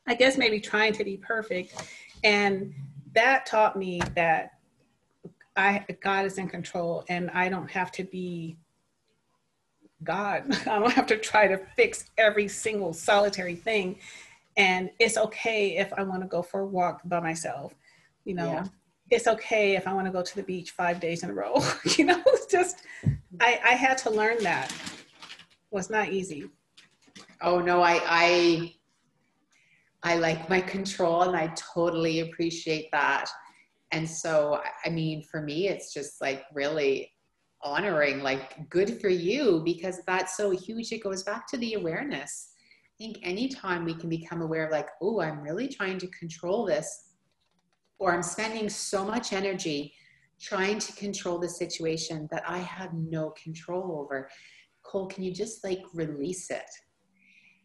I 0.07 0.15
guess 0.15 0.39
maybe 0.39 0.61
trying 0.61 0.93
to 0.93 1.05
be 1.05 1.17
perfect. 1.17 1.75
And 2.23 2.73
that 3.13 3.45
taught 3.45 3.77
me 3.77 4.01
that 4.15 4.53
I 5.57 5.85
God 6.03 6.25
is 6.25 6.39
in 6.39 6.49
control 6.49 7.05
and 7.09 7.31
I 7.31 7.49
don't 7.49 7.71
have 7.71 7.93
to 7.93 8.05
be 8.05 8.57
God. 10.03 10.45
I 10.67 10.79
don't 10.79 10.93
have 10.93 11.07
to 11.07 11.19
try 11.19 11.47
to 11.47 11.59
fix 11.77 12.11
every 12.19 12.49
single 12.49 12.93
solitary 12.93 13.55
thing. 13.55 13.99
And 14.57 14.91
it's 14.99 15.17
okay 15.17 15.77
if 15.79 15.93
I 15.95 16.03
want 16.03 16.23
to 16.23 16.29
go 16.29 16.43
for 16.43 16.61
a 16.61 16.67
walk 16.67 17.01
by 17.05 17.21
myself, 17.21 17.75
you 18.25 18.35
know. 18.35 18.53
Yeah. 18.53 18.65
it's 19.11 19.27
okay 19.27 19.77
if 19.77 19.87
I 19.87 19.93
want 19.93 20.07
to 20.07 20.13
go 20.13 20.23
to 20.23 20.37
the 20.37 20.43
beach 20.43 20.71
five 20.73 21.01
days 21.01 21.23
in 21.23 21.31
a 21.31 21.35
row. 21.35 21.55
you 21.97 22.05
know, 22.05 22.21
it's 22.27 22.47
just, 22.47 22.83
I, 23.41 23.61
I 23.65 23.73
had 23.73 23.99
to 23.99 24.11
learn 24.11 24.43
that. 24.43 24.73
Was 25.71 25.89
not 25.89 26.11
easy. 26.11 26.51
Oh 27.41 27.61
no, 27.61 27.81
I, 27.83 28.01
I, 28.05 28.75
I 30.03 30.17
like 30.17 30.51
my 30.51 30.61
control 30.61 31.23
and 31.23 31.37
I 31.37 31.49
totally 31.57 32.21
appreciate 32.21 32.91
that. 32.93 33.31
And 33.93 34.09
so, 34.09 34.61
I 34.85 34.89
mean, 34.89 35.23
for 35.23 35.43
me, 35.43 35.69
it's 35.69 35.93
just 35.93 36.21
like 36.21 36.45
really 36.55 37.13
honoring, 37.63 38.23
like, 38.23 38.69
good 38.71 39.01
for 39.01 39.09
you 39.09 39.63
because 39.65 40.01
that's 40.07 40.37
so 40.37 40.51
huge. 40.51 40.93
It 40.93 41.03
goes 41.03 41.23
back 41.23 41.47
to 41.49 41.59
the 41.59 41.75
awareness. 41.75 42.49
I 42.89 43.05
think 43.05 43.19
anytime 43.23 43.85
we 43.85 43.95
can 43.95 44.09
become 44.09 44.43
aware 44.43 44.67
of, 44.67 44.73
like, 44.73 44.89
oh, 45.01 45.21
I'm 45.21 45.41
really 45.41 45.69
trying 45.69 45.99
to 45.99 46.07
control 46.09 46.65
this, 46.65 47.11
or 47.99 48.13
I'm 48.13 48.23
spending 48.23 48.69
so 48.69 49.05
much 49.05 49.33
energy 49.33 49.95
trying 50.41 50.79
to 50.81 50.93
control 50.95 51.39
the 51.39 51.49
situation 51.49 52.29
that 52.33 52.43
I 52.49 52.59
have 52.59 52.93
no 52.95 53.31
control 53.43 54.01
over. 54.01 54.29
Cole, 54.83 55.07
can 55.07 55.23
you 55.23 55.33
just 55.33 55.63
like 55.63 55.83
release 55.95 56.51
it? 56.51 56.69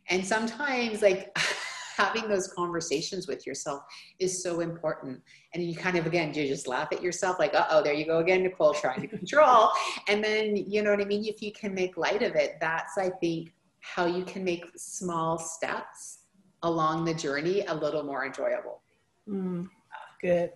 And 0.09 0.25
sometimes, 0.25 1.01
like, 1.01 1.35
having 1.97 2.29
those 2.29 2.47
conversations 2.47 3.27
with 3.27 3.47
yourself 3.47 3.83
is 4.19 4.43
so 4.43 4.59
important. 4.59 5.19
And 5.53 5.63
you 5.63 5.75
kind 5.75 5.97
of, 5.97 6.05
again, 6.05 6.33
you 6.33 6.47
just 6.47 6.67
laugh 6.67 6.89
at 6.91 7.01
yourself, 7.01 7.39
like, 7.39 7.55
uh 7.55 7.65
oh, 7.71 7.81
there 7.81 7.93
you 7.93 8.05
go 8.05 8.19
again, 8.19 8.43
Nicole, 8.43 8.73
trying 8.73 9.01
to 9.01 9.07
control. 9.07 9.69
and 10.07 10.23
then, 10.23 10.55
you 10.55 10.83
know 10.83 10.91
what 10.91 11.01
I 11.01 11.05
mean? 11.05 11.25
If 11.25 11.41
you 11.41 11.51
can 11.51 11.73
make 11.73 11.97
light 11.97 12.21
of 12.21 12.35
it, 12.35 12.57
that's, 12.61 12.97
I 12.97 13.09
think, 13.09 13.53
how 13.79 14.05
you 14.05 14.23
can 14.23 14.43
make 14.43 14.65
small 14.75 15.39
steps 15.39 16.19
along 16.63 17.05
the 17.05 17.13
journey 17.13 17.65
a 17.65 17.73
little 17.73 18.03
more 18.03 18.25
enjoyable. 18.25 18.81
Mm, 19.27 19.67
good. 20.21 20.51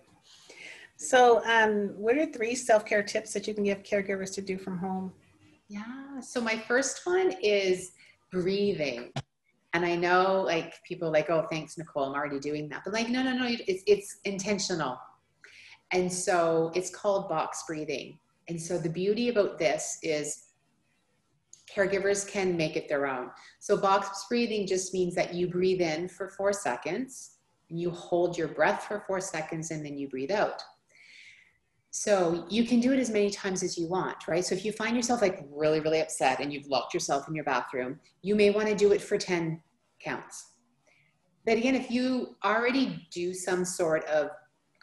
So, 0.96 1.44
um, 1.44 1.94
what 1.96 2.16
are 2.16 2.26
three 2.26 2.54
self 2.54 2.84
care 2.84 3.02
tips 3.02 3.32
that 3.32 3.48
you 3.48 3.54
can 3.54 3.64
give 3.64 3.82
caregivers 3.82 4.32
to 4.34 4.42
do 4.42 4.56
from 4.56 4.78
home? 4.78 5.12
Yeah. 5.68 6.20
So, 6.20 6.40
my 6.40 6.56
first 6.56 7.04
one 7.04 7.34
is 7.42 7.92
breathing 8.30 9.12
and 9.74 9.84
I 9.84 9.96
know 9.96 10.42
like 10.46 10.74
people 10.84 11.10
like, 11.10 11.30
oh, 11.30 11.46
thanks, 11.50 11.78
Nicole, 11.78 12.04
I'm 12.04 12.14
already 12.14 12.38
doing 12.38 12.68
that. 12.68 12.82
But 12.84 12.92
like, 12.92 13.08
no, 13.08 13.22
no, 13.22 13.32
no, 13.32 13.46
it's, 13.48 13.82
it's 13.86 14.18
intentional. 14.24 14.98
And 15.92 16.12
so 16.12 16.72
it's 16.74 16.90
called 16.90 17.28
box 17.28 17.64
breathing. 17.66 18.18
And 18.48 18.60
so 18.60 18.78
the 18.78 18.88
beauty 18.88 19.28
about 19.28 19.58
this 19.58 19.98
is 20.02 20.48
caregivers 21.74 22.28
can 22.28 22.56
make 22.56 22.76
it 22.76 22.88
their 22.88 23.06
own. 23.06 23.30
So 23.60 23.76
box 23.76 24.26
breathing 24.28 24.66
just 24.66 24.92
means 24.92 25.14
that 25.14 25.32
you 25.32 25.48
breathe 25.48 25.80
in 25.80 26.08
for 26.08 26.28
four 26.28 26.52
seconds, 26.52 27.38
you 27.68 27.90
hold 27.90 28.36
your 28.36 28.48
breath 28.48 28.84
for 28.84 29.04
four 29.06 29.20
seconds, 29.20 29.70
and 29.70 29.84
then 29.84 29.96
you 29.96 30.08
breathe 30.08 30.30
out. 30.30 30.62
So 31.94 32.46
you 32.48 32.64
can 32.64 32.80
do 32.80 32.94
it 32.94 32.98
as 32.98 33.10
many 33.10 33.28
times 33.28 33.62
as 33.62 33.76
you 33.76 33.86
want, 33.86 34.26
right? 34.26 34.42
So 34.42 34.54
if 34.54 34.64
you 34.64 34.72
find 34.72 34.96
yourself 34.96 35.20
like 35.20 35.44
really, 35.50 35.78
really 35.78 36.00
upset 36.00 36.40
and 36.40 36.50
you've 36.50 36.66
locked 36.66 36.94
yourself 36.94 37.28
in 37.28 37.34
your 37.34 37.44
bathroom, 37.44 38.00
you 38.22 38.34
may 38.34 38.48
want 38.48 38.68
to 38.68 38.74
do 38.74 38.92
it 38.92 39.02
for 39.02 39.18
10 39.18 39.60
counts. 40.00 40.52
But 41.44 41.58
again, 41.58 41.74
if 41.74 41.90
you 41.90 42.34
already 42.42 43.06
do 43.12 43.34
some 43.34 43.66
sort 43.66 44.06
of 44.06 44.30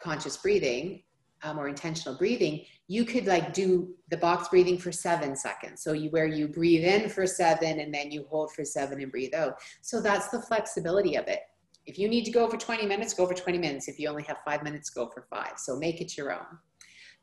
conscious 0.00 0.36
breathing 0.36 1.02
um, 1.42 1.58
or 1.58 1.66
intentional 1.66 2.16
breathing, 2.16 2.64
you 2.86 3.04
could 3.04 3.26
like 3.26 3.52
do 3.52 3.92
the 4.10 4.16
box 4.16 4.46
breathing 4.48 4.78
for 4.78 4.92
seven 4.92 5.34
seconds. 5.34 5.82
So 5.82 5.92
you 5.92 6.10
where 6.10 6.26
you 6.26 6.46
breathe 6.46 6.84
in 6.84 7.08
for 7.08 7.26
seven 7.26 7.80
and 7.80 7.92
then 7.92 8.12
you 8.12 8.24
hold 8.30 8.52
for 8.52 8.64
seven 8.64 9.00
and 9.00 9.10
breathe 9.10 9.34
out. 9.34 9.54
So 9.82 10.00
that's 10.00 10.28
the 10.28 10.42
flexibility 10.42 11.16
of 11.16 11.26
it. 11.26 11.40
If 11.86 11.98
you 11.98 12.08
need 12.08 12.24
to 12.26 12.30
go 12.30 12.48
for 12.48 12.56
20 12.56 12.86
minutes, 12.86 13.14
go 13.14 13.26
for 13.26 13.34
20 13.34 13.58
minutes. 13.58 13.88
If 13.88 13.98
you 13.98 14.08
only 14.08 14.22
have 14.24 14.38
five 14.44 14.62
minutes, 14.62 14.90
go 14.90 15.08
for 15.08 15.26
five. 15.28 15.54
So 15.56 15.76
make 15.76 16.00
it 16.00 16.16
your 16.16 16.32
own. 16.32 16.46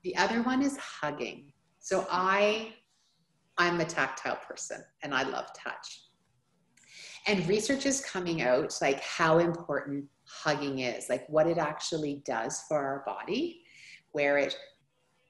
The 0.04 0.16
other 0.16 0.41
one 0.43 0.62
is 0.62 0.78
hugging. 0.78 1.52
So 1.80 2.06
I, 2.10 2.74
I'm 3.58 3.80
a 3.80 3.86
tactile 3.86 4.38
person 4.48 4.84
and 5.04 5.14
I 5.14 5.24
love 5.24 5.48
touch. 5.54 6.02
And 7.28 7.45
research 7.48 7.86
is 7.86 8.02
coming 8.02 8.41
out 8.41 8.78
like 8.82 9.02
how 9.02 9.39
important 9.39 10.06
hugging 10.26 10.80
is, 10.80 11.10
like 11.10 11.28
what 11.28 11.48
it 11.48 11.58
actually 11.58 12.22
does 12.26 12.64
for 12.68 12.78
our 12.78 13.04
body, 13.06 13.64
where 14.12 14.38
it 14.38 14.56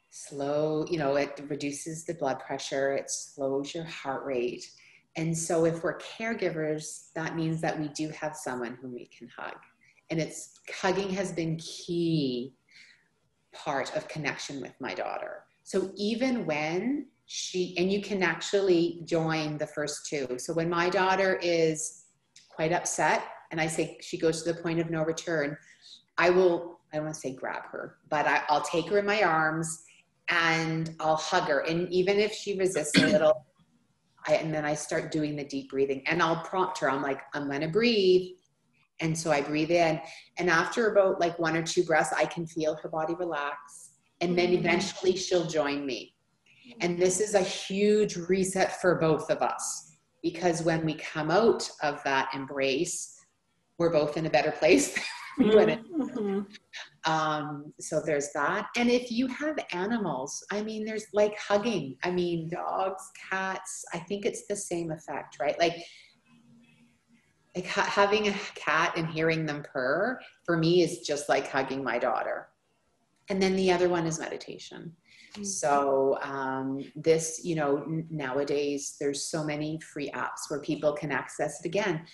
slow, 0.10 0.86
you 0.90 0.98
know, 0.98 1.16
it 1.16 1.40
reduces 1.48 2.06
the 2.06 2.14
blood 2.14 2.40
pressure, 2.40 2.94
it 2.94 3.10
slows 3.10 3.74
your 3.74 3.84
heart 3.86 4.26
rate. 4.26 4.66
And 5.16 5.36
so 5.36 5.66
if 5.66 5.84
we're 5.84 5.98
caregivers, 5.98 7.12
that 7.16 7.36
means 7.36 7.62
that 7.62 7.80
we 7.80 7.88
do 7.90 8.10
have 8.10 8.36
someone 8.36 8.78
whom 8.80 8.94
we 8.94 9.08
can 9.08 9.30
hug. 9.36 9.56
And 10.10 10.20
it's 10.20 10.60
hugging 10.80 11.10
has 11.10 11.32
been 11.32 11.58
key 11.58 12.54
part 13.64 13.96
of 13.96 14.08
connection 14.08 14.62
with 14.62 14.74
my 14.80 14.94
daughter. 14.94 15.44
So 15.64 15.92
even 15.96 16.46
when 16.46 17.08
she, 17.26 17.76
and 17.78 17.92
you 17.92 18.02
can 18.02 18.24
actually 18.24 19.02
join 19.06 19.58
the 19.58 19.68
first 19.68 20.08
two. 20.08 20.38
So 20.38 20.54
when 20.54 20.70
my 20.70 20.90
daughter 20.90 21.38
is 21.42 22.06
quite 22.50 22.72
upset 22.72 23.24
and 23.52 23.60
I 23.60 23.68
say 23.68 23.98
she 24.02 24.18
goes 24.18 24.44
to 24.44 24.54
the 24.54 24.62
point 24.62 24.80
of 24.80 24.90
no 24.90 25.04
return, 25.04 25.58
I 26.18 26.30
will, 26.30 26.80
I 26.92 26.98
don't 26.98 27.06
want 27.06 27.16
to 27.16 27.22
say 27.22 27.36
grab 27.36 27.64
her, 27.72 27.98
but 28.10 28.26
I, 28.28 28.44
I'll 28.50 28.62
take 28.62 28.88
her 28.90 28.98
in 28.98 29.06
my 29.06 29.24
arms 29.24 29.84
and 30.30 30.96
I'll 31.00 31.18
hug 31.18 31.50
her. 31.50 31.60
And 31.60 31.92
even 31.92 32.18
if 32.18 32.32
she 32.34 32.58
resists 32.58 32.98
a 32.98 33.08
little, 33.08 33.46
I, 34.26 34.36
and 34.36 34.54
then 34.54 34.64
I 34.66 34.74
start 34.74 35.12
doing 35.12 35.36
the 35.36 35.44
deep 35.44 35.70
breathing 35.70 36.04
and 36.08 36.22
I'll 36.22 36.44
prompt 36.44 36.80
her. 36.80 36.90
I'm 36.90 37.02
like, 37.02 37.22
I'm 37.34 37.48
going 37.48 37.62
to 37.62 37.68
breathe. 37.68 38.37
And 39.00 39.18
so 39.18 39.32
I 39.32 39.42
breathe 39.42 39.72
in. 39.72 40.02
And 40.38 40.50
after 40.50 40.92
about 40.92 41.20
like 41.20 41.38
one 41.38 41.56
or 41.56 41.64
two 41.64 41.84
breaths, 41.84 42.14
I 42.16 42.26
can 42.26 42.48
feel 42.48 42.76
her 42.78 42.90
body 42.90 43.16
relax. 43.16 43.92
And 44.22 44.38
then 44.38 44.48
mm-hmm. 44.48 44.66
eventually 44.66 45.16
she'll 45.16 45.48
join 45.48 45.86
me. 45.86 46.14
And 46.82 47.00
this 47.00 47.20
is 47.20 47.34
a 47.34 47.42
huge 47.42 48.18
reset 48.18 48.82
for 48.82 48.96
both 48.96 49.30
of 49.30 49.42
us 49.42 49.88
because 50.22 50.62
when 50.64 50.86
we 50.86 50.96
come 50.96 51.32
out 51.32 51.70
of 51.84 52.04
that 52.04 52.30
embrace, 52.34 53.16
we're 53.78 53.92
both 53.92 54.18
in 54.18 54.26
a 54.26 54.30
better 54.30 54.52
place. 54.52 54.98
mm-hmm. 55.40 56.42
um, 57.06 57.74
so 57.80 58.02
there's 58.02 58.32
that. 58.34 58.68
And 58.76 58.90
if 58.90 59.12
you 59.12 59.28
have 59.28 59.58
animals, 59.72 60.44
I 60.52 60.62
mean, 60.62 60.84
there's 60.84 61.06
like 61.14 61.38
hugging. 61.38 61.96
I 62.04 62.12
mean, 62.12 62.50
dogs, 62.50 63.04
cats, 63.30 63.86
I 63.94 64.00
think 64.00 64.26
it's 64.26 64.48
the 64.48 64.56
same 64.56 64.92
effect, 64.92 65.38
right? 65.40 65.58
Like 65.60 65.76
like 67.58 67.68
ha- 67.68 67.82
having 67.90 68.28
a 68.28 68.34
cat 68.56 68.94
and 68.96 69.08
hearing 69.08 69.46
them 69.46 69.64
purr 69.64 70.20
for 70.44 70.58
me 70.58 70.84
is 70.84 71.00
just 71.00 71.28
like 71.28 71.50
hugging 71.50 71.84
my 71.84 71.98
daughter. 71.98 72.50
And 73.30 73.42
then 73.42 73.56
the 73.56 73.72
other 73.72 73.90
one 73.90 74.06
is 74.06 74.20
meditation. 74.20 74.94
Mm-hmm. 75.34 75.44
so 75.44 76.18
um, 76.22 76.80
this 76.96 77.42
you 77.44 77.56
know 77.56 77.86
nowadays 78.10 78.96
there's 78.98 79.26
so 79.26 79.44
many 79.44 79.78
free 79.82 80.10
apps 80.12 80.50
where 80.50 80.62
people 80.62 80.94
can 80.94 81.12
access 81.12 81.60
it 81.60 81.66
again. 81.68 82.06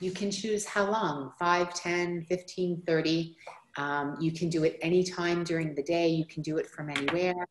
You 0.00 0.10
can 0.10 0.30
choose 0.30 0.64
how 0.64 0.90
long 0.90 1.32
5 1.38 1.74
10 1.74 2.24
15 2.24 2.82
30 2.86 3.36
um, 3.76 4.16
you 4.20 4.32
can 4.32 4.48
do 4.48 4.64
it 4.64 4.78
anytime 4.82 5.44
during 5.44 5.74
the 5.74 5.82
day. 5.82 6.08
You 6.08 6.26
can 6.26 6.42
do 6.42 6.56
it 6.58 6.66
from 6.66 6.90
anywhere. 6.90 7.46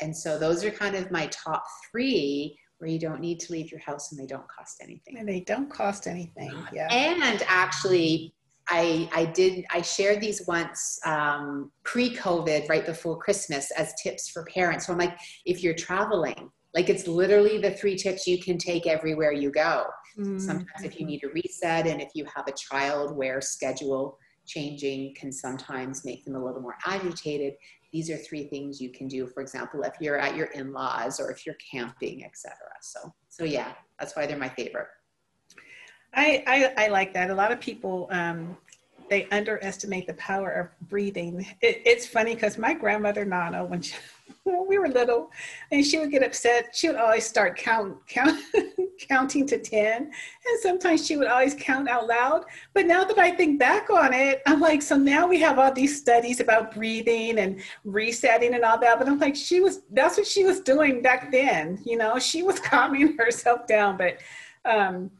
And 0.00 0.16
so 0.16 0.38
those 0.38 0.64
are 0.64 0.70
kind 0.70 0.94
of 0.94 1.10
my 1.10 1.26
top 1.26 1.64
three 1.90 2.58
where 2.78 2.88
you 2.88 2.98
don't 2.98 3.20
need 3.20 3.40
to 3.40 3.52
leave 3.52 3.70
your 3.70 3.80
house 3.80 4.12
and 4.12 4.20
they 4.20 4.26
don't 4.26 4.46
cost 4.48 4.80
anything. 4.82 5.18
And 5.18 5.28
they 5.28 5.40
don't 5.40 5.68
cost 5.68 6.06
anything. 6.06 6.52
Yeah. 6.72 6.88
And 6.92 7.42
actually, 7.46 8.32
I, 8.68 9.08
I 9.12 9.24
did 9.24 9.64
I 9.70 9.82
shared 9.82 10.20
these 10.20 10.46
once 10.46 11.00
um, 11.04 11.72
pre-COVID, 11.84 12.68
right 12.68 12.84
before 12.84 13.16
Christmas, 13.16 13.70
as 13.72 13.94
tips 14.02 14.28
for 14.28 14.44
parents. 14.44 14.86
So 14.86 14.92
I'm 14.92 14.98
like, 14.98 15.18
if 15.44 15.62
you're 15.62 15.74
traveling, 15.74 16.50
like 16.74 16.88
it's 16.90 17.08
literally 17.08 17.58
the 17.58 17.72
three 17.72 17.96
tips 17.96 18.26
you 18.26 18.38
can 18.38 18.58
take 18.58 18.86
everywhere 18.86 19.32
you 19.32 19.50
go. 19.50 19.84
Mm-hmm. 20.18 20.38
Sometimes 20.38 20.84
if 20.84 21.00
you 21.00 21.06
need 21.06 21.24
a 21.24 21.28
reset, 21.28 21.86
and 21.86 22.00
if 22.00 22.10
you 22.14 22.26
have 22.34 22.46
a 22.46 22.52
child 22.52 23.16
where 23.16 23.40
schedule 23.40 24.18
changing 24.46 25.14
can 25.14 25.32
sometimes 25.32 26.04
make 26.04 26.24
them 26.24 26.34
a 26.34 26.44
little 26.44 26.60
more 26.60 26.76
agitated, 26.86 27.54
these 27.92 28.10
are 28.10 28.16
three 28.16 28.44
things 28.44 28.80
you 28.80 28.90
can 28.90 29.08
do 29.08 29.26
for 29.26 29.40
example 29.40 29.82
if 29.82 29.94
you're 30.00 30.18
at 30.18 30.36
your 30.36 30.46
in-laws 30.48 31.18
or 31.20 31.30
if 31.30 31.46
you're 31.46 31.56
camping 31.70 32.24
etc 32.24 32.56
so 32.80 33.12
so 33.28 33.44
yeah 33.44 33.72
that's 33.98 34.14
why 34.14 34.26
they're 34.26 34.38
my 34.38 34.48
favorite. 34.48 34.86
I 36.14 36.42
i, 36.46 36.84
I 36.84 36.88
like 36.88 37.12
that. 37.14 37.30
A 37.30 37.34
lot 37.34 37.52
of 37.52 37.60
people 37.60 38.08
um, 38.10 38.56
they 39.10 39.26
underestimate 39.30 40.06
the 40.06 40.14
power 40.14 40.50
of 40.50 40.88
breathing. 40.88 41.46
It, 41.62 41.82
it's 41.86 42.06
funny 42.06 42.34
because 42.34 42.58
my 42.58 42.74
grandmother 42.74 43.24
nana 43.24 43.64
when 43.64 43.82
she 43.82 43.94
we 44.44 44.78
were 44.78 44.88
little 44.88 45.30
and 45.72 45.84
she 45.84 45.98
would 45.98 46.10
get 46.10 46.22
upset 46.22 46.74
she 46.74 46.88
would 46.88 46.96
always 46.96 47.26
start 47.26 47.56
count 47.56 47.96
count 48.06 48.40
counting 48.98 49.46
to 49.46 49.58
10 49.58 50.02
and 50.02 50.60
sometimes 50.60 51.06
she 51.06 51.16
would 51.16 51.28
always 51.28 51.54
count 51.54 51.88
out 51.88 52.08
loud. 52.08 52.44
But 52.74 52.86
now 52.86 53.04
that 53.04 53.18
i 53.18 53.30
think 53.30 53.58
back 53.58 53.90
on 53.90 54.12
it 54.12 54.42
i'm 54.46 54.60
like 54.60 54.82
so 54.82 54.96
now 54.96 55.26
we 55.26 55.40
have 55.40 55.58
all 55.58 55.72
these 55.72 55.98
studies 55.98 56.40
about 56.40 56.74
breathing 56.74 57.38
and 57.38 57.60
resetting 57.84 58.54
and 58.54 58.64
all 58.64 58.78
that 58.80 58.98
but 58.98 59.08
i'm 59.08 59.18
like 59.18 59.36
she 59.36 59.60
was 59.60 59.82
that's 59.92 60.16
what 60.16 60.26
she 60.26 60.44
was 60.44 60.60
doing 60.60 61.02
back 61.02 61.30
then 61.30 61.78
you 61.84 61.96
know? 61.96 62.18
She 62.18 62.42
was 62.42 62.58
calming 62.70 63.16
herself 63.16 63.66
down 63.66 63.96
but 63.96 64.18
um 64.64 65.10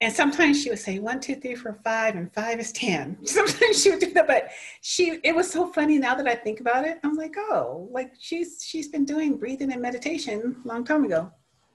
and 0.00 0.12
sometimes 0.12 0.62
she 0.62 0.70
would 0.70 0.78
say 0.78 0.98
one, 1.00 1.18
two, 1.20 1.34
three, 1.36 1.56
four, 1.56 1.78
five, 1.84 2.14
and 2.14 2.32
five 2.32 2.60
is 2.60 2.70
ten. 2.70 3.18
Sometimes 3.24 3.82
she 3.82 3.90
would 3.90 3.98
do 3.98 4.12
that, 4.12 4.28
but 4.28 4.50
she 4.80 5.18
it 5.24 5.34
was 5.34 5.50
so 5.50 5.72
funny 5.72 5.98
now 5.98 6.14
that 6.14 6.28
I 6.28 6.34
think 6.34 6.60
about 6.60 6.84
it. 6.84 6.98
I'm 7.02 7.16
like, 7.16 7.34
oh, 7.36 7.88
like 7.90 8.12
she's 8.18 8.64
she's 8.64 8.88
been 8.88 9.04
doing 9.04 9.36
breathing 9.36 9.72
and 9.72 9.82
meditation 9.82 10.56
a 10.64 10.68
long 10.68 10.84
time 10.84 11.04
ago. 11.04 11.32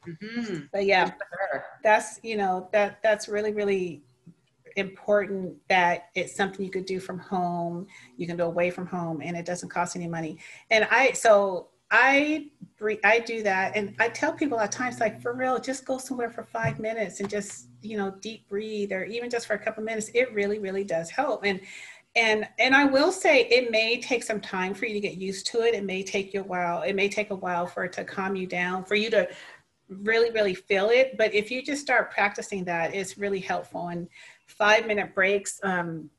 Mm-hmm. 0.08 0.66
But 0.72 0.86
yeah, 0.86 1.12
that's 1.84 2.20
you 2.24 2.38
know 2.38 2.70
that 2.72 3.00
that's 3.04 3.28
really 3.28 3.52
really 3.52 4.04
important 4.76 5.56
that 5.70 6.06
it's 6.16 6.36
something 6.36 6.64
you 6.66 6.72
could 6.72 6.86
do 6.86 7.00
from 7.00 7.20
home. 7.20 7.88
You 8.16 8.26
can 8.26 8.38
do 8.38 8.44
away 8.44 8.70
from 8.70 8.88
home, 8.88 9.22
and 9.22 9.36
it 9.36 9.46
doesn't 9.46 9.70
cost 9.70 9.98
any 9.98 10.08
money. 10.08 10.38
And 10.72 10.88
I 10.90 11.12
so 11.12 11.68
I 11.94 12.48
I 13.04 13.20
do 13.20 13.44
that, 13.44 13.78
and 13.78 13.96
I 14.00 14.10
tell 14.10 14.34
people 14.34 14.60
at 14.60 14.72
times 14.72 15.00
like 15.00 15.22
for 15.22 15.34
real, 15.34 15.60
just 15.60 15.86
go 15.86 16.00
somewhere 16.00 16.32
for 16.32 16.44
five 16.44 16.80
minutes 16.80 17.20
and 17.20 17.30
just 17.30 17.68
you 17.84 17.98
know 17.98 18.16
deep 18.20 18.50
breathe, 18.50 18.92
or 18.92 19.06
even 19.06 19.30
just 19.30 19.46
for 19.48 19.54
a 19.54 19.60
couple 19.60 19.84
minutes. 19.84 20.10
It 20.14 20.34
really 20.34 20.60
really 20.60 20.84
does 20.84 21.10
help. 21.12 21.46
And 21.46 21.62
and 22.16 22.48
and 22.60 22.76
I 22.76 22.86
will 22.86 23.12
say 23.12 23.42
it 23.46 23.72
may 23.72 24.02
take 24.02 24.24
some 24.24 24.42
time 24.42 24.74
for 24.74 24.88
you 24.88 24.96
to 24.96 25.00
get 25.00 25.18
used 25.18 25.46
to 25.48 25.62
it. 25.62 25.76
It 25.76 25.86
may 25.86 26.04
take 26.04 26.34
you 26.34 26.42
a 26.42 26.44
while. 26.44 26.82
It 26.82 26.96
may 26.96 27.10
take 27.10 27.30
a 27.30 27.36
while 27.36 27.68
for 27.68 27.86
it 27.86 27.94
to 27.94 28.04
calm 28.04 28.36
you 28.36 28.48
down, 28.48 28.84
for 28.86 28.96
you 28.96 29.12
to 29.12 29.30
really 29.88 30.32
really 30.32 30.56
feel 30.56 30.90
it. 30.90 31.16
But 31.18 31.34
if 31.36 31.52
you 31.52 31.62
just 31.62 31.82
start 31.82 32.12
practicing 32.12 32.66
that, 32.66 32.96
it's 32.96 33.20
really 33.20 33.40
helpful. 33.40 33.90
And 33.90 34.08
five 34.48 34.88
minute 34.88 35.14
breaks. 35.14 35.60
Um, 35.64 36.10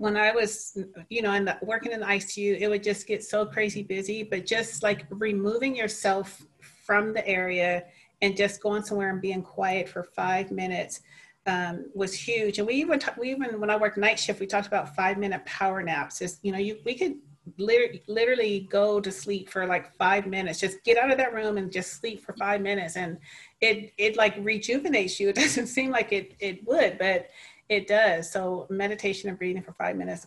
when 0.00 0.16
I 0.16 0.32
was, 0.32 0.78
you 1.10 1.20
know, 1.20 1.34
in 1.34 1.44
the, 1.44 1.58
working 1.60 1.92
in 1.92 2.00
the 2.00 2.06
ICU, 2.06 2.58
it 2.58 2.68
would 2.68 2.82
just 2.82 3.06
get 3.06 3.22
so 3.22 3.44
crazy 3.44 3.82
busy. 3.82 4.22
But 4.22 4.46
just 4.46 4.82
like 4.82 5.04
removing 5.10 5.76
yourself 5.76 6.42
from 6.86 7.12
the 7.12 7.26
area 7.28 7.84
and 8.22 8.34
just 8.34 8.62
going 8.62 8.82
somewhere 8.82 9.10
and 9.10 9.20
being 9.20 9.42
quiet 9.42 9.90
for 9.90 10.02
five 10.02 10.50
minutes 10.50 11.02
um, 11.44 11.84
was 11.94 12.14
huge. 12.14 12.56
And 12.56 12.66
we 12.66 12.76
even 12.76 12.98
t- 12.98 13.10
we 13.18 13.30
even 13.30 13.60
when 13.60 13.68
I 13.68 13.76
worked 13.76 13.98
night 13.98 14.18
shift, 14.18 14.40
we 14.40 14.46
talked 14.46 14.66
about 14.66 14.96
five 14.96 15.18
minute 15.18 15.44
power 15.44 15.82
naps. 15.82 16.22
Is 16.22 16.38
you 16.42 16.52
know, 16.52 16.58
you 16.58 16.78
we 16.86 16.94
could 16.94 17.16
literally, 17.58 18.02
literally 18.08 18.68
go 18.70 19.00
to 19.00 19.10
sleep 19.12 19.50
for 19.50 19.66
like 19.66 19.94
five 19.96 20.26
minutes. 20.26 20.60
Just 20.60 20.82
get 20.82 20.96
out 20.96 21.10
of 21.10 21.18
that 21.18 21.34
room 21.34 21.58
and 21.58 21.70
just 21.70 22.00
sleep 22.00 22.24
for 22.24 22.32
five 22.38 22.62
minutes, 22.62 22.96
and 22.96 23.18
it 23.60 23.92
it 23.98 24.16
like 24.16 24.34
rejuvenates 24.40 25.20
you. 25.20 25.28
It 25.30 25.36
doesn't 25.36 25.66
seem 25.66 25.90
like 25.90 26.10
it 26.12 26.34
it 26.40 26.66
would, 26.66 26.96
but 26.98 27.28
it 27.70 27.86
does. 27.86 28.30
So 28.30 28.66
meditation 28.68 29.30
and 29.30 29.38
breathing 29.38 29.62
for 29.62 29.72
five 29.72 29.96
minutes. 29.96 30.26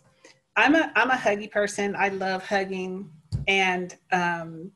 I'm 0.56 0.76
a 0.76 0.92
I'm 0.96 1.12
a 1.12 1.16
huggy 1.16 1.52
person. 1.52 1.96
I 1.96 2.08
love 2.08 2.44
hugging. 2.44 3.10
And 3.48 3.96
um, 4.12 4.72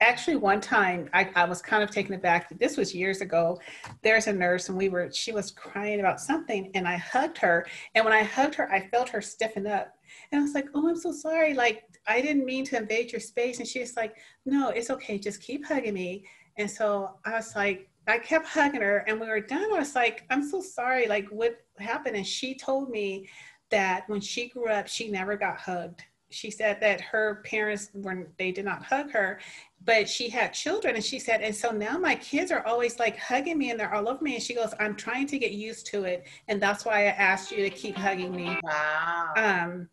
actually 0.00 0.36
one 0.36 0.60
time 0.60 1.08
I, 1.12 1.30
I 1.34 1.44
was 1.44 1.62
kind 1.62 1.82
of 1.82 1.90
taken 1.90 2.14
aback. 2.14 2.48
This 2.58 2.76
was 2.76 2.94
years 2.94 3.20
ago. 3.20 3.60
There's 4.02 4.26
a 4.26 4.32
nurse 4.32 4.68
and 4.68 4.76
we 4.76 4.88
were 4.88 5.10
she 5.12 5.32
was 5.32 5.50
crying 5.52 6.00
about 6.00 6.20
something 6.20 6.70
and 6.74 6.88
I 6.88 6.96
hugged 6.96 7.38
her. 7.38 7.66
And 7.94 8.04
when 8.04 8.14
I 8.14 8.24
hugged 8.24 8.56
her, 8.56 8.70
I 8.72 8.88
felt 8.88 9.08
her 9.10 9.20
stiffen 9.20 9.66
up. 9.66 9.94
And 10.32 10.40
I 10.40 10.42
was 10.42 10.54
like, 10.54 10.66
oh, 10.74 10.88
I'm 10.88 10.96
so 10.96 11.12
sorry. 11.12 11.54
Like 11.54 11.84
I 12.08 12.20
didn't 12.20 12.46
mean 12.46 12.64
to 12.66 12.78
invade 12.78 13.12
your 13.12 13.20
space. 13.20 13.60
And 13.60 13.68
she 13.68 13.80
was 13.80 13.96
like, 13.96 14.16
no, 14.44 14.70
it's 14.70 14.90
okay. 14.90 15.18
Just 15.18 15.40
keep 15.40 15.64
hugging 15.66 15.94
me. 15.94 16.24
And 16.56 16.68
so 16.68 17.16
I 17.24 17.34
was 17.34 17.54
like, 17.54 17.89
I 18.06 18.18
kept 18.18 18.46
hugging 18.46 18.82
her 18.82 19.04
and 19.06 19.20
we 19.20 19.28
were 19.28 19.40
done. 19.40 19.72
I 19.72 19.78
was 19.78 19.94
like, 19.94 20.24
I'm 20.30 20.48
so 20.48 20.60
sorry. 20.60 21.06
Like, 21.06 21.28
what 21.28 21.60
happened? 21.78 22.16
And 22.16 22.26
she 22.26 22.54
told 22.54 22.90
me 22.90 23.28
that 23.70 24.08
when 24.08 24.20
she 24.20 24.48
grew 24.48 24.68
up, 24.68 24.88
she 24.88 25.10
never 25.10 25.36
got 25.36 25.58
hugged. 25.58 26.02
She 26.30 26.50
said 26.50 26.80
that 26.80 27.00
her 27.00 27.42
parents 27.44 27.90
were 27.92 28.28
they 28.38 28.52
did 28.52 28.64
not 28.64 28.84
hug 28.84 29.10
her, 29.10 29.40
but 29.84 30.08
she 30.08 30.28
had 30.28 30.52
children. 30.52 30.94
And 30.94 31.04
she 31.04 31.18
said, 31.18 31.40
and 31.40 31.54
so 31.54 31.70
now 31.72 31.98
my 31.98 32.14
kids 32.14 32.52
are 32.52 32.64
always 32.66 32.98
like 32.98 33.18
hugging 33.18 33.58
me 33.58 33.70
and 33.70 33.80
they're 33.80 33.92
all 33.92 34.08
over 34.08 34.22
me. 34.22 34.34
And 34.34 34.42
she 34.42 34.54
goes, 34.54 34.72
I'm 34.78 34.94
trying 34.94 35.26
to 35.28 35.38
get 35.38 35.52
used 35.52 35.86
to 35.86 36.04
it. 36.04 36.26
And 36.46 36.62
that's 36.62 36.84
why 36.84 37.00
I 37.00 37.06
asked 37.06 37.50
you 37.50 37.64
to 37.64 37.70
keep 37.70 37.96
hugging 37.96 38.34
me. 38.34 38.56
Wow. 38.62 39.32
Um, 39.36 39.88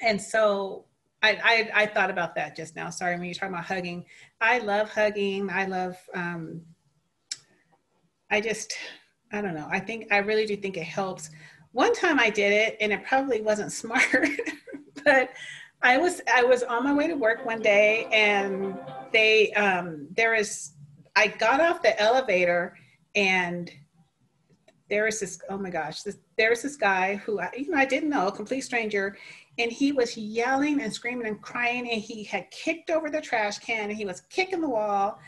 and 0.00 0.20
so 0.20 0.84
I, 1.22 1.70
I, 1.74 1.82
I 1.82 1.86
thought 1.86 2.10
about 2.10 2.36
that 2.36 2.54
just 2.54 2.76
now. 2.76 2.90
Sorry, 2.90 3.16
when 3.16 3.24
you're 3.24 3.34
talking 3.34 3.54
about 3.54 3.64
hugging, 3.64 4.04
I 4.40 4.58
love 4.58 4.90
hugging. 4.90 5.50
I 5.50 5.64
love 5.64 5.96
um, 6.14 6.62
I 8.30 8.40
just, 8.40 8.74
I 9.32 9.40
don't 9.40 9.54
know. 9.54 9.68
I 9.70 9.80
think, 9.80 10.12
I 10.12 10.18
really 10.18 10.46
do 10.46 10.56
think 10.56 10.76
it 10.76 10.84
helps. 10.84 11.30
One 11.72 11.94
time 11.94 12.18
I 12.18 12.30
did 12.30 12.52
it 12.52 12.76
and 12.80 12.92
it 12.92 13.04
probably 13.04 13.40
wasn't 13.40 13.72
smart, 13.82 14.28
but 15.04 15.30
I 15.82 15.96
was, 15.96 16.20
I 16.32 16.42
was 16.42 16.62
on 16.62 16.84
my 16.84 16.92
way 16.92 17.06
to 17.06 17.14
work 17.14 17.44
one 17.44 17.60
day 17.60 18.06
and 18.12 18.76
they, 19.12 19.52
um, 19.52 20.08
there 20.16 20.34
was, 20.34 20.74
I 21.16 21.28
got 21.28 21.60
off 21.60 21.82
the 21.82 22.00
elevator 22.00 22.76
and 23.14 23.70
there 24.88 25.06
is 25.06 25.20
this, 25.20 25.40
oh 25.48 25.58
my 25.58 25.70
gosh, 25.70 26.02
this, 26.02 26.18
there 26.36 26.50
was 26.50 26.62
this 26.62 26.76
guy 26.76 27.16
who 27.16 27.40
I, 27.40 27.50
you 27.56 27.70
know, 27.70 27.76
I 27.76 27.84
didn't 27.84 28.10
know, 28.10 28.28
a 28.28 28.32
complete 28.32 28.62
stranger, 28.62 29.16
and 29.58 29.70
he 29.70 29.92
was 29.92 30.16
yelling 30.16 30.80
and 30.80 30.92
screaming 30.92 31.26
and 31.26 31.40
crying, 31.42 31.90
and 31.90 32.00
he 32.00 32.24
had 32.24 32.50
kicked 32.50 32.90
over 32.90 33.10
the 33.10 33.20
trash 33.20 33.58
can, 33.58 33.90
and 33.90 33.98
he 33.98 34.04
was 34.04 34.22
kicking 34.30 34.60
the 34.60 34.68
wall, 34.68 35.18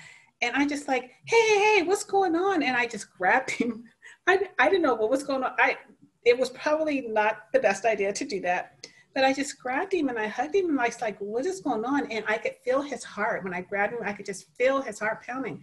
and 0.43 0.57
I 0.57 0.67
just 0.67 0.89
like, 0.89 1.11
hey, 1.25 1.59
hey, 1.59 1.83
what's 1.85 2.05
going 2.05 2.35
on? 2.35 2.63
And 2.63 2.77
I 2.77 2.87
just 2.87 3.13
grabbed 3.13 3.51
him. 3.61 3.85
I, 4.27 4.49
I 4.59 4.69
didn't 4.69 4.83
know 4.83 4.95
what 4.95 5.11
was 5.11 5.23
going 5.23 5.43
on. 5.43 5.53
I 5.59 5.77
it 6.25 6.39
was 6.39 6.51
probably 6.51 7.03
not 7.03 7.53
the 7.53 7.61
best 7.61 7.85
idea 7.85 8.13
to 8.13 8.25
do 8.25 8.41
that. 8.41 8.87
But 9.15 9.25
I 9.25 9.33
just 9.33 9.59
grabbed 9.59 9.93
him 9.93 10.09
and 10.09 10.19
I 10.19 10.29
hugged 10.29 10.55
him 10.55 10.71
and 10.71 10.81
I 10.81 10.87
was 10.87 11.01
like, 11.01 11.19
what 11.19 11.45
is 11.45 11.61
going 11.61 11.85
on? 11.85 12.11
And 12.13 12.25
I 12.29 12.39
could 12.39 12.55
feel 12.65 12.81
his 12.81 13.03
heart. 13.03 13.43
When 13.43 13.53
I 13.53 13.63
grabbed 13.63 13.95
him, 13.95 14.01
I 14.05 14.13
could 14.13 14.27
just 14.27 14.55
feel 14.57 14.81
his 14.81 15.01
heart 15.01 15.25
pounding. 15.27 15.61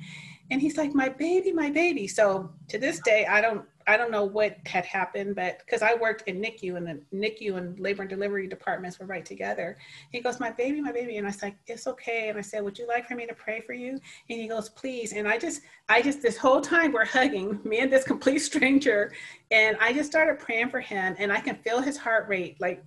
And 0.51 0.61
he's 0.61 0.77
like, 0.77 0.93
my 0.93 1.07
baby, 1.07 1.53
my 1.53 1.69
baby. 1.69 2.07
So 2.07 2.51
to 2.67 2.77
this 2.77 2.99
day, 2.99 3.25
I 3.25 3.39
don't 3.39 3.63
I 3.87 3.95
don't 3.95 4.11
know 4.11 4.25
what 4.25 4.57
had 4.65 4.85
happened, 4.85 5.35
but 5.35 5.59
because 5.59 5.81
I 5.81 5.95
worked 5.95 6.27
in 6.27 6.41
NICU 6.41 6.75
and 6.75 6.85
the 6.85 7.01
NICU 7.15 7.57
and 7.57 7.79
labor 7.79 8.01
and 8.01 8.09
delivery 8.09 8.45
departments 8.45 8.99
were 8.99 9.05
right 9.05 9.25
together. 9.25 9.77
He 10.11 10.19
goes, 10.19 10.39
My 10.41 10.51
baby, 10.51 10.81
my 10.81 10.91
baby. 10.91 11.17
And 11.17 11.25
I 11.25 11.29
was 11.29 11.41
like, 11.41 11.55
It's 11.67 11.87
okay. 11.87 12.27
And 12.27 12.37
I 12.37 12.41
said, 12.41 12.63
Would 12.63 12.77
you 12.77 12.85
like 12.85 13.07
for 13.07 13.15
me 13.15 13.25
to 13.25 13.33
pray 13.33 13.61
for 13.61 13.73
you? 13.73 13.91
And 13.91 14.01
he 14.39 14.47
goes, 14.47 14.67
Please. 14.69 15.13
And 15.13 15.27
I 15.27 15.37
just, 15.37 15.61
I 15.87 16.01
just, 16.01 16.21
this 16.21 16.37
whole 16.37 16.59
time 16.59 16.91
we're 16.91 17.05
hugging, 17.05 17.59
me 17.63 17.79
and 17.79 17.91
this 17.91 18.03
complete 18.03 18.39
stranger. 18.39 19.13
And 19.51 19.77
I 19.79 19.93
just 19.93 20.11
started 20.11 20.39
praying 20.39 20.69
for 20.69 20.81
him 20.81 21.15
and 21.17 21.31
I 21.31 21.39
can 21.39 21.55
feel 21.55 21.81
his 21.81 21.97
heart 21.97 22.27
rate 22.27 22.57
like 22.59 22.83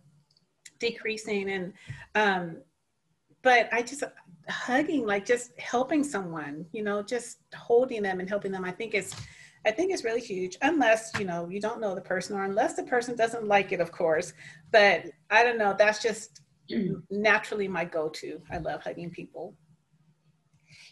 decreasing. 0.78 1.50
And, 1.50 1.72
um, 2.14 2.58
but 3.42 3.70
I 3.72 3.80
just, 3.80 4.02
hugging, 4.50 5.06
like 5.06 5.24
just 5.24 5.58
helping 5.58 6.04
someone, 6.04 6.66
you 6.72 6.82
know, 6.82 7.02
just 7.02 7.38
holding 7.56 8.02
them 8.02 8.20
and 8.20 8.28
helping 8.28 8.52
them. 8.52 8.64
I 8.64 8.70
think 8.70 8.94
it's, 8.94 9.14
I 9.66 9.70
think 9.70 9.92
it's 9.92 10.04
really 10.04 10.20
huge, 10.20 10.56
unless 10.62 11.10
you 11.18 11.24
know 11.24 11.48
you 11.48 11.60
don't 11.60 11.80
know 11.80 11.94
the 11.94 12.00
person, 12.00 12.36
or 12.36 12.44
unless 12.44 12.74
the 12.74 12.82
person 12.84 13.14
doesn't 13.14 13.46
like 13.46 13.72
it, 13.72 13.80
of 13.80 13.92
course. 13.92 14.32
But 14.70 15.04
I 15.30 15.44
don't 15.44 15.58
know. 15.58 15.74
That's 15.78 16.02
just 16.02 16.40
naturally 17.10 17.68
my 17.68 17.84
go-to. 17.84 18.40
I 18.50 18.58
love 18.58 18.82
hugging 18.82 19.10
people. 19.10 19.54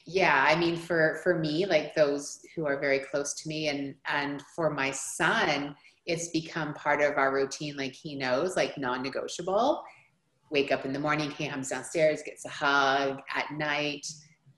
Yeah, 0.06 0.44
I 0.46 0.56
mean, 0.56 0.76
for 0.76 1.20
for 1.22 1.38
me, 1.38 1.66
like 1.66 1.94
those 1.94 2.40
who 2.54 2.66
are 2.66 2.78
very 2.78 2.98
close 2.98 3.34
to 3.34 3.48
me, 3.48 3.68
and 3.68 3.94
and 4.06 4.42
for 4.54 4.70
my 4.70 4.90
son, 4.90 5.74
it's 6.04 6.28
become 6.28 6.74
part 6.74 7.00
of 7.00 7.16
our 7.16 7.32
routine. 7.32 7.76
Like 7.76 7.94
he 7.94 8.16
knows, 8.16 8.56
like 8.56 8.76
non-negotiable. 8.76 9.82
Wake 10.50 10.72
up 10.72 10.86
in 10.86 10.94
the 10.94 10.98
morning, 10.98 11.30
he 11.30 11.48
comes 11.48 11.68
downstairs, 11.68 12.22
gets 12.24 12.44
a 12.46 12.48
hug 12.48 13.20
at 13.34 13.50
night 13.52 14.06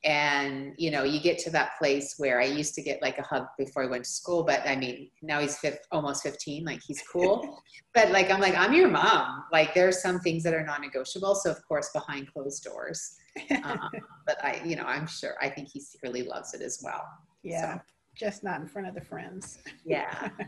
and 0.04 0.72
you 0.78 0.90
know 0.90 1.02
you 1.02 1.20
get 1.20 1.38
to 1.38 1.50
that 1.50 1.72
place 1.78 2.14
where 2.16 2.40
i 2.40 2.44
used 2.44 2.74
to 2.74 2.80
get 2.80 3.02
like 3.02 3.18
a 3.18 3.22
hug 3.22 3.44
before 3.58 3.84
i 3.84 3.86
went 3.86 4.02
to 4.02 4.10
school 4.10 4.42
but 4.42 4.66
i 4.66 4.74
mean 4.74 5.10
now 5.20 5.40
he's 5.40 5.58
fifth, 5.58 5.80
almost 5.92 6.22
15 6.22 6.64
like 6.64 6.80
he's 6.86 7.02
cool. 7.10 7.62
But 7.94 8.12
like 8.12 8.30
i'm 8.30 8.40
like 8.40 8.56
i'm 8.56 8.72
your 8.72 8.88
mom. 8.88 9.44
Like 9.52 9.74
there's 9.74 10.00
some 10.00 10.20
things 10.20 10.44
that 10.44 10.54
are 10.54 10.64
non-negotiable 10.64 11.34
so 11.34 11.50
of 11.50 11.58
course 11.66 11.90
behind 11.92 12.32
closed 12.32 12.64
doors. 12.64 13.16
Um, 13.64 13.90
but 14.26 14.42
i 14.44 14.60
you 14.64 14.76
know 14.76 14.84
i'm 14.84 15.06
sure 15.06 15.34
i 15.40 15.48
think 15.48 15.68
he 15.72 15.80
secretly 15.80 16.22
loves 16.22 16.54
it 16.54 16.62
as 16.62 16.80
well. 16.82 17.04
Yeah. 17.42 17.76
So. 17.76 17.80
just 18.14 18.42
not 18.44 18.60
in 18.60 18.66
front 18.68 18.88
of 18.88 18.94
the 18.94 19.00
friends. 19.00 19.58
Yeah. 19.84 20.30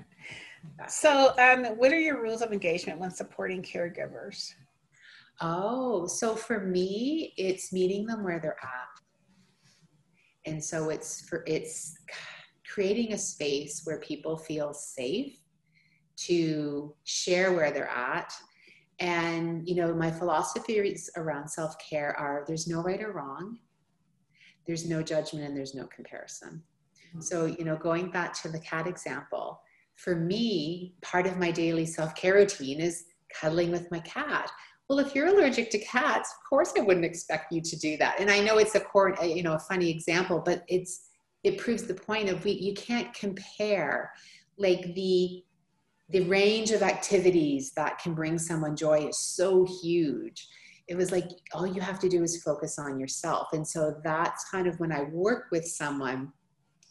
So 0.89 1.35
um, 1.39 1.65
what 1.77 1.91
are 1.91 1.99
your 1.99 2.23
rules 2.23 2.41
of 2.41 2.53
engagement 2.53 3.01
when 3.01 3.11
supporting 3.11 3.63
caregivers? 3.63 4.53
Oh 5.41 6.07
so 6.07 6.37
for 6.37 6.61
me 6.61 7.35
it's 7.37 7.73
meeting 7.73 8.07
them 8.07 8.23
where 8.23 8.39
they're 8.39 8.63
at 8.63 8.92
and 10.47 10.63
so 10.63 10.91
it's 10.91 11.29
for 11.29 11.45
it's 11.47 11.95
creating 12.69 13.13
a 13.13 13.19
space 13.19 13.83
where 13.85 14.01
people 14.01 14.37
feel 14.37 14.73
safe 14.73 15.37
to 16.17 16.95
share 17.05 17.53
where 17.53 17.71
they're 17.71 17.89
at. 17.89 18.33
And 18.99 19.69
you 19.69 19.75
know 19.75 19.95
my 19.95 20.11
philosophies 20.11 21.11
around 21.17 21.49
self-care 21.49 22.15
are 22.19 22.45
there's 22.47 22.69
no 22.69 22.83
right 22.83 23.03
or 23.03 23.13
wrong 23.13 23.59
there's 24.67 24.89
no 24.89 25.03
judgment 25.03 25.45
and 25.45 25.57
there's 25.57 25.75
no 25.75 25.87
comparison. 25.87 26.63
Mm-hmm. 27.09 27.21
so 27.21 27.47
you 27.47 27.65
know 27.65 27.77
going 27.77 28.11
back 28.11 28.33
to 28.43 28.49
the 28.49 28.61
cat 28.61 28.87
example 28.87 29.61
for 29.97 30.15
me 30.15 30.95
part 31.03 31.27
of 31.27 31.39
my 31.39 31.51
daily 31.51 31.85
self-care 31.85 32.35
routine 32.35 32.81
is 32.81 33.07
cuddling 33.35 33.71
with 33.71 33.91
my 33.91 34.01
cat 34.01 34.51
well 34.93 35.05
if 35.05 35.15
you're 35.15 35.29
allergic 35.29 35.71
to 35.71 35.79
cats 35.79 36.31
of 36.31 36.49
course 36.49 36.75
i 36.77 36.83
wouldn't 36.83 37.07
expect 37.07 37.51
you 37.51 37.63
to 37.63 37.77
do 37.79 37.97
that. 37.97 38.21
And 38.21 38.31
i 38.31 38.41
know 38.41 38.59
it's 38.59 38.75
a 38.75 38.81
core 38.81 39.17
you 39.23 39.43
know 39.43 39.55
a 39.55 39.59
funny 39.59 39.91
example 39.91 40.43
but 40.45 40.65
it's 40.69 41.09
it 41.43 41.57
proves 41.57 41.85
the 41.85 41.95
point 41.95 42.29
of 42.29 42.45
we 42.45 42.53
you 42.53 42.75
can't 42.75 43.13
compare 43.15 44.13
like 44.59 44.95
the 44.95 45.43
the 46.11 46.21
range 46.25 46.73
of 46.73 46.83
activities 46.83 47.73
that 47.73 47.99
can 47.99 48.13
bring 48.13 48.39
someone 48.39 48.77
joy 48.77 49.09
is 49.09 49.19
so 49.19 49.67
huge. 49.83 50.47
It 50.87 50.95
was 50.95 51.11
like 51.11 51.31
all 51.55 51.67
you 51.67 51.81
have 51.81 51.99
to 52.01 52.09
do 52.09 52.23
is 52.23 52.43
focus 52.43 52.79
on 52.79 53.01
yourself. 53.01 53.49
And 53.55 53.67
so 53.67 53.99
that's 54.05 54.51
kind 54.51 54.67
of 54.67 54.79
when 54.79 54.93
i 54.93 55.05
work 55.05 55.47
with 55.51 55.67
someone 55.67 56.31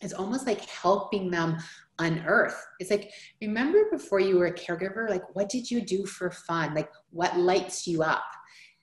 it's 0.01 0.13
almost 0.13 0.47
like 0.47 0.61
helping 0.65 1.29
them 1.29 1.57
unearth. 2.01 2.65
It's 2.79 2.91
like 2.91 3.11
remember 3.41 3.85
before 3.91 4.19
you 4.19 4.37
were 4.37 4.47
a 4.47 4.53
caregiver 4.53 5.09
like 5.09 5.23
what 5.35 5.49
did 5.49 5.69
you 5.69 5.81
do 5.81 6.05
for 6.05 6.31
fun? 6.31 6.73
Like 6.73 6.89
what 7.11 7.37
lights 7.37 7.87
you 7.87 8.03
up? 8.03 8.23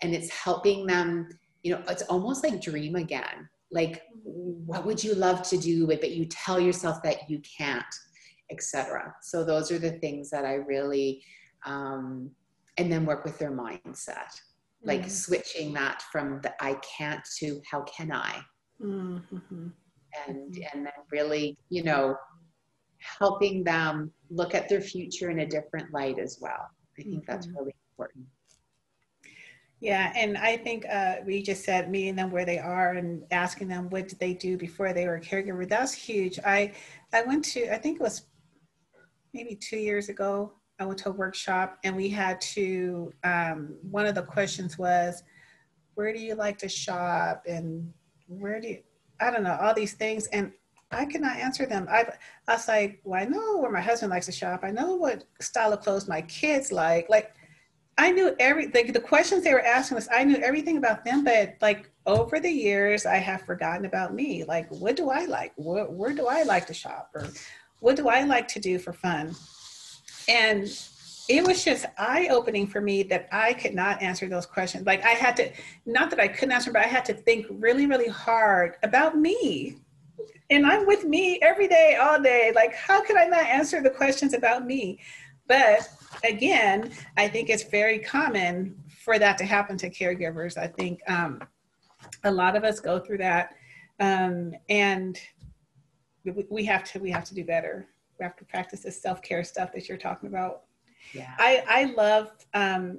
And 0.02 0.14
it's 0.14 0.30
helping 0.30 0.86
them 0.86 1.28
you 1.62 1.72
know 1.72 1.82
it's 1.88 2.02
almost 2.02 2.44
like 2.44 2.60
dream 2.60 2.96
again. 2.96 3.48
Like 3.70 4.02
what 4.24 4.86
would 4.86 5.02
you 5.02 5.14
love 5.14 5.42
to 5.42 5.58
do 5.58 5.86
but 5.86 6.10
you 6.10 6.24
tell 6.26 6.58
yourself 6.58 7.02
that 7.02 7.28
you 7.30 7.40
can't 7.58 7.84
etc 8.50 9.14
so 9.22 9.44
those 9.44 9.70
are 9.70 9.78
the 9.78 9.92
things 9.92 10.30
that 10.30 10.46
i 10.46 10.54
really 10.54 11.22
um, 11.66 12.30
and 12.78 12.90
then 12.90 13.04
work 13.04 13.24
with 13.24 13.38
their 13.38 13.50
mindset. 13.50 14.40
Like 14.84 15.00
mm-hmm. 15.00 15.08
switching 15.08 15.72
that 15.74 16.02
from 16.12 16.40
the 16.42 16.52
i 16.62 16.74
can't 16.96 17.20
to 17.38 17.60
how 17.70 17.82
can 17.82 18.12
i? 18.12 18.40
Mm-hmm. 18.80 19.66
and 20.28 20.56
and 20.72 20.86
then 20.86 20.92
really 21.10 21.58
you 21.68 21.82
know 21.82 22.16
helping 22.98 23.64
them 23.64 24.10
look 24.30 24.54
at 24.54 24.68
their 24.68 24.80
future 24.80 25.30
in 25.30 25.40
a 25.40 25.46
different 25.46 25.92
light 25.92 26.18
as 26.18 26.38
well 26.40 26.68
i 26.98 27.02
think 27.02 27.08
mm-hmm. 27.08 27.32
that's 27.32 27.48
really 27.48 27.74
important 27.92 28.26
yeah, 29.80 30.12
and 30.16 30.36
I 30.36 30.56
think 30.56 30.86
uh, 30.90 31.16
we 31.24 31.40
just 31.42 31.64
said 31.64 31.90
meeting 31.90 32.16
them 32.16 32.32
where 32.32 32.44
they 32.44 32.58
are 32.58 32.94
and 32.94 33.22
asking 33.30 33.68
them 33.68 33.88
what 33.90 34.08
did 34.08 34.18
they 34.18 34.34
do 34.34 34.56
before 34.56 34.92
they 34.92 35.06
were 35.06 35.16
a 35.16 35.20
caregiver. 35.20 35.68
That's 35.68 35.92
huge. 35.92 36.38
I 36.44 36.72
I 37.12 37.22
went 37.22 37.44
to 37.46 37.72
I 37.72 37.78
think 37.78 38.00
it 38.00 38.02
was 38.02 38.26
maybe 39.32 39.54
two 39.54 39.78
years 39.78 40.08
ago. 40.08 40.52
I 40.80 40.84
went 40.84 40.98
to 41.00 41.10
a 41.10 41.12
workshop 41.12 41.78
and 41.84 41.94
we 41.94 42.08
had 42.08 42.40
to. 42.40 43.12
Um, 43.22 43.76
one 43.82 44.06
of 44.06 44.16
the 44.16 44.22
questions 44.22 44.78
was, 44.78 45.22
"Where 45.94 46.12
do 46.12 46.18
you 46.18 46.34
like 46.34 46.58
to 46.58 46.68
shop?" 46.68 47.44
and 47.46 47.92
"Where 48.26 48.60
do 48.60 48.68
you?" 48.68 48.82
I 49.20 49.30
don't 49.30 49.44
know 49.44 49.58
all 49.60 49.74
these 49.74 49.94
things, 49.94 50.26
and 50.28 50.52
I 50.90 51.04
could 51.04 51.20
not 51.20 51.36
answer 51.36 51.66
them. 51.66 51.86
I, 51.90 52.06
I 52.46 52.54
was 52.54 52.68
like, 52.68 53.00
"Well, 53.04 53.20
I 53.20 53.26
know 53.26 53.58
where 53.58 53.70
my 53.70 53.80
husband 53.80 54.10
likes 54.10 54.26
to 54.26 54.32
shop. 54.32 54.60
I 54.62 54.70
know 54.70 54.94
what 54.94 55.24
style 55.40 55.72
of 55.72 55.80
clothes 55.80 56.08
my 56.08 56.22
kids 56.22 56.72
like." 56.72 57.08
Like 57.08 57.34
I 57.98 58.10
knew 58.12 58.34
every 58.38 58.66
the, 58.66 58.90
the 58.90 59.00
questions 59.00 59.44
they 59.44 59.52
were 59.52 59.60
asking 59.60 59.98
us. 59.98 60.08
I 60.10 60.24
knew 60.24 60.36
everything 60.36 60.78
about 60.78 61.04
them, 61.04 61.24
but 61.24 61.56
like 61.60 61.90
over 62.06 62.40
the 62.40 62.50
years, 62.50 63.04
I 63.04 63.16
have 63.16 63.42
forgotten 63.42 63.84
about 63.84 64.14
me. 64.14 64.44
Like, 64.44 64.68
what 64.70 64.96
do 64.96 65.10
I 65.10 65.26
like? 65.26 65.52
Where, 65.56 65.84
where 65.84 66.14
do 66.14 66.26
I 66.26 66.44
like 66.44 66.66
to 66.68 66.74
shop, 66.74 67.10
or 67.14 67.28
what 67.80 67.96
do 67.96 68.08
I 68.08 68.22
like 68.22 68.48
to 68.48 68.60
do 68.60 68.78
for 68.78 68.92
fun? 68.92 69.34
And 70.28 70.70
it 71.28 71.46
was 71.46 71.64
just 71.64 71.84
eye 71.98 72.28
opening 72.30 72.66
for 72.66 72.80
me 72.80 73.02
that 73.04 73.28
I 73.30 73.52
could 73.52 73.74
not 73.74 74.00
answer 74.00 74.28
those 74.28 74.46
questions. 74.46 74.86
Like 74.86 75.04
I 75.04 75.10
had 75.10 75.36
to, 75.36 75.50
not 75.84 76.08
that 76.10 76.20
I 76.20 76.28
couldn't 76.28 76.52
answer, 76.52 76.72
but 76.72 76.82
I 76.82 76.86
had 76.86 77.04
to 77.06 77.14
think 77.14 77.46
really, 77.50 77.86
really 77.86 78.08
hard 78.08 78.76
about 78.82 79.18
me. 79.18 79.76
And 80.50 80.66
I'm 80.66 80.86
with 80.86 81.04
me 81.04 81.38
every 81.42 81.68
day, 81.68 81.96
all 82.00 82.20
day. 82.20 82.52
Like, 82.54 82.74
how 82.74 83.02
could 83.02 83.16
I 83.16 83.26
not 83.26 83.44
answer 83.44 83.82
the 83.82 83.90
questions 83.90 84.34
about 84.34 84.66
me? 84.66 84.98
But 85.46 85.88
again, 86.24 86.92
I 87.16 87.28
think 87.28 87.48
it's 87.48 87.64
very 87.64 87.98
common 87.98 88.76
for 88.88 89.18
that 89.18 89.38
to 89.38 89.44
happen 89.44 89.76
to 89.78 89.90
caregivers. 89.90 90.56
I 90.56 90.66
think 90.66 91.00
um, 91.08 91.40
a 92.24 92.30
lot 92.30 92.56
of 92.56 92.64
us 92.64 92.80
go 92.80 92.98
through 92.98 93.18
that, 93.18 93.54
um, 94.00 94.52
and 94.68 95.18
we 96.50 96.64
have 96.66 96.84
to 96.92 96.98
we 96.98 97.10
have 97.10 97.24
to 97.24 97.34
do 97.34 97.44
better. 97.44 97.88
We 98.18 98.24
have 98.24 98.36
to 98.36 98.44
practice 98.44 98.80
this 98.80 99.00
self 99.00 99.22
care 99.22 99.42
stuff 99.42 99.72
that 99.72 99.88
you're 99.88 99.98
talking 99.98 100.28
about. 100.28 100.64
Yeah, 101.14 101.34
I 101.38 101.64
I 101.66 101.84
love 101.96 102.32
um, 102.52 102.98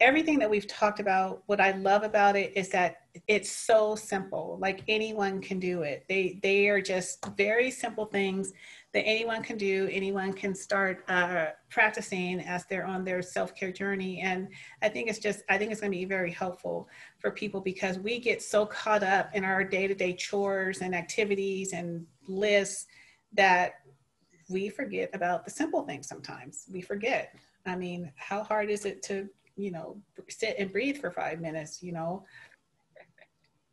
everything 0.00 0.38
that 0.40 0.50
we've 0.50 0.66
talked 0.66 1.00
about. 1.00 1.42
What 1.46 1.60
I 1.60 1.72
love 1.72 2.02
about 2.02 2.36
it 2.36 2.52
is 2.54 2.68
that 2.70 3.05
it's 3.28 3.50
so 3.50 3.94
simple. 3.94 4.58
Like 4.60 4.82
anyone 4.88 5.40
can 5.40 5.58
do 5.58 5.82
it. 5.82 6.04
They 6.08 6.38
they 6.42 6.68
are 6.68 6.80
just 6.80 7.24
very 7.36 7.70
simple 7.70 8.06
things 8.06 8.52
that 8.96 9.06
anyone 9.06 9.42
can 9.42 9.58
do. 9.58 9.90
Anyone 9.92 10.32
can 10.32 10.54
start 10.54 11.04
uh, 11.08 11.48
practicing 11.68 12.40
as 12.40 12.64
they're 12.64 12.86
on 12.86 13.04
their 13.04 13.20
self 13.20 13.54
care 13.54 13.70
journey. 13.70 14.20
And 14.22 14.48
I 14.80 14.88
think 14.88 15.10
it's 15.10 15.18
just, 15.18 15.42
I 15.50 15.58
think 15.58 15.70
it's 15.70 15.82
going 15.82 15.92
to 15.92 15.98
be 15.98 16.06
very 16.06 16.30
helpful 16.30 16.88
for 17.18 17.30
people 17.30 17.60
because 17.60 17.98
we 17.98 18.18
get 18.18 18.40
so 18.40 18.64
caught 18.64 19.02
up 19.02 19.28
in 19.34 19.44
our 19.44 19.62
day 19.64 19.86
to 19.86 19.94
day 19.94 20.14
chores 20.14 20.80
and 20.80 20.94
activities 20.94 21.74
and 21.74 22.06
lists 22.26 22.86
that 23.34 23.72
we 24.48 24.70
forget 24.70 25.10
about 25.12 25.44
the 25.44 25.50
simple 25.50 25.82
things 25.82 26.08
sometimes. 26.08 26.64
We 26.72 26.80
forget. 26.80 27.34
I 27.66 27.76
mean, 27.76 28.10
how 28.16 28.44
hard 28.44 28.70
is 28.70 28.86
it 28.86 29.02
to, 29.04 29.28
you 29.56 29.72
know, 29.72 29.98
sit 30.30 30.56
and 30.58 30.72
breathe 30.72 30.98
for 31.02 31.10
five 31.10 31.42
minutes, 31.42 31.82
you 31.82 31.92
know? 31.92 32.24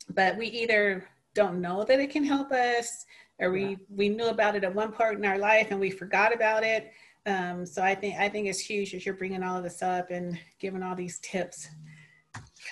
But 0.10 0.38
we 0.38 0.47
either 0.47 1.08
don't 1.34 1.62
know 1.62 1.84
that 1.84 1.99
it 1.99 2.10
can 2.10 2.24
help 2.24 2.51
us 2.51 3.06
or 3.39 3.51
we 3.51 3.70
yeah. 3.70 3.76
we 3.89 4.10
knew 4.10 4.28
about 4.28 4.56
it 4.56 4.64
at 4.64 4.74
one 4.74 4.91
part 4.91 5.18
in 5.18 5.26
our 5.26 5.38
life 5.38 5.68
and 5.72 5.80
we 5.80 5.89
forgot 5.89 6.34
about 6.34 6.64
it. 6.64 6.91
Um, 7.26 7.66
so 7.66 7.82
i 7.82 7.95
think 7.95 8.20
i 8.20 8.28
think 8.28 8.47
it's 8.47 8.60
huge 8.60 8.91
that 8.91 9.06
you're 9.06 9.16
bringing 9.16 9.43
all 9.43 9.56
of 9.56 9.64
this 9.64 9.82
up 9.82 10.12
and 10.12 10.38
giving 10.60 10.84
all 10.84 10.93
these 10.93 11.20
tips 11.20 11.70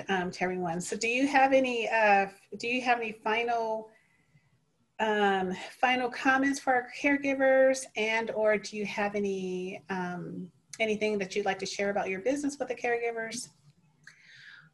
um, 0.10 0.32
to 0.32 0.44
everyone. 0.44 0.82
So 0.82 0.96
do 0.96 1.08
you 1.08 1.28
have 1.28 1.54
any 1.54 1.90
uh, 1.90 2.28
do 2.58 2.68
you 2.68 2.82
have 2.82 3.00
any 3.00 3.12
final 3.12 3.90
um, 5.00 5.56
final 5.80 6.10
comments 6.10 6.60
for 6.60 6.74
our 6.74 6.88
caregivers? 7.02 7.84
And 7.96 8.32
or 8.32 8.58
do 8.58 8.78
you 8.78 8.86
have 8.86 9.16
any 9.16 9.84
um, 9.90 10.50
anything 10.80 11.18
that 11.20 11.36
you'd 11.36 11.46
like 11.46 11.60
to 11.60 11.66
share 11.66 11.90
about 11.90 12.10
your 12.10 12.22
business 12.22 12.58
with 12.60 12.70
the 12.70 12.76
caregivers 12.76 13.50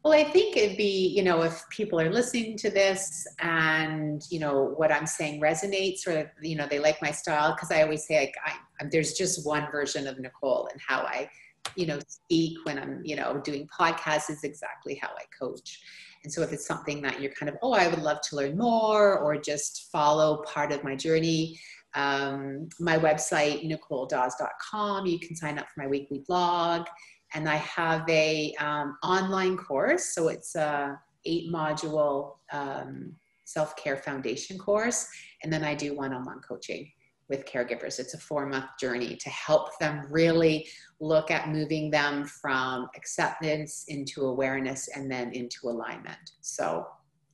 well, 0.04 0.12
I 0.12 0.24
think 0.24 0.56
it'd 0.56 0.76
be, 0.76 1.08
you 1.08 1.24
know, 1.24 1.42
if 1.42 1.68
people 1.70 2.00
are 2.00 2.12
listening 2.12 2.56
to 2.58 2.70
this 2.70 3.26
and, 3.40 4.22
you 4.30 4.38
know, 4.38 4.74
what 4.76 4.92
I'm 4.92 5.06
saying 5.06 5.40
resonates 5.40 6.06
or, 6.06 6.30
you 6.40 6.56
know, 6.56 6.66
they 6.68 6.78
like 6.78 7.02
my 7.02 7.10
style, 7.10 7.52
because 7.52 7.72
I 7.72 7.82
always 7.82 8.06
say, 8.06 8.20
like, 8.20 8.34
I, 8.44 8.86
there's 8.90 9.14
just 9.14 9.44
one 9.44 9.68
version 9.72 10.06
of 10.06 10.18
Nicole 10.20 10.68
and 10.70 10.80
how 10.86 11.00
I, 11.00 11.28
you 11.74 11.86
know, 11.86 11.98
speak 12.06 12.58
when 12.64 12.78
I'm, 12.78 13.02
you 13.04 13.16
know, 13.16 13.40
doing 13.44 13.68
podcasts 13.68 14.30
is 14.30 14.44
exactly 14.44 14.94
how 14.94 15.08
I 15.08 15.24
coach. 15.36 15.80
And 16.22 16.32
so 16.32 16.42
if 16.42 16.52
it's 16.52 16.66
something 16.66 17.02
that 17.02 17.20
you're 17.20 17.32
kind 17.32 17.50
of, 17.50 17.56
oh, 17.62 17.72
I 17.72 17.88
would 17.88 18.02
love 18.02 18.20
to 18.30 18.36
learn 18.36 18.56
more 18.56 19.18
or 19.18 19.36
just 19.36 19.88
follow 19.90 20.42
part 20.42 20.70
of 20.72 20.84
my 20.84 20.94
journey, 20.94 21.58
um, 21.94 22.68
my 22.78 22.98
website, 22.98 23.68
nicoledawes.com, 23.68 25.06
you 25.06 25.18
can 25.18 25.34
sign 25.34 25.58
up 25.58 25.66
for 25.68 25.82
my 25.82 25.88
weekly 25.88 26.22
blog 26.26 26.86
and 27.34 27.48
I 27.48 27.56
have 27.56 28.08
a 28.08 28.54
um, 28.58 28.96
online 29.02 29.56
course. 29.56 30.14
So 30.14 30.28
it's 30.28 30.54
a 30.54 30.98
eight 31.24 31.52
module 31.52 32.36
um, 32.52 33.14
self 33.44 33.76
care 33.76 33.96
foundation 33.96 34.58
course, 34.58 35.08
and 35.42 35.52
then 35.52 35.64
I 35.64 35.74
do 35.74 35.94
one 35.94 36.12
on 36.12 36.24
one 36.24 36.40
coaching 36.40 36.90
with 37.28 37.44
caregivers. 37.44 37.98
It's 37.98 38.14
a 38.14 38.18
four 38.18 38.46
month 38.46 38.66
journey 38.80 39.16
to 39.16 39.30
help 39.30 39.78
them 39.78 40.06
really 40.10 40.66
look 41.00 41.30
at 41.30 41.48
moving 41.48 41.90
them 41.90 42.24
from 42.24 42.88
acceptance 42.96 43.84
into 43.88 44.24
awareness 44.24 44.88
and 44.94 45.10
then 45.10 45.32
into 45.32 45.68
alignment. 45.68 46.32
So 46.40 46.86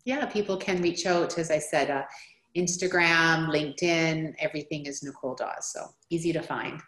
yeah, 0.04 0.26
people 0.26 0.56
can 0.56 0.82
reach 0.82 1.06
out. 1.06 1.38
As 1.38 1.50
I 1.50 1.58
said, 1.58 1.90
uh, 1.90 2.02
Instagram, 2.56 3.48
LinkedIn, 3.48 4.34
everything 4.38 4.86
is 4.86 5.02
Nicole 5.02 5.34
Dawes. 5.34 5.72
So 5.72 5.86
easy 6.10 6.32
to 6.32 6.42
find. 6.42 6.80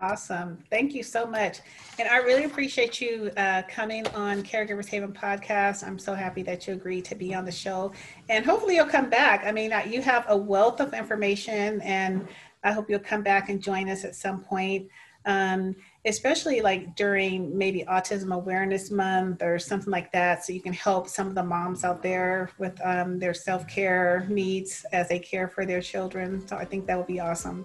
Awesome. 0.00 0.58
Thank 0.70 0.92
you 0.92 1.02
so 1.02 1.24
much. 1.24 1.60
And 1.98 2.08
I 2.08 2.16
really 2.16 2.44
appreciate 2.44 3.00
you 3.00 3.30
uh, 3.36 3.62
coming 3.68 4.06
on 4.08 4.42
Caregivers 4.42 4.88
Haven 4.88 5.12
podcast. 5.12 5.86
I'm 5.86 5.98
so 5.98 6.14
happy 6.14 6.42
that 6.42 6.66
you 6.66 6.74
agreed 6.74 7.04
to 7.06 7.14
be 7.14 7.32
on 7.32 7.44
the 7.44 7.52
show. 7.52 7.92
And 8.28 8.44
hopefully 8.44 8.74
you'll 8.74 8.86
come 8.86 9.08
back. 9.08 9.44
I 9.46 9.52
mean, 9.52 9.72
you 9.88 10.02
have 10.02 10.24
a 10.28 10.36
wealth 10.36 10.80
of 10.80 10.94
information, 10.94 11.80
and 11.82 12.26
I 12.64 12.72
hope 12.72 12.90
you'll 12.90 12.98
come 12.98 13.22
back 13.22 13.48
and 13.48 13.62
join 13.62 13.88
us 13.88 14.04
at 14.04 14.16
some 14.16 14.42
point. 14.42 14.88
Um, 15.26 15.74
especially 16.04 16.60
like 16.60 16.96
during 16.96 17.56
maybe 17.56 17.82
Autism 17.84 18.34
Awareness 18.34 18.90
Month 18.90 19.42
or 19.42 19.58
something 19.58 19.90
like 19.90 20.12
that, 20.12 20.44
so 20.44 20.52
you 20.52 20.60
can 20.60 20.74
help 20.74 21.08
some 21.08 21.28
of 21.28 21.34
the 21.34 21.42
moms 21.42 21.82
out 21.82 22.02
there 22.02 22.50
with 22.58 22.78
um, 22.84 23.18
their 23.18 23.32
self 23.32 23.66
care 23.66 24.26
needs 24.28 24.84
as 24.92 25.08
they 25.08 25.18
care 25.18 25.48
for 25.48 25.64
their 25.64 25.80
children. 25.80 26.46
So 26.46 26.56
I 26.56 26.66
think 26.66 26.86
that 26.88 26.98
would 26.98 27.06
be 27.06 27.20
awesome. 27.20 27.64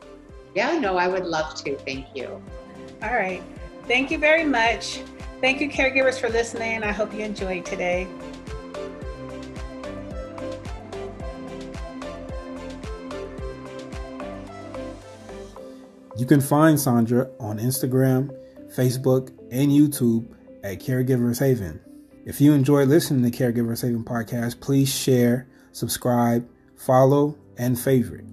Yeah, 0.55 0.77
no, 0.79 0.97
I 0.97 1.07
would 1.07 1.25
love 1.25 1.55
to. 1.63 1.77
Thank 1.77 2.07
you. 2.15 2.41
All 3.01 3.13
right. 3.13 3.41
Thank 3.87 4.11
you 4.11 4.17
very 4.17 4.43
much. 4.43 5.01
Thank 5.41 5.61
you, 5.61 5.69
caregivers, 5.69 6.19
for 6.19 6.29
listening. 6.29 6.83
I 6.83 6.91
hope 6.91 7.13
you 7.13 7.21
enjoyed 7.21 7.65
today. 7.65 8.07
You 16.17 16.25
can 16.25 16.41
find 16.41 16.77
Sandra 16.77 17.29
on 17.39 17.59
Instagram, 17.59 18.35
Facebook, 18.75 19.29
and 19.51 19.71
YouTube 19.71 20.35
at 20.65 20.79
Caregivers 20.81 21.39
Haven. 21.39 21.79
If 22.25 22.41
you 22.41 22.51
enjoy 22.51 22.83
listening 22.83 23.31
to 23.31 23.35
Caregivers 23.35 23.81
Haven 23.83 24.03
podcast, 24.03 24.59
please 24.59 24.93
share, 24.93 25.47
subscribe, 25.71 26.45
follow, 26.75 27.37
and 27.57 27.79
favorite. 27.79 28.25